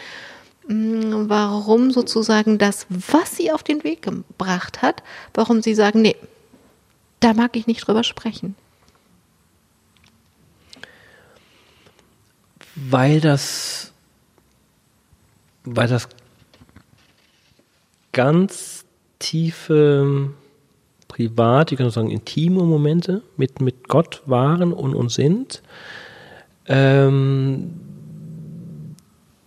mm, 0.68 1.30
warum 1.30 1.92
sozusagen 1.92 2.58
das, 2.58 2.88
was 2.90 3.38
Sie 3.38 3.54
auf 3.54 3.64
den 3.64 3.86
Weg 3.86 4.02
gebracht 4.02 4.82
hat, 4.82 5.02
warum 5.34 5.62
Sie 5.62 5.76
sagen, 5.76 6.02
nee, 6.02 6.18
da 7.22 7.34
mag 7.34 7.56
ich 7.56 7.68
nicht 7.68 7.88
drüber 7.88 8.04
sprechen. 8.04 8.56
Weil 12.76 13.22
das, 13.22 13.94
weil 15.64 15.88
das 15.88 16.10
ganz 18.12 18.84
tiefe 19.20 20.34
privat, 21.18 21.72
ich 21.72 21.80
kann 21.80 21.90
sagen 21.90 22.12
intime 22.12 22.64
Momente 22.64 23.24
mit, 23.38 23.60
mit 23.60 23.88
Gott 23.88 24.22
waren 24.28 24.72
und, 24.72 24.94
und 24.94 25.12
sind, 25.12 25.64
ähm, 26.68 27.74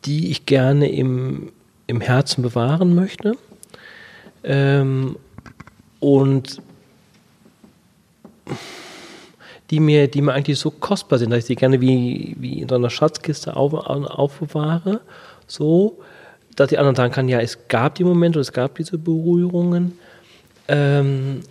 die 0.04 0.32
ich 0.32 0.46
gerne 0.46 0.90
im, 0.90 1.52
im 1.86 2.00
Herzen 2.00 2.42
bewahren 2.42 2.94
möchte. 2.96 3.34
Ähm, 4.42 5.16
und 6.00 6.60
die 9.70 9.78
mir, 9.78 10.08
die 10.08 10.22
mir 10.22 10.32
eigentlich 10.32 10.58
so 10.58 10.72
kostbar 10.72 11.20
sind, 11.20 11.30
dass 11.30 11.40
ich 11.40 11.44
sie 11.44 11.54
gerne 11.54 11.80
wie, 11.80 12.34
wie 12.40 12.62
in 12.62 12.68
so 12.68 12.74
einer 12.74 12.90
Schatzkiste 12.90 13.54
auf, 13.54 13.74
aufbewahre, 13.74 15.02
so, 15.46 16.00
dass 16.56 16.70
die 16.70 16.78
anderen 16.78 16.96
sagen 16.96 17.12
kann, 17.12 17.28
ja, 17.28 17.38
es 17.38 17.68
gab 17.68 17.94
die 17.94 18.02
Momente, 18.02 18.40
es 18.40 18.52
gab 18.52 18.74
diese 18.74 18.98
Berührungen, 18.98 19.96
ähm, 20.66 21.42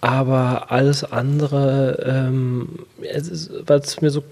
aber 0.00 0.70
alles 0.70 1.04
andere, 1.04 2.04
ähm, 2.06 2.80
es 3.02 3.28
ist, 3.28 3.50
weil 3.66 3.80
es 3.80 4.00
mir 4.00 4.10
so 4.10 4.22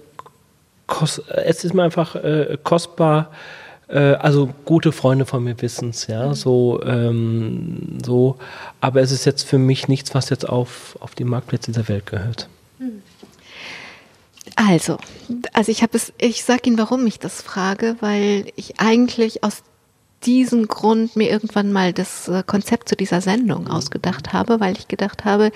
kost, 0.87 1.23
es 1.29 1.63
ist 1.63 1.73
mir 1.73 1.83
einfach 1.83 2.15
äh, 2.15 2.57
kostbar. 2.63 3.31
Äh, 3.89 4.13
also 4.15 4.49
gute 4.65 4.91
Freunde 4.91 5.25
von 5.25 5.43
mir 5.43 5.61
wissen 5.61 5.89
es, 5.89 6.07
ja, 6.07 6.27
mhm. 6.27 6.33
so, 6.33 6.81
ähm, 6.83 7.99
so. 8.05 8.37
Aber 8.81 9.01
es 9.01 9.11
ist 9.11 9.25
jetzt 9.25 9.43
für 9.43 9.57
mich 9.57 9.87
nichts, 9.87 10.15
was 10.15 10.29
jetzt 10.29 10.47
auf, 10.47 10.97
auf 11.01 11.15
die 11.15 11.25
Marktplätze 11.25 11.71
dieser 11.71 11.87
Welt 11.87 12.05
gehört. 12.05 12.47
Mhm. 12.79 13.01
Also, 14.55 14.97
also 15.53 15.71
ich 15.71 15.83
habe 15.83 15.97
es, 15.97 16.13
ich 16.17 16.43
sage 16.43 16.61
Ihnen, 16.65 16.77
warum 16.77 17.05
ich 17.05 17.19
das 17.19 17.41
frage, 17.41 17.97
weil 17.99 18.45
ich 18.55 18.79
eigentlich 18.79 19.43
aus 19.43 19.61
diesen 20.27 20.67
Grund 20.67 21.15
mir 21.15 21.29
irgendwann 21.29 21.71
mal 21.71 21.93
das 21.93 22.27
äh, 22.27 22.43
Konzept 22.45 22.89
zu 22.89 22.95
dieser 22.95 23.21
Sendung 23.21 23.63
mhm. 23.63 23.71
ausgedacht 23.71 24.33
habe, 24.33 24.59
weil 24.59 24.77
ich 24.77 24.87
gedacht 24.87 25.25
habe, 25.25 25.51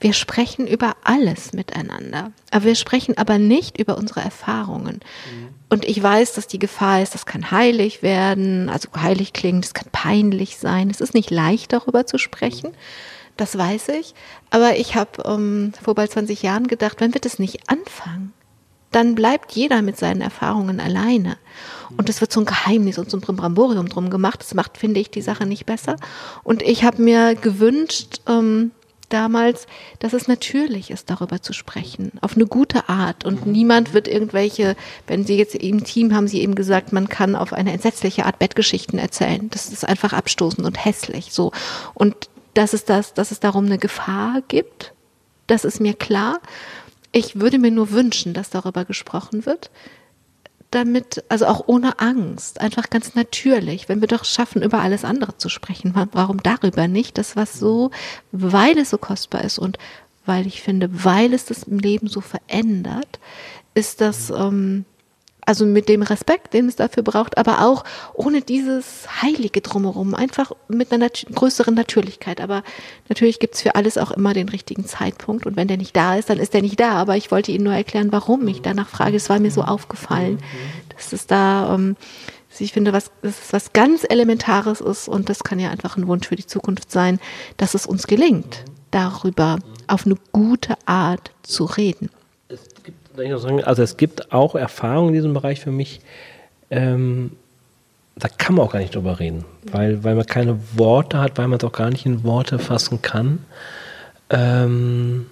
wir 0.00 0.14
sprechen 0.14 0.66
über 0.66 0.96
alles 1.04 1.52
miteinander. 1.52 2.32
Aber 2.50 2.64
wir 2.64 2.74
sprechen 2.74 3.18
aber 3.18 3.38
nicht 3.38 3.78
über 3.78 3.98
unsere 3.98 4.22
Erfahrungen. 4.22 5.00
Mhm. 5.30 5.48
Und 5.68 5.84
ich 5.84 6.02
weiß, 6.02 6.32
dass 6.32 6.46
die 6.46 6.58
Gefahr 6.58 7.02
ist, 7.02 7.14
das 7.14 7.26
kann 7.26 7.50
heilig 7.50 8.02
werden, 8.02 8.68
also 8.70 8.88
heilig 8.96 9.34
klingen, 9.34 9.60
das 9.60 9.74
kann 9.74 9.88
peinlich 9.92 10.56
sein. 10.56 10.88
Es 10.88 11.00
ist 11.00 11.14
nicht 11.14 11.30
leicht, 11.30 11.72
darüber 11.72 12.06
zu 12.06 12.18
sprechen. 12.18 12.72
das 13.36 13.58
weiß 13.58 13.88
ich. 13.88 14.14
Aber 14.50 14.76
ich 14.76 14.94
habe 14.94 15.22
ähm, 15.24 15.72
vor 15.82 15.94
bald 15.94 16.12
20 16.12 16.42
Jahren 16.42 16.66
gedacht, 16.66 17.00
wenn 17.00 17.12
wir 17.12 17.20
das 17.20 17.38
nicht 17.38 17.68
anfangen, 17.68 18.32
dann 18.94 19.14
bleibt 19.14 19.52
jeder 19.52 19.82
mit 19.82 19.96
seinen 19.96 20.20
Erfahrungen 20.20 20.80
alleine. 20.80 21.36
Und 21.96 22.08
es 22.08 22.20
wird 22.20 22.32
so 22.32 22.40
ein 22.40 22.46
Geheimnis 22.46 22.98
und 22.98 23.10
so 23.10 23.16
ein 23.16 23.20
Brimborium 23.20 23.88
drum 23.88 24.10
gemacht. 24.10 24.40
Das 24.40 24.54
macht, 24.54 24.78
finde 24.78 25.00
ich, 25.00 25.10
die 25.10 25.22
Sache 25.22 25.46
nicht 25.46 25.66
besser. 25.66 25.96
Und 26.42 26.62
ich 26.62 26.84
habe 26.84 27.02
mir 27.02 27.34
gewünscht, 27.34 28.20
ähm, 28.28 28.72
damals, 29.08 29.66
dass 29.98 30.12
es 30.12 30.28
natürlich 30.28 30.90
ist, 30.90 31.10
darüber 31.10 31.40
zu 31.40 31.52
sprechen, 31.52 32.12
auf 32.20 32.34
eine 32.36 32.46
gute 32.46 32.88
Art. 32.88 33.24
Und 33.24 33.46
niemand 33.46 33.94
wird 33.94 34.08
irgendwelche, 34.08 34.76
wenn 35.06 35.24
Sie 35.24 35.36
jetzt 35.36 35.54
im 35.54 35.84
Team 35.84 36.14
haben 36.14 36.28
Sie 36.28 36.40
eben 36.40 36.54
gesagt, 36.54 36.92
man 36.92 37.08
kann 37.08 37.36
auf 37.36 37.52
eine 37.52 37.72
entsetzliche 37.72 38.26
Art 38.26 38.38
Bettgeschichten 38.38 38.98
erzählen. 38.98 39.48
Das 39.50 39.68
ist 39.68 39.86
einfach 39.86 40.12
abstoßend 40.12 40.66
und 40.66 40.84
hässlich. 40.84 41.32
So. 41.32 41.52
Und 41.94 42.28
dass 42.54 42.72
es 42.72 42.84
das, 42.84 43.14
dass 43.14 43.30
es 43.30 43.40
darum 43.40 43.66
eine 43.66 43.78
Gefahr 43.78 44.42
gibt, 44.48 44.92
das 45.46 45.64
ist 45.64 45.80
mir 45.80 45.94
klar. 45.94 46.40
Ich 47.16 47.38
würde 47.38 47.60
mir 47.60 47.70
nur 47.70 47.92
wünschen, 47.92 48.34
dass 48.34 48.50
darüber 48.50 48.84
gesprochen 48.84 49.46
wird, 49.46 49.70
damit, 50.72 51.22
also 51.28 51.46
auch 51.46 51.68
ohne 51.68 52.00
Angst, 52.00 52.60
einfach 52.60 52.90
ganz 52.90 53.14
natürlich, 53.14 53.88
wenn 53.88 54.00
wir 54.00 54.08
doch 54.08 54.24
schaffen, 54.24 54.64
über 54.64 54.80
alles 54.80 55.04
andere 55.04 55.38
zu 55.38 55.48
sprechen, 55.48 55.94
warum 56.10 56.42
darüber 56.42 56.88
nicht? 56.88 57.16
Das, 57.16 57.36
was 57.36 57.54
so, 57.54 57.92
weil 58.32 58.76
es 58.78 58.90
so 58.90 58.98
kostbar 58.98 59.44
ist 59.44 59.60
und 59.60 59.78
weil 60.26 60.48
ich 60.48 60.60
finde, 60.60 60.88
weil 61.04 61.32
es 61.34 61.44
das 61.44 61.62
im 61.62 61.78
Leben 61.78 62.08
so 62.08 62.20
verändert, 62.20 63.20
ist 63.74 64.00
das, 64.00 64.30
ähm, 64.30 64.84
also 65.46 65.66
mit 65.66 65.88
dem 65.88 66.02
Respekt, 66.02 66.54
den 66.54 66.68
es 66.68 66.76
dafür 66.76 67.02
braucht, 67.02 67.38
aber 67.38 67.62
auch 67.66 67.84
ohne 68.14 68.40
dieses 68.40 69.22
Heilige 69.22 69.60
drumherum, 69.60 70.14
einfach 70.14 70.52
mit 70.68 70.92
einer 70.92 71.06
nat 71.06 71.26
größeren 71.32 71.74
Natürlichkeit. 71.74 72.40
Aber 72.40 72.62
natürlich 73.08 73.38
gibt's 73.38 73.62
für 73.62 73.74
alles 73.74 73.98
auch 73.98 74.10
immer 74.10 74.34
den 74.34 74.48
richtigen 74.48 74.86
Zeitpunkt 74.86 75.46
und 75.46 75.56
wenn 75.56 75.68
der 75.68 75.76
nicht 75.76 75.96
da 75.96 76.16
ist, 76.16 76.30
dann 76.30 76.38
ist 76.38 76.54
der 76.54 76.62
nicht 76.62 76.80
da. 76.80 76.92
Aber 76.92 77.16
ich 77.16 77.30
wollte 77.30 77.52
Ihnen 77.52 77.64
nur 77.64 77.74
erklären, 77.74 78.12
warum 78.12 78.46
ich 78.48 78.62
danach 78.62 78.88
frage. 78.88 79.16
Es 79.16 79.28
war 79.28 79.38
mir 79.38 79.50
so 79.50 79.62
aufgefallen, 79.62 80.38
dass 80.94 81.12
es 81.12 81.26
da, 81.26 81.74
ähm, 81.74 81.96
ich 82.58 82.72
finde, 82.72 82.92
was, 82.92 83.10
dass 83.22 83.42
es 83.44 83.52
was 83.52 83.72
ganz 83.72 84.04
Elementares 84.08 84.80
ist 84.80 85.08
und 85.08 85.28
das 85.28 85.42
kann 85.42 85.58
ja 85.58 85.70
einfach 85.70 85.96
ein 85.96 86.06
Wunsch 86.06 86.28
für 86.28 86.36
die 86.36 86.46
Zukunft 86.46 86.90
sein, 86.92 87.18
dass 87.56 87.74
es 87.74 87.84
uns 87.84 88.06
gelingt, 88.06 88.64
darüber 88.92 89.58
auf 89.88 90.06
eine 90.06 90.14
gute 90.32 90.76
Art 90.86 91.32
zu 91.42 91.64
reden 91.64 92.10
also 93.16 93.82
es 93.82 93.96
gibt 93.96 94.32
auch 94.32 94.54
Erfahrungen 94.54 95.08
in 95.08 95.14
diesem 95.14 95.34
Bereich 95.34 95.60
für 95.60 95.70
mich, 95.70 96.00
ähm, 96.70 97.32
da 98.16 98.28
kann 98.28 98.54
man 98.54 98.66
auch 98.66 98.72
gar 98.72 98.78
nicht 98.80 98.94
drüber 98.94 99.18
reden, 99.18 99.44
weil, 99.70 100.04
weil 100.04 100.14
man 100.14 100.26
keine 100.26 100.58
Worte 100.74 101.18
hat, 101.18 101.36
weil 101.36 101.48
man 101.48 101.58
es 101.58 101.64
auch 101.64 101.72
gar 101.72 101.90
nicht 101.90 102.06
in 102.06 102.22
Worte 102.24 102.58
fassen 102.58 103.02
kann. 103.02 103.44
Ähm, 104.30 105.26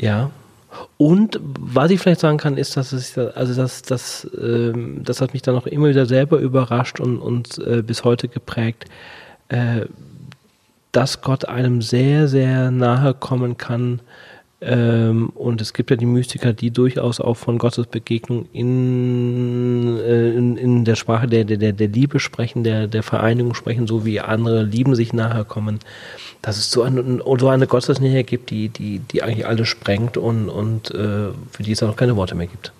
ja. 0.00 0.30
Und 0.96 1.38
was 1.42 1.90
ich 1.90 2.00
vielleicht 2.00 2.20
sagen 2.20 2.38
kann, 2.38 2.56
ist, 2.56 2.76
dass 2.76 2.92
es, 2.92 3.16
also 3.16 3.54
das, 3.54 3.82
das, 3.82 4.28
ähm, 4.38 5.02
das 5.04 5.20
hat 5.20 5.32
mich 5.32 5.42
dann 5.42 5.56
auch 5.56 5.66
immer 5.66 5.88
wieder 5.88 6.06
selber 6.06 6.38
überrascht 6.38 7.00
und, 7.00 7.18
und 7.18 7.58
äh, 7.58 7.82
bis 7.82 8.04
heute 8.04 8.28
geprägt, 8.28 8.84
äh, 9.48 9.86
dass 10.92 11.22
Gott 11.22 11.46
einem 11.46 11.80
sehr, 11.80 12.28
sehr 12.28 12.70
nahe 12.70 13.14
kommen 13.14 13.56
kann, 13.56 14.00
ähm, 14.66 15.28
und 15.34 15.60
es 15.60 15.74
gibt 15.74 15.90
ja 15.90 15.96
die 15.96 16.06
Mystiker, 16.06 16.54
die 16.54 16.70
durchaus 16.70 17.20
auch 17.20 17.34
von 17.34 17.58
Gottes 17.58 17.86
Begegnung 17.86 18.48
in, 18.54 19.98
äh, 19.98 20.30
in, 20.30 20.56
in, 20.56 20.84
der 20.86 20.94
Sprache 20.94 21.26
der, 21.26 21.44
der, 21.44 21.72
der 21.72 21.88
Liebe 21.88 22.18
sprechen, 22.18 22.64
der, 22.64 22.86
der 22.86 23.02
Vereinigung 23.02 23.54
sprechen, 23.54 23.86
so 23.86 24.06
wie 24.06 24.20
andere 24.20 24.62
Lieben 24.62 24.94
sich 24.94 25.12
nahe 25.12 25.44
kommen. 25.44 25.80
Dass 26.40 26.56
es 26.56 26.70
so 26.70 26.82
eine, 26.82 27.20
so 27.38 27.48
eine 27.48 27.66
Gottesnähe 27.66 28.24
gibt, 28.24 28.48
die, 28.50 28.70
die, 28.70 29.00
die 29.00 29.22
eigentlich 29.22 29.46
alles 29.46 29.68
sprengt 29.68 30.16
und, 30.16 30.48
und 30.48 30.90
äh, 30.92 31.28
für 31.50 31.62
die 31.62 31.72
es 31.72 31.82
auch 31.82 31.96
keine 31.96 32.16
Worte 32.16 32.34
mehr 32.34 32.46
gibt. 32.46 32.72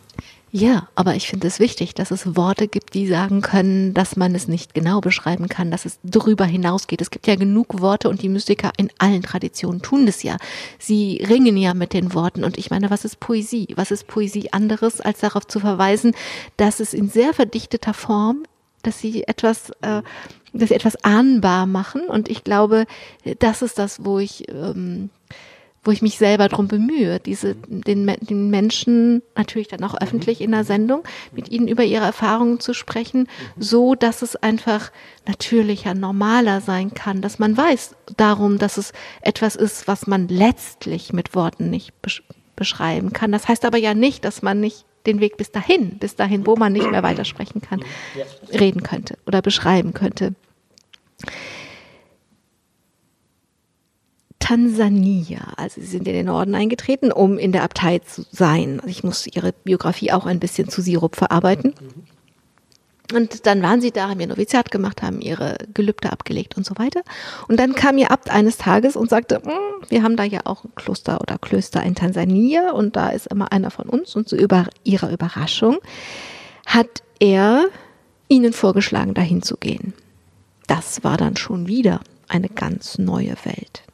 Ja, 0.57 0.87
aber 0.95 1.17
ich 1.17 1.27
finde 1.27 1.49
es 1.49 1.59
wichtig, 1.59 1.95
dass 1.95 2.13
es 2.13 2.37
Worte 2.37 2.69
gibt, 2.69 2.95
die 2.95 3.09
sagen 3.09 3.41
können, 3.41 3.93
dass 3.93 4.15
man 4.15 4.37
es 4.37 4.47
nicht 4.47 4.73
genau 4.73 5.01
beschreiben 5.01 5.49
kann, 5.49 5.73
dass 5.73 5.85
es 5.85 5.99
darüber 6.05 6.45
hinausgeht. 6.45 7.03
Es 7.03 7.11
gibt 7.11 7.27
ja 7.27 7.35
genug 7.35 7.81
Worte 7.81 8.09
und 8.09 8.23
die 8.23 8.29
Mystiker 8.29 8.71
in 8.77 8.89
allen 8.99 9.23
Traditionen 9.23 9.83
tun 9.83 10.07
das 10.07 10.23
ja. 10.23 10.37
Sie 10.79 11.21
ringen 11.29 11.57
ja 11.57 11.75
mit 11.75 11.93
den 11.93 12.15
Worten. 12.15 12.45
Und 12.45 12.57
ich 12.57 12.71
meine, 12.71 12.89
was 12.89 13.05
ist 13.05 13.19
Poesie? 13.19 13.67
Was 13.75 13.91
ist 13.91 14.07
Poesie 14.07 14.53
anderes, 14.53 15.01
als 15.01 15.19
darauf 15.19 15.45
zu 15.45 15.59
verweisen, 15.59 16.15
dass 16.57 16.79
es 16.79 16.95
in 16.95 17.09
sehr 17.09 17.35
verdichteter 17.35 17.93
Form, 17.93 18.45
dass 18.85 19.01
sie 19.01 19.25
etwas, 19.27 19.71
äh, 19.81 20.03
dass 20.53 20.69
sie 20.69 20.77
etwas 20.77 21.03
ahnbar 21.03 21.67
machen. 21.67 22.03
Und 22.03 22.29
ich 22.29 22.45
glaube, 22.45 22.87
das 23.41 23.61
ist 23.61 23.77
das, 23.81 24.05
wo 24.05 24.21
ich 24.21 24.49
ähm, 24.49 25.11
wo 25.85 25.91
ich 25.91 26.03
mich 26.03 26.18
selber 26.18 26.49
drum 26.49 26.66
bemühe, 26.66 27.20
diese, 27.20 27.55
den, 27.66 28.07
den 28.20 28.51
Menschen 28.51 29.22
natürlich 29.37 29.68
dann 29.68 29.85
auch 29.85 29.95
öffentlich 30.01 30.41
in 30.41 30.51
der 30.51 30.64
Sendung 30.64 31.05
mit 31.32 31.51
ihnen 31.51 31.68
über 31.68 31.85
ihre 31.85 32.05
Erfahrungen 32.05 32.59
zu 32.59 32.74
sprechen, 32.74 33.28
so 33.59 33.95
dass 33.95 34.22
es 34.22 34.37
einfach 34.37 34.91
natürlicher, 35.26 35.95
normaler 35.95 36.61
sein 36.61 36.95
kann, 36.95 37.20
dass 37.20 37.39
man 37.39 37.57
weiß 37.57 37.95
darum, 38.16 38.59
dass 38.59 38.78
es 38.78 38.93
etwas 39.20 39.57
ist, 39.57 39.87
was 39.87 40.07
man 40.07 40.28
letztlich 40.28 41.12
mit 41.12 41.35
Worten 41.35 41.70
nicht 41.70 41.93
beschreiben 42.57 43.12
kann. 43.12 43.32
Das 43.32 43.49
heißt 43.49 43.64
aber 43.64 43.78
ja 43.78 43.95
nicht, 43.95 44.24
dass 44.24 44.43
man 44.43 44.61
nicht 44.61 44.87
den 45.07 45.20
Weg 45.20 45.37
bis 45.37 45.53
dahin, 45.53 45.99
bis 45.99 46.16
dahin, 46.16 46.47
wo 46.47 46.57
man 46.57 46.72
nicht 46.72 46.91
mehr 46.91 47.03
weitersprechen 47.03 47.61
kann, 47.61 47.85
reden 48.53 48.82
könnte 48.82 49.18
oder 49.26 49.43
beschreiben 49.43 49.93
könnte. 49.93 50.35
Tansania. 54.45 55.55
Also 55.57 55.81
sie 55.81 55.87
sind 55.87 56.07
in 56.07 56.13
den 56.13 56.27
Norden 56.27 56.55
eingetreten, 56.55 57.11
um 57.11 57.39
in 57.39 57.51
der 57.51 57.63
Abtei 57.63 58.01
zu 58.01 58.27
sein. 58.31 58.79
Also 58.81 58.91
ich 58.91 59.03
muss 59.03 59.27
ihre 59.27 59.53
Biografie 59.53 60.13
auch 60.13 60.27
ein 60.27 60.39
bisschen 60.39 60.69
zu 60.69 60.83
Sirup 60.83 61.17
verarbeiten. 61.17 61.73
Und 63.15 63.47
dann 63.47 63.63
waren 63.63 63.81
sie 63.81 63.91
da, 63.91 64.11
haben 64.11 64.21
ihr 64.21 64.27
Noviziat 64.27 64.71
gemacht, 64.71 65.03
haben 65.03 65.23
ihre 65.23 65.57
Gelübde 65.73 66.13
abgelegt 66.13 66.59
und 66.59 66.67
so 66.67 66.75
weiter. 66.77 67.01
Und 67.49 67.59
dann 67.59 67.75
kam 67.75 67.97
ihr 67.97 68.11
Abt 68.11 68.29
eines 68.29 68.59
Tages 68.59 68.97
und 68.97 69.09
sagte, 69.09 69.41
hm, 69.43 69.89
wir 69.89 70.03
haben 70.03 70.19
da 70.19 70.25
ja 70.25 70.41
auch 70.45 70.63
ein 70.65 70.75
Kloster 70.75 71.23
oder 71.23 71.39
Klöster 71.39 71.83
in 71.83 71.95
Tansania 71.95 72.73
und 72.73 72.97
da 72.97 73.09
ist 73.09 73.29
immer 73.29 73.51
einer 73.51 73.71
von 73.71 73.89
uns. 73.89 74.15
Und 74.15 74.29
zu 74.29 74.37
über 74.37 74.67
ihrer 74.85 75.11
Überraschung 75.11 75.79
hat 76.67 77.03
er 77.19 77.65
ihnen 78.29 78.53
vorgeschlagen, 78.53 79.15
dahin 79.15 79.41
zu 79.41 79.57
gehen. 79.57 79.95
Das 80.67 81.03
war 81.03 81.17
dann 81.17 81.39
schon 81.39 81.67
wieder 81.67 82.01
eine 82.29 82.51
ganz 82.51 82.99
neue 82.99 83.37
Welt 83.45 83.85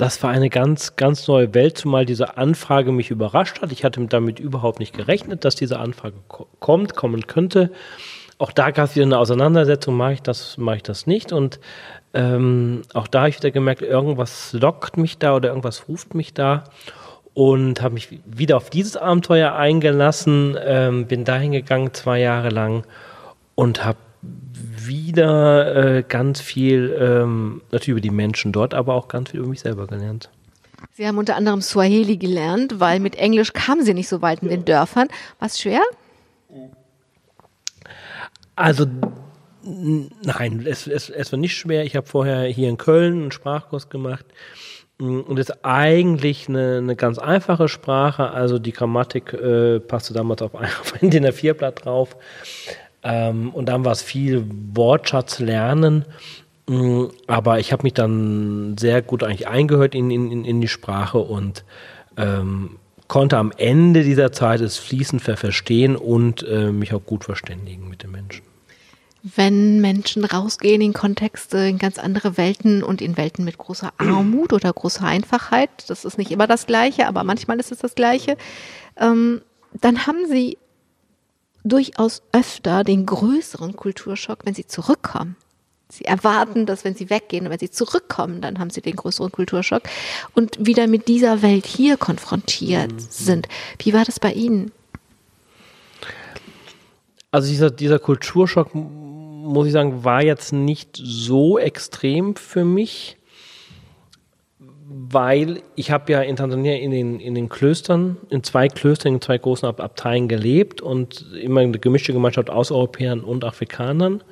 das 0.00 0.22
war 0.22 0.30
eine 0.30 0.48
ganz, 0.48 0.96
ganz 0.96 1.28
neue 1.28 1.52
Welt, 1.52 1.76
zumal 1.76 2.06
diese 2.06 2.38
Anfrage 2.38 2.90
mich 2.90 3.10
überrascht 3.10 3.60
hat. 3.60 3.70
Ich 3.70 3.84
hatte 3.84 4.00
damit 4.06 4.40
überhaupt 4.40 4.80
nicht 4.80 4.96
gerechnet, 4.96 5.44
dass 5.44 5.56
diese 5.56 5.78
Anfrage 5.78 6.16
kommt, 6.58 6.96
kommen 6.96 7.26
könnte. 7.26 7.70
Auch 8.38 8.50
da 8.50 8.70
gab 8.70 8.86
es 8.86 8.96
wieder 8.96 9.04
eine 9.04 9.18
Auseinandersetzung, 9.18 9.94
mache 9.98 10.14
ich 10.14 10.22
das, 10.22 10.56
mache 10.56 10.76
ich 10.76 10.82
das 10.82 11.06
nicht. 11.06 11.34
Und 11.34 11.60
ähm, 12.14 12.80
auch 12.94 13.08
da 13.08 13.20
habe 13.20 13.28
ich 13.28 13.36
wieder 13.36 13.50
gemerkt, 13.50 13.82
irgendwas 13.82 14.54
lockt 14.54 14.96
mich 14.96 15.18
da 15.18 15.36
oder 15.36 15.50
irgendwas 15.50 15.86
ruft 15.86 16.14
mich 16.14 16.32
da. 16.32 16.64
Und 17.34 17.82
habe 17.82 17.92
mich 17.92 18.20
wieder 18.24 18.56
auf 18.56 18.70
dieses 18.70 18.96
Abenteuer 18.96 19.52
eingelassen, 19.54 20.56
ähm, 20.64 21.08
bin 21.08 21.26
dahin 21.26 21.52
gegangen 21.52 21.92
zwei 21.92 22.20
Jahre 22.20 22.48
lang 22.48 22.84
und 23.54 23.84
habe 23.84 23.98
wieder 24.86 25.96
äh, 25.98 26.02
ganz 26.06 26.40
viel 26.40 26.96
ähm, 26.98 27.62
natürlich 27.70 27.88
über 27.88 28.00
die 28.00 28.10
Menschen 28.10 28.52
dort, 28.52 28.74
aber 28.74 28.94
auch 28.94 29.08
ganz 29.08 29.30
viel 29.30 29.40
über 29.40 29.48
mich 29.48 29.60
selber 29.60 29.86
gelernt. 29.86 30.30
Sie 30.92 31.06
haben 31.06 31.18
unter 31.18 31.36
anderem 31.36 31.60
Swahili 31.62 32.16
gelernt, 32.16 32.80
weil 32.80 33.00
mit 33.00 33.16
Englisch 33.16 33.52
kamen 33.52 33.84
Sie 33.84 33.94
nicht 33.94 34.08
so 34.08 34.22
weit 34.22 34.42
in 34.42 34.48
den 34.48 34.64
Dörfern. 34.64 35.08
War 35.38 35.46
es 35.46 35.60
schwer? 35.60 35.82
Also 38.56 38.86
nein, 39.62 40.64
es, 40.66 40.86
es, 40.86 41.10
es 41.10 41.32
war 41.32 41.38
nicht 41.38 41.56
schwer. 41.56 41.84
Ich 41.84 41.96
habe 41.96 42.06
vorher 42.06 42.44
hier 42.44 42.68
in 42.68 42.78
Köln 42.78 43.22
einen 43.22 43.32
Sprachkurs 43.32 43.88
gemacht. 43.88 44.26
Mm, 44.98 45.20
und 45.20 45.38
es 45.38 45.50
ist 45.50 45.64
eigentlich 45.64 46.48
eine, 46.48 46.78
eine 46.78 46.96
ganz 46.96 47.18
einfache 47.18 47.68
Sprache. 47.68 48.30
Also 48.30 48.58
die 48.58 48.72
Grammatik 48.72 49.32
äh, 49.32 49.80
passte 49.80 50.14
damals 50.14 50.42
auf 50.42 50.54
ein, 50.54 50.64
auf 50.80 50.94
ein 51.00 51.10
DIN 51.10 51.26
A4-Blatt 51.26 51.84
drauf. 51.84 52.16
Ähm, 53.02 53.50
und 53.50 53.66
dann 53.66 53.84
war 53.84 53.92
es 53.92 54.02
viel 54.02 54.46
Wortschatz 54.74 55.38
lernen. 55.38 56.04
Mm, 56.68 57.06
aber 57.26 57.58
ich 57.58 57.72
habe 57.72 57.82
mich 57.84 57.94
dann 57.94 58.76
sehr 58.78 59.02
gut 59.02 59.22
eigentlich 59.22 59.48
eingehört 59.48 59.94
in, 59.94 60.10
in, 60.10 60.44
in 60.44 60.60
die 60.60 60.68
Sprache 60.68 61.18
und 61.18 61.64
ähm, 62.16 62.76
konnte 63.08 63.38
am 63.38 63.52
Ende 63.56 64.04
dieser 64.04 64.30
Zeit 64.30 64.60
es 64.60 64.78
fließend 64.78 65.20
verstehen 65.20 65.96
und 65.96 66.46
äh, 66.46 66.70
mich 66.70 66.94
auch 66.94 67.04
gut 67.04 67.24
verständigen 67.24 67.88
mit 67.88 68.04
den 68.04 68.12
Menschen. 68.12 68.44
Wenn 69.22 69.80
Menschen 69.80 70.24
rausgehen 70.24 70.80
in 70.80 70.92
Kontexte, 70.92 71.58
in 71.58 71.78
ganz 71.78 71.98
andere 71.98 72.36
Welten 72.36 72.82
und 72.82 73.02
in 73.02 73.16
Welten 73.16 73.44
mit 73.44 73.58
großer 73.58 73.92
Armut 73.98 74.52
oder 74.52 74.72
großer 74.72 75.04
Einfachheit, 75.04 75.70
das 75.88 76.04
ist 76.04 76.18
nicht 76.18 76.30
immer 76.30 76.46
das 76.46 76.66
Gleiche, 76.66 77.06
aber 77.08 77.24
manchmal 77.24 77.58
ist 77.58 77.72
es 77.72 77.78
das 77.78 77.94
Gleiche, 77.94 78.36
ähm, 78.96 79.42
dann 79.80 80.06
haben 80.06 80.26
sie 80.26 80.56
durchaus 81.70 82.22
öfter 82.32 82.84
den 82.84 83.06
größeren 83.06 83.76
Kulturschock, 83.76 84.40
wenn 84.44 84.54
sie 84.54 84.66
zurückkommen. 84.66 85.36
Sie 85.88 86.04
erwarten, 86.04 86.66
dass 86.66 86.84
wenn 86.84 86.94
sie 86.94 87.10
weggehen 87.10 87.46
und 87.46 87.50
wenn 87.50 87.58
sie 87.58 87.70
zurückkommen, 87.70 88.40
dann 88.40 88.58
haben 88.58 88.70
sie 88.70 88.80
den 88.80 88.94
größeren 88.94 89.32
Kulturschock 89.32 89.82
und 90.34 90.64
wieder 90.64 90.86
mit 90.86 91.08
dieser 91.08 91.42
Welt 91.42 91.66
hier 91.66 91.96
konfrontiert 91.96 92.92
mhm. 92.92 93.06
sind. 93.08 93.48
Wie 93.78 93.92
war 93.92 94.04
das 94.04 94.20
bei 94.20 94.32
Ihnen? 94.32 94.70
Also 97.32 97.48
dieser, 97.48 97.70
dieser 97.70 97.98
Kulturschock, 97.98 98.74
muss 98.74 99.66
ich 99.66 99.72
sagen, 99.72 100.04
war 100.04 100.22
jetzt 100.22 100.52
nicht 100.52 101.00
so 101.02 101.58
extrem 101.58 102.36
für 102.36 102.64
mich, 102.64 103.16
weil 104.92 105.62
ich 105.76 105.92
habe 105.92 106.10
ja 106.10 106.20
in 106.20 106.34
Tansania 106.34 106.74
in 106.74 106.90
den, 106.90 107.20
in 107.20 107.36
den 107.36 107.48
Klöstern, 107.48 108.16
in 108.28 108.42
zwei 108.42 108.66
Klöstern, 108.66 109.14
in 109.14 109.20
zwei 109.20 109.38
großen 109.38 109.68
Abteien 109.68 110.26
gelebt 110.26 110.80
und 110.80 111.26
immer 111.40 111.60
eine 111.60 111.78
gemischte 111.78 112.12
Gemeinschaft 112.12 112.50
aus 112.50 112.72
Europäern 112.72 113.20
und 113.20 113.44
Afrikanern. 113.44 114.24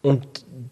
Und 0.00 0.26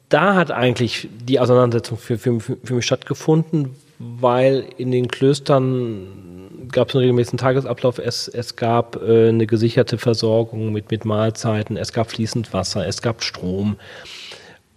da 0.08 0.34
hat 0.34 0.50
eigentlich 0.50 1.08
die 1.22 1.38
Auseinandersetzung 1.38 1.98
für, 1.98 2.16
für, 2.16 2.40
für 2.40 2.74
mich 2.74 2.86
stattgefunden, 2.86 3.76
weil 3.98 4.64
in 4.78 4.90
den 4.92 5.08
Klöstern 5.08 6.68
gab 6.72 6.88
es 6.88 6.94
einen 6.94 7.02
regelmäßigen 7.02 7.38
Tagesablauf. 7.38 7.98
Es, 7.98 8.28
es 8.28 8.56
gab 8.56 8.96
äh, 9.02 9.28
eine 9.28 9.46
gesicherte 9.46 9.98
Versorgung 9.98 10.72
mit, 10.72 10.90
mit 10.90 11.04
Mahlzeiten, 11.04 11.76
es 11.76 11.92
gab 11.92 12.10
fließend 12.10 12.54
Wasser, 12.54 12.86
es 12.86 13.02
gab 13.02 13.22
Strom. 13.22 13.76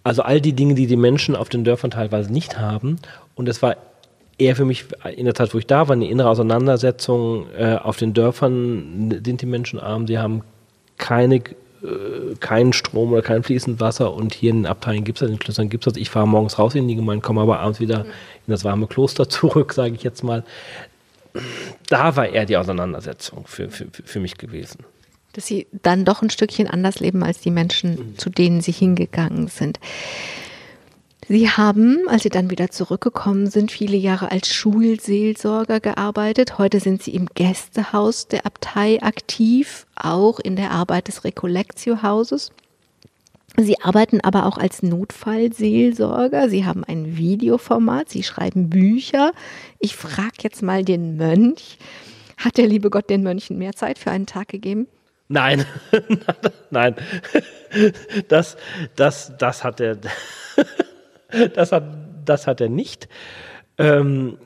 Also 0.03 0.23
all 0.23 0.41
die 0.41 0.53
Dinge, 0.53 0.73
die 0.73 0.87
die 0.87 0.97
Menschen 0.97 1.37
auf 1.37 1.47
den 1.47 1.63
Dörfern 1.63 1.91
teilweise 1.91 2.33
nicht 2.33 2.59
haben. 2.59 2.97
Und 3.35 3.47
es 3.47 3.61
war 3.61 3.77
eher 4.39 4.55
für 4.55 4.65
mich 4.65 4.85
in 5.15 5.25
der 5.25 5.35
Zeit, 5.35 5.53
wo 5.53 5.57
ich 5.57 5.67
da 5.67 5.87
war, 5.87 5.95
eine 5.95 6.09
innere 6.09 6.29
Auseinandersetzung. 6.29 7.47
Äh, 7.57 7.75
auf 7.75 7.97
den 7.97 8.13
Dörfern 8.13 9.21
sind 9.23 9.41
die 9.41 9.45
Menschen 9.45 9.79
arm, 9.79 10.07
sie 10.07 10.17
haben 10.17 10.41
keine 10.97 11.41
äh, 11.81 12.35
keinen 12.39 12.73
Strom 12.73 13.13
oder 13.13 13.21
kein 13.21 13.43
fließend 13.43 13.79
Wasser 13.79 14.13
und 14.13 14.33
hier 14.33 14.49
in 14.49 14.63
den 14.63 14.65
Abteilen 14.65 15.05
gibt 15.05 15.17
es 15.17 15.19
das, 15.21 15.29
in 15.29 15.35
den 15.35 15.39
Klöstern 15.39 15.69
gibt 15.69 15.87
es 15.87 15.93
das. 15.93 16.01
Ich 16.01 16.09
fahre 16.09 16.27
morgens 16.27 16.59
raus 16.59 16.75
in 16.75 16.87
die 16.87 16.95
Gemeinde, 16.95 17.21
komme 17.21 17.39
aber 17.39 17.59
abends 17.59 17.79
wieder 17.79 18.05
in 18.05 18.51
das 18.51 18.65
warme 18.65 18.87
Kloster 18.87 19.29
zurück, 19.29 19.73
sage 19.73 19.95
ich 19.95 20.03
jetzt 20.03 20.23
mal. 20.23 20.43
Da 21.87 22.15
war 22.15 22.27
eher 22.27 22.45
die 22.45 22.57
Auseinandersetzung 22.57 23.45
für, 23.45 23.69
für, 23.69 23.87
für 23.91 24.19
mich 24.19 24.37
gewesen. 24.37 24.83
Dass 25.33 25.45
sie 25.45 25.67
dann 25.71 26.03
doch 26.03 26.21
ein 26.21 26.29
Stückchen 26.29 26.67
anders 26.67 26.99
leben 26.99 27.23
als 27.23 27.39
die 27.39 27.51
Menschen, 27.51 27.91
mhm. 27.91 28.17
zu 28.17 28.29
denen 28.29 28.61
sie 28.61 28.71
hingegangen 28.71 29.47
sind. 29.47 29.79
Sie 31.31 31.47
haben, 31.47 32.09
als 32.09 32.23
Sie 32.23 32.29
dann 32.29 32.49
wieder 32.49 32.71
zurückgekommen 32.71 33.51
sind, 33.51 33.71
viele 33.71 33.95
Jahre 33.95 34.31
als 34.31 34.51
Schulseelsorger 34.51 35.79
gearbeitet. 35.79 36.57
Heute 36.57 36.79
sind 36.79 37.03
Sie 37.03 37.13
im 37.13 37.27
Gästehaus 37.27 38.27
der 38.27 38.47
Abtei 38.47 38.99
aktiv, 39.03 39.85
auch 39.95 40.39
in 40.39 40.55
der 40.55 40.71
Arbeit 40.71 41.07
des 41.07 41.23
Recollectio-Hauses. 41.23 42.51
Sie 43.57 43.79
arbeiten 43.79 44.21
aber 44.21 44.47
auch 44.47 44.57
als 44.57 44.81
Notfallseelsorger. 44.81 46.49
Sie 46.49 46.65
haben 46.65 46.83
ein 46.83 47.15
Videoformat, 47.15 48.09
Sie 48.09 48.23
schreiben 48.23 48.71
Bücher. 48.71 49.33
Ich 49.77 49.95
frage 49.95 50.37
jetzt 50.41 50.63
mal 50.63 50.83
den 50.83 51.15
Mönch, 51.15 51.77
hat 52.37 52.57
der 52.57 52.65
liebe 52.65 52.89
Gott 52.89 53.07
den 53.07 53.21
Mönchen 53.21 53.59
mehr 53.59 53.73
Zeit 53.73 53.99
für 53.99 54.09
einen 54.09 54.25
Tag 54.25 54.47
gegeben? 54.47 54.87
Nein, 55.27 55.63
nein, 56.71 56.95
das, 58.29 58.57
das, 58.95 59.33
das 59.37 59.63
hat 59.63 59.79
er. 59.79 59.99
Das, 61.53 61.71
hat, 61.71 61.83
das 62.25 62.47
hat 62.47 62.61
er 62.61 62.69
nicht. 62.69 63.07
Ähm, 63.77 64.37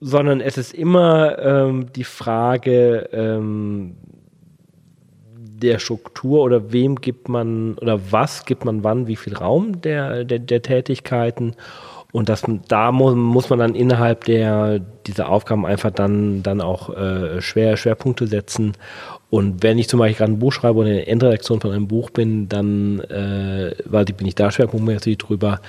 sondern 0.00 0.40
es 0.40 0.56
ist 0.56 0.72
immer 0.72 1.38
ähm, 1.38 1.92
die 1.94 2.04
Frage 2.04 3.08
ähm, 3.12 3.96
der 5.62 5.78
Struktur 5.78 6.42
oder 6.42 6.72
wem 6.72 6.96
gibt 6.96 7.28
man 7.28 7.74
oder 7.74 8.00
was 8.10 8.46
gibt 8.46 8.64
man 8.64 8.82
wann, 8.82 9.06
wie 9.06 9.16
viel 9.16 9.36
Raum 9.36 9.82
der, 9.82 10.24
der, 10.24 10.38
der 10.38 10.62
Tätigkeiten. 10.62 11.54
Und 12.12 12.28
das, 12.28 12.42
da 12.66 12.90
muss, 12.90 13.14
muss 13.14 13.50
man 13.50 13.60
dann 13.60 13.74
innerhalb 13.74 14.24
der, 14.24 14.80
dieser 15.06 15.28
Aufgaben 15.28 15.64
einfach 15.64 15.92
dann, 15.92 16.42
dann 16.42 16.60
auch 16.60 16.96
äh, 16.96 17.40
schwer, 17.40 17.76
Schwerpunkte 17.76 18.26
setzen. 18.26 18.72
Und 19.28 19.62
wenn 19.62 19.78
ich 19.78 19.88
zum 19.88 20.00
Beispiel 20.00 20.18
gerade 20.18 20.32
ein 20.32 20.38
Buch 20.40 20.52
schreibe 20.52 20.80
oder 20.80 20.88
in 20.88 20.96
der 20.96 21.08
Endredaktion 21.08 21.60
von 21.60 21.70
einem 21.70 21.86
Buch 21.86 22.10
bin, 22.10 22.48
dann 22.48 22.98
äh, 23.00 23.76
weil 23.84 24.06
bin 24.06 24.26
ich 24.26 24.34
da 24.34 24.50
schwerpunktmäßig 24.50 25.18
drüber. 25.18 25.60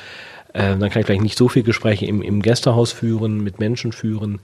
Ähm, 0.54 0.80
dann 0.80 0.90
kann 0.90 1.02
ich 1.02 1.06
vielleicht 1.06 1.22
nicht 1.22 1.38
so 1.38 1.48
viele 1.48 1.64
Gespräche 1.64 2.06
im, 2.06 2.22
im 2.22 2.42
Gästehaus 2.42 2.92
führen, 2.92 3.44
mit 3.44 3.60
Menschen 3.60 3.92
führen. 3.92 4.40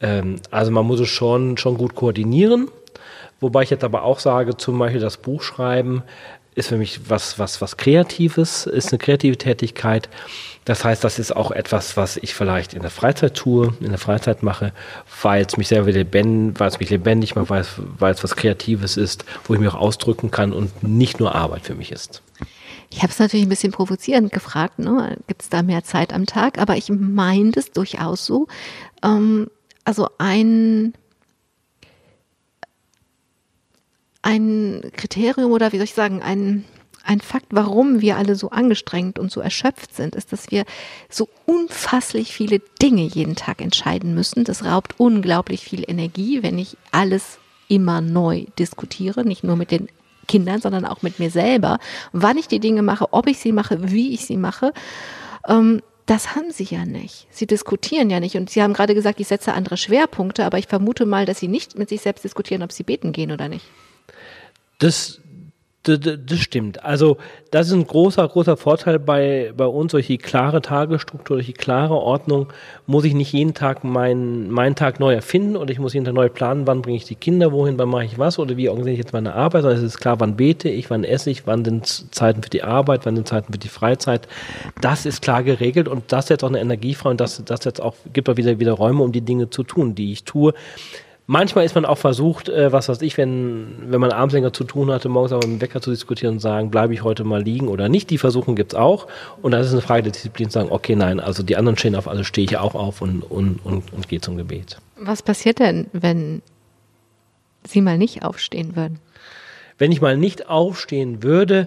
Ähm, 0.00 0.36
also 0.50 0.70
man 0.70 0.86
muss 0.86 1.00
es 1.00 1.08
schon, 1.08 1.56
schon 1.58 1.76
gut 1.76 1.94
koordinieren. 1.94 2.68
Wobei 3.40 3.62
ich 3.62 3.70
jetzt 3.70 3.84
aber 3.84 4.04
auch 4.04 4.20
sage, 4.20 4.56
zum 4.56 4.78
Beispiel 4.78 5.00
das 5.00 5.16
Buchschreiben 5.16 6.02
ist 6.54 6.68
für 6.68 6.76
mich 6.76 7.00
was, 7.08 7.38
was, 7.38 7.60
was 7.60 7.76
Kreatives, 7.76 8.66
ist 8.66 8.92
eine 8.92 8.98
kreative 8.98 9.36
Tätigkeit. 9.36 10.08
Das 10.64 10.84
heißt, 10.84 11.02
das 11.02 11.18
ist 11.18 11.34
auch 11.34 11.50
etwas, 11.50 11.96
was 11.96 12.18
ich 12.18 12.34
vielleicht 12.34 12.74
in 12.74 12.82
der 12.82 12.90
Freizeit 12.90 13.34
tue, 13.34 13.72
in 13.80 13.88
der 13.88 13.98
Freizeit 13.98 14.42
mache, 14.42 14.72
weil 15.22 15.44
es 15.44 15.56
mich 15.56 15.68
selber 15.68 15.90
lebendig, 15.90 16.60
weil 16.60 16.68
es 16.68 16.78
mich 16.78 16.90
lebendig 16.90 17.34
macht, 17.34 17.50
weil 17.50 17.62
es, 17.62 17.72
weil 17.98 18.12
es 18.12 18.22
was 18.22 18.36
Kreatives 18.36 18.96
ist, 18.96 19.24
wo 19.44 19.54
ich 19.54 19.60
mich 19.60 19.70
auch 19.70 19.80
ausdrücken 19.80 20.30
kann 20.30 20.52
und 20.52 20.82
nicht 20.82 21.18
nur 21.18 21.34
Arbeit 21.34 21.62
für 21.62 21.74
mich 21.74 21.90
ist. 21.90 22.22
Ich 22.92 23.02
habe 23.02 23.10
es 23.10 23.18
natürlich 23.18 23.46
ein 23.46 23.48
bisschen 23.48 23.72
provozierend 23.72 24.32
gefragt, 24.32 24.78
ne? 24.78 25.16
gibt 25.26 25.42
es 25.42 25.48
da 25.48 25.62
mehr 25.62 25.82
Zeit 25.82 26.12
am 26.12 26.26
Tag? 26.26 26.58
Aber 26.58 26.76
ich 26.76 26.90
meine 26.90 27.50
das 27.50 27.70
durchaus 27.70 28.26
so. 28.26 28.48
Ähm, 29.02 29.48
also 29.84 30.08
ein, 30.18 30.92
ein 34.20 34.82
Kriterium 34.94 35.52
oder 35.52 35.72
wie 35.72 35.78
soll 35.78 35.84
ich 35.84 35.94
sagen, 35.94 36.22
ein, 36.22 36.64
ein 37.02 37.22
Fakt, 37.22 37.46
warum 37.50 38.02
wir 38.02 38.18
alle 38.18 38.36
so 38.36 38.50
angestrengt 38.50 39.18
und 39.18 39.32
so 39.32 39.40
erschöpft 39.40 39.94
sind, 39.94 40.14
ist, 40.14 40.30
dass 40.30 40.50
wir 40.50 40.64
so 41.08 41.30
unfasslich 41.46 42.34
viele 42.34 42.60
Dinge 42.82 43.02
jeden 43.02 43.36
Tag 43.36 43.62
entscheiden 43.62 44.14
müssen. 44.14 44.44
Das 44.44 44.66
raubt 44.66 44.94
unglaublich 44.98 45.64
viel 45.64 45.82
Energie, 45.88 46.42
wenn 46.42 46.58
ich 46.58 46.76
alles 46.90 47.38
immer 47.68 48.02
neu 48.02 48.44
diskutiere, 48.58 49.24
nicht 49.24 49.44
nur 49.44 49.56
mit 49.56 49.70
den 49.70 49.88
Kindern, 50.28 50.60
sondern 50.60 50.84
auch 50.84 51.02
mit 51.02 51.18
mir 51.18 51.30
selber, 51.30 51.78
wann 52.12 52.38
ich 52.38 52.48
die 52.48 52.60
Dinge 52.60 52.82
mache, 52.82 53.12
ob 53.12 53.26
ich 53.26 53.38
sie 53.38 53.52
mache, 53.52 53.90
wie 53.90 54.14
ich 54.14 54.24
sie 54.24 54.36
mache. 54.36 54.72
Ähm, 55.48 55.82
das 56.06 56.34
haben 56.34 56.50
sie 56.50 56.64
ja 56.64 56.84
nicht. 56.84 57.26
Sie 57.30 57.46
diskutieren 57.46 58.10
ja 58.10 58.18
nicht. 58.18 58.36
Und 58.36 58.50
Sie 58.50 58.62
haben 58.62 58.72
gerade 58.72 58.94
gesagt, 58.94 59.20
ich 59.20 59.28
setze 59.28 59.54
andere 59.54 59.76
Schwerpunkte, 59.76 60.44
aber 60.44 60.58
ich 60.58 60.66
vermute 60.66 61.06
mal, 61.06 61.26
dass 61.26 61.38
Sie 61.38 61.48
nicht 61.48 61.78
mit 61.78 61.88
sich 61.88 62.00
selbst 62.00 62.24
diskutieren, 62.24 62.62
ob 62.62 62.72
Sie 62.72 62.82
beten 62.82 63.12
gehen 63.12 63.30
oder 63.30 63.48
nicht. 63.48 63.64
Das, 64.78 65.20
das 65.82 66.38
stimmt. 66.38 66.84
Also 66.84 67.16
das 67.50 67.66
ist 67.66 67.72
ein 67.72 67.86
großer, 67.86 68.26
großer 68.28 68.56
Vorteil 68.56 68.98
bei, 69.00 69.52
bei 69.56 69.66
uns. 69.66 69.92
Durch 69.92 70.06
die 70.06 70.18
klare 70.18 70.62
Tagesstruktur, 70.62 71.36
durch 71.36 71.46
die 71.46 71.52
klare 71.52 71.94
Ordnung 71.94 72.52
muss 72.86 73.04
ich 73.04 73.14
nicht 73.14 73.32
jeden 73.32 73.52
Tag 73.52 73.82
meinen, 73.82 74.48
meinen 74.48 74.76
Tag 74.76 75.00
neu 75.00 75.12
erfinden 75.12 75.56
oder 75.56 75.72
ich 75.72 75.80
muss 75.80 75.92
jeden 75.92 76.04
Tag 76.04 76.14
neu 76.14 76.28
planen, 76.28 76.66
wann 76.68 76.82
bringe 76.82 76.96
ich 76.96 77.04
die 77.04 77.16
Kinder, 77.16 77.50
wohin, 77.50 77.78
wann 77.78 77.88
mache 77.88 78.04
ich 78.04 78.18
was 78.18 78.38
oder 78.38 78.56
wie 78.56 78.68
organisiere 78.68 78.92
ich 78.92 79.00
jetzt 79.00 79.12
meine 79.12 79.34
Arbeit. 79.34 79.62
Sondern 79.62 79.78
es 79.78 79.84
ist 79.84 79.98
klar, 79.98 80.20
wann 80.20 80.36
bete 80.36 80.68
ich, 80.68 80.88
wann 80.88 81.02
esse 81.02 81.30
ich, 81.30 81.46
wann 81.46 81.64
sind 81.64 82.14
Zeiten 82.14 82.42
für 82.42 82.50
die 82.50 82.62
Arbeit, 82.62 83.04
wann 83.04 83.16
sind 83.16 83.26
Zeiten 83.26 83.52
für 83.52 83.58
die 83.58 83.68
Freizeit. 83.68 84.28
Das 84.80 85.04
ist 85.04 85.20
klar 85.20 85.42
geregelt 85.42 85.88
und 85.88 86.12
das 86.12 86.28
setzt 86.28 86.44
auch 86.44 86.48
eine 86.48 86.60
Energie 86.60 86.96
und 87.02 87.20
das, 87.20 87.42
das 87.44 87.64
jetzt 87.64 87.80
auch, 87.80 87.94
gibt 88.12 88.28
auch 88.28 88.36
wieder, 88.36 88.58
wieder 88.60 88.72
Räume, 88.72 89.02
um 89.02 89.12
die 89.12 89.22
Dinge 89.22 89.50
zu 89.50 89.64
tun, 89.64 89.94
die 89.94 90.12
ich 90.12 90.24
tue. 90.24 90.54
Manchmal 91.32 91.64
ist 91.64 91.74
man 91.74 91.86
auch 91.86 91.96
versucht, 91.96 92.50
äh, 92.50 92.72
was 92.72 92.90
weiß 92.90 93.00
ich, 93.00 93.16
wenn, 93.16 93.74
wenn 93.86 94.02
man 94.02 94.12
abends 94.12 94.34
länger 94.34 94.52
zu 94.52 94.64
tun 94.64 94.90
hatte, 94.90 95.08
morgens 95.08 95.32
aber 95.32 95.46
mit 95.46 95.60
dem 95.60 95.62
Wecker 95.62 95.80
zu 95.80 95.88
diskutieren 95.88 96.34
und 96.34 96.40
sagen, 96.40 96.70
bleibe 96.70 96.92
ich 96.92 97.04
heute 97.04 97.24
mal 97.24 97.42
liegen 97.42 97.68
oder 97.68 97.88
nicht. 97.88 98.10
Die 98.10 98.18
Versuchen 98.18 98.54
gibt 98.54 98.74
es 98.74 98.78
auch. 98.78 99.06
Und 99.40 99.52
dann 99.52 99.62
ist 99.62 99.68
es 99.68 99.72
eine 99.72 99.80
Frage 99.80 100.02
der 100.02 100.12
Disziplin 100.12 100.50
zu 100.50 100.58
sagen, 100.58 100.70
okay, 100.70 100.94
nein, 100.94 101.20
also 101.20 101.42
die 101.42 101.56
anderen 101.56 101.78
stehen 101.78 101.96
auf, 101.96 102.06
also 102.06 102.22
stehe 102.22 102.44
ich 102.44 102.58
auch 102.58 102.74
auf 102.74 103.00
und, 103.00 103.22
und, 103.22 103.64
und, 103.64 103.94
und 103.94 104.08
gehe 104.08 104.20
zum 104.20 104.36
Gebet. 104.36 104.76
Was 104.96 105.22
passiert 105.22 105.58
denn, 105.58 105.86
wenn 105.94 106.42
Sie 107.66 107.80
mal 107.80 107.96
nicht 107.96 108.26
aufstehen 108.26 108.76
würden? 108.76 108.98
Wenn 109.78 109.90
ich 109.90 110.02
mal 110.02 110.18
nicht 110.18 110.50
aufstehen 110.50 111.22
würde, 111.22 111.66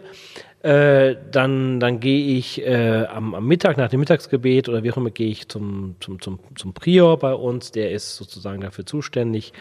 äh, 0.66 1.16
dann, 1.30 1.80
dann 1.80 2.00
gehe 2.00 2.38
ich 2.38 2.66
äh, 2.66 3.06
am, 3.06 3.36
am, 3.36 3.46
Mittag, 3.46 3.78
nach 3.78 3.90
dem 3.90 4.00
Mittagsgebet 4.00 4.68
oder 4.68 4.82
wie 4.82 4.92
auch 4.92 4.98
immer, 4.98 5.12
gehe 5.12 5.30
ich 5.30 5.48
zum, 5.48 5.96
zum, 6.00 6.20
zum, 6.20 6.40
zum 6.56 6.74
Prior 6.74 7.20
bei 7.20 7.36
uns, 7.36 7.72
der 7.72 7.92
ist 7.92 8.16
sozusagen 8.16 8.62
dafür 8.62 8.84
zuständig 8.84 9.54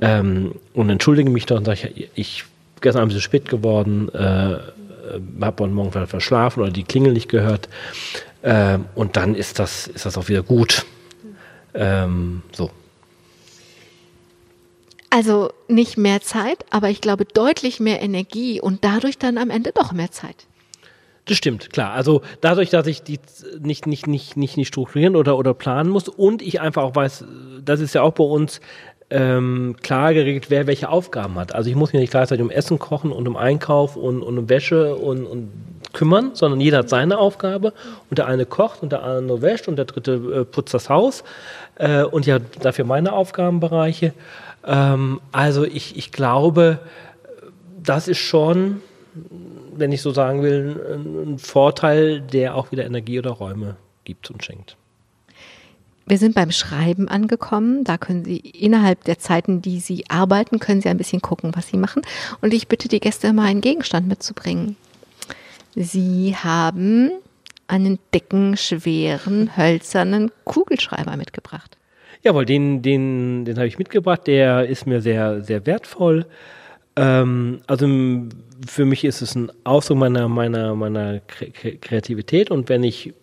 ähm, 0.00 0.54
und 0.72 0.88
entschuldige 0.88 1.30
mich 1.30 1.46
doch 1.46 1.56
und 1.56 1.64
sage, 1.64 1.90
ich, 1.92 2.10
ich 2.14 2.44
gestern 2.80 3.02
Abend 3.02 3.14
ist 3.14 3.24
spät 3.24 3.48
geworden, 3.48 4.08
äh, 4.14 4.58
habe 5.40 5.64
heute 5.64 5.72
Morgen 5.72 6.06
verschlafen 6.06 6.62
oder 6.62 6.70
die 6.70 6.84
Klingel 6.84 7.12
nicht 7.12 7.28
gehört 7.28 7.68
äh, 8.42 8.78
und 8.94 9.16
dann 9.16 9.34
ist 9.34 9.58
das, 9.58 9.88
ist 9.88 10.06
das 10.06 10.16
auch 10.16 10.28
wieder 10.28 10.44
gut. 10.44 10.86
Ähm, 11.74 12.42
so. 12.52 12.70
Also 15.16 15.48
nicht 15.66 15.96
mehr 15.96 16.20
Zeit, 16.20 16.66
aber 16.68 16.90
ich 16.90 17.00
glaube 17.00 17.24
deutlich 17.24 17.80
mehr 17.80 18.02
Energie 18.02 18.60
und 18.60 18.84
dadurch 18.84 19.16
dann 19.16 19.38
am 19.38 19.48
Ende 19.48 19.72
doch 19.72 19.92
mehr 19.92 20.10
Zeit. 20.10 20.46
Das 21.24 21.38
stimmt, 21.38 21.72
klar. 21.72 21.94
Also 21.94 22.20
dadurch, 22.42 22.68
dass 22.68 22.86
ich 22.86 23.02
die 23.02 23.18
nicht, 23.58 23.86
nicht, 23.86 24.06
nicht, 24.06 24.36
nicht, 24.36 24.58
nicht 24.58 24.68
strukturieren 24.68 25.16
oder, 25.16 25.38
oder 25.38 25.54
planen 25.54 25.88
muss 25.88 26.10
und 26.10 26.42
ich 26.42 26.60
einfach 26.60 26.82
auch 26.82 26.94
weiß, 26.94 27.24
das 27.64 27.80
ist 27.80 27.94
ja 27.94 28.02
auch 28.02 28.12
bei 28.12 28.24
uns 28.24 28.60
ähm, 29.08 29.76
klar 29.82 30.12
geregelt, 30.12 30.50
wer 30.50 30.66
welche 30.66 30.90
Aufgaben 30.90 31.36
hat. 31.36 31.54
Also 31.54 31.70
ich 31.70 31.76
muss 31.76 31.94
mir 31.94 32.00
nicht 32.00 32.10
gleichzeitig 32.10 32.44
um 32.44 32.50
Essen 32.50 32.78
kochen 32.78 33.10
und 33.10 33.26
um 33.26 33.38
Einkauf 33.38 33.96
und, 33.96 34.20
und 34.20 34.36
um 34.36 34.50
Wäsche 34.50 34.96
und, 34.96 35.24
und 35.24 35.50
kümmern, 35.94 36.32
sondern 36.34 36.60
jeder 36.60 36.78
hat 36.78 36.90
seine 36.90 37.16
Aufgabe 37.16 37.72
und 38.10 38.18
der 38.18 38.26
eine 38.26 38.44
kocht 38.44 38.82
und 38.82 38.92
der 38.92 39.02
andere 39.02 39.40
wäscht 39.40 39.66
und 39.66 39.76
der 39.76 39.86
dritte 39.86 40.12
äh, 40.12 40.44
putzt 40.44 40.74
das 40.74 40.90
Haus 40.90 41.24
äh, 41.76 42.02
und 42.02 42.26
ja 42.26 42.38
dafür 42.60 42.84
meine 42.84 43.14
Aufgabenbereiche. 43.14 44.12
Ähm, 44.66 45.20
also 45.32 45.64
ich, 45.64 45.96
ich 45.96 46.12
glaube, 46.12 46.80
das 47.82 48.08
ist 48.08 48.18
schon, 48.18 48.82
wenn 49.74 49.92
ich 49.92 50.02
so 50.02 50.10
sagen 50.10 50.42
will, 50.42 50.80
ein, 50.94 51.34
ein 51.34 51.38
Vorteil, 51.38 52.20
der 52.20 52.54
auch 52.54 52.72
wieder 52.72 52.84
Energie 52.84 53.18
oder 53.18 53.30
Räume 53.30 53.76
gibt 54.04 54.30
und 54.30 54.44
schenkt. 54.44 54.76
Wir 56.08 56.18
sind 56.18 56.36
beim 56.36 56.52
Schreiben 56.52 57.08
angekommen. 57.08 57.82
Da 57.82 57.98
können 57.98 58.24
Sie 58.24 58.36
innerhalb 58.36 59.02
der 59.04 59.18
Zeiten, 59.18 59.60
die 59.60 59.80
Sie 59.80 60.08
arbeiten, 60.08 60.60
können 60.60 60.80
Sie 60.80 60.88
ein 60.88 60.98
bisschen 60.98 61.20
gucken, 61.20 61.50
was 61.56 61.66
Sie 61.66 61.76
machen. 61.76 62.02
Und 62.40 62.54
ich 62.54 62.68
bitte 62.68 62.86
die 62.86 63.00
Gäste 63.00 63.26
immer 63.26 63.42
einen 63.42 63.60
Gegenstand 63.60 64.06
mitzubringen. 64.06 64.76
Sie 65.74 66.36
haben 66.36 67.10
einen 67.66 67.98
dicken, 68.14 68.56
schweren, 68.56 69.56
hölzernen 69.56 70.30
Kugelschreiber 70.44 71.16
mitgebracht. 71.16 71.75
Jawohl, 72.26 72.44
den, 72.44 72.82
den, 72.82 73.44
den 73.44 73.56
habe 73.56 73.68
ich 73.68 73.78
mitgebracht. 73.78 74.26
Der 74.26 74.66
ist 74.66 74.84
mir 74.84 75.00
sehr, 75.00 75.44
sehr 75.44 75.64
wertvoll. 75.64 76.26
Ähm, 76.96 77.60
also 77.68 77.86
für 78.66 78.84
mich 78.84 79.04
ist 79.04 79.22
es 79.22 79.36
ein 79.36 79.52
Ausdruck 79.62 79.98
meiner, 79.98 80.28
meiner, 80.28 80.74
meiner 80.74 81.20
Kreativität. 81.20 82.50
Und 82.50 82.68
wenn 82.68 82.82
ich 82.82 83.14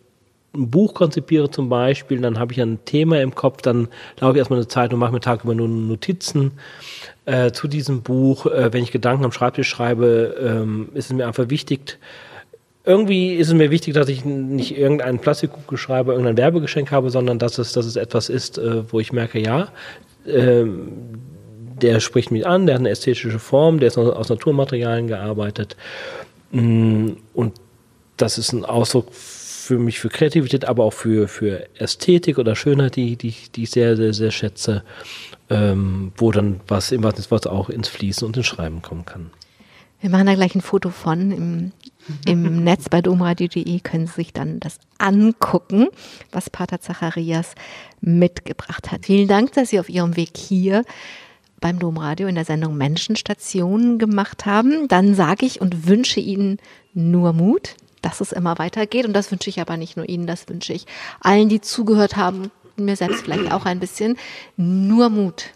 ein 0.56 0.70
Buch 0.70 0.94
konzipiere 0.94 1.52
zum 1.52 1.68
Beispiel, 1.68 2.22
dann 2.22 2.40
habe 2.40 2.54
ich 2.54 2.62
ein 2.62 2.86
Thema 2.86 3.20
im 3.20 3.36
Kopf, 3.36 3.62
dann 3.62 3.90
laufe 4.22 4.36
ich 4.36 4.38
erstmal 4.38 4.60
eine 4.60 4.70
Zeit 4.70 4.94
und 4.94 5.00
mache 5.00 5.12
mir 5.12 5.20
tagüber 5.20 5.54
nur 5.54 5.68
Notizen 5.68 6.54
äh, 7.26 7.52
zu 7.52 7.68
diesem 7.68 8.04
Buch. 8.04 8.46
Äh, 8.46 8.72
wenn 8.72 8.84
ich 8.84 8.94
Gedanken 8.94 9.26
am 9.26 9.34
Schreibtisch 9.34 9.68
schreibe, 9.68 10.34
ähm, 10.40 10.88
ist 10.94 11.08
es 11.08 11.12
mir 11.14 11.28
einfach 11.28 11.50
wichtig, 11.50 12.00
irgendwie 12.86 13.36
ist 13.36 13.48
es 13.48 13.54
mir 13.54 13.72
wichtig, 13.72 13.94
dass 13.94 14.10
ich 14.10 14.26
nicht 14.26 14.78
irgendeinen 14.78 15.20
Plastikkugeln 15.20 15.78
schreibe, 15.78 16.12
irgendein 16.12 16.38
Werbegeschenk 16.38 16.92
habe, 16.92 17.10
sondern 17.10 17.40
dass 17.40 17.58
es, 17.58 17.72
dass 17.74 17.86
es 17.86 17.96
etwas 17.96 18.30
ist, 18.30 18.58
äh, 18.58 18.92
wo 18.92 19.00
ich 19.00 19.14
merke, 19.14 19.40
ja, 19.40 19.70
äh, 20.26 20.66
der 21.82 22.00
spricht 22.00 22.32
mich 22.32 22.46
an, 22.46 22.66
der 22.66 22.76
hat 22.76 22.82
eine 22.82 22.90
ästhetische 22.90 23.40
Form, 23.40 23.80
der 23.80 23.88
ist 23.88 23.98
aus 23.98 24.30
Naturmaterialien 24.30 25.08
gearbeitet. 25.08 25.76
Mm, 26.52 27.12
und 27.34 27.54
das 28.18 28.38
ist 28.38 28.52
ein 28.54 28.66
Ausdruck 28.66 29.08
für 29.12 29.80
mich 29.80 30.00
für 30.00 30.10
Kreativität, 30.10 30.66
aber 30.66 30.84
auch 30.84 30.94
für, 30.94 31.28
für 31.28 31.66
Ästhetik 31.80 32.38
oder 32.38 32.56
Schönheit, 32.56 32.98
die, 32.98 33.16
die, 33.16 33.34
die 33.56 33.64
ich 33.64 33.72
sehr, 33.72 33.96
sehr, 33.96 34.14
sehr 34.14 34.32
schätze, 34.32 34.84
ähm, 35.50 36.12
wo 36.18 36.32
dann 36.32 36.60
was 36.68 36.92
im 36.92 37.04
wahrsten 37.04 37.32
Wort 37.32 37.48
auch 37.48 37.70
ins 37.70 37.88
Fließen 37.88 38.28
und 38.28 38.36
ins 38.36 38.46
Schreiben 38.46 38.82
kommen 38.82 39.06
kann. 39.06 39.32
Wir 40.04 40.10
machen 40.10 40.26
da 40.26 40.36
gleich 40.36 40.54
ein 40.54 40.60
Foto 40.60 40.90
von 40.90 41.32
im, 41.32 41.72
im 42.26 42.62
Netz 42.66 42.90
bei 42.90 43.02
domradio.de 43.02 43.80
können 43.80 44.06
Sie 44.06 44.16
sich 44.16 44.34
dann 44.34 44.60
das 44.60 44.78
angucken, 44.98 45.88
was 46.30 46.50
Pater 46.50 46.82
Zacharias 46.82 47.56
mitgebracht 48.02 48.92
hat. 48.92 49.06
Vielen 49.06 49.30
Dank, 49.30 49.54
dass 49.54 49.70
Sie 49.70 49.80
auf 49.80 49.88
Ihrem 49.88 50.18
Weg 50.18 50.36
hier 50.36 50.84
beim 51.62 51.80
Domradio 51.80 52.28
in 52.28 52.36
der 52.36 52.44
Sendung 52.44 52.76
Menschenstationen 52.76 53.98
gemacht 53.98 54.46
haben. 54.46 54.90
Dann 54.90 55.16
sage 55.16 55.46
ich 55.46 55.62
und 55.62 55.88
wünsche 55.88 56.20
Ihnen 56.20 56.58
nur 56.94 57.32
Mut, 57.32 57.78
dass 58.02 58.20
es 58.20 58.34
immer 58.34 58.60
weitergeht. 58.60 59.06
Und 59.06 59.14
das 59.14 59.32
wünsche 59.32 59.50
ich 59.50 59.62
aber 59.62 59.78
nicht 59.78 59.96
nur 59.96 60.10
Ihnen, 60.10 60.28
das 60.28 60.50
wünsche 60.50 60.74
ich 60.74 60.86
allen, 61.22 61.48
die 61.48 61.62
zugehört 61.62 62.18
haben, 62.18 62.52
mir 62.76 62.98
selbst 62.98 63.22
vielleicht 63.22 63.54
auch 63.54 63.66
ein 63.66 63.80
bisschen. 63.80 64.18
Nur 64.58 65.10
Mut. 65.10 65.52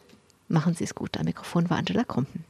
Machen 0.48 0.74
Sie 0.74 0.86
es 0.86 0.96
gut. 0.96 1.18
Am 1.18 1.26
Mikrofon 1.26 1.70
war 1.70 1.80
Angela 1.80 2.06
Krumpen. 2.06 2.46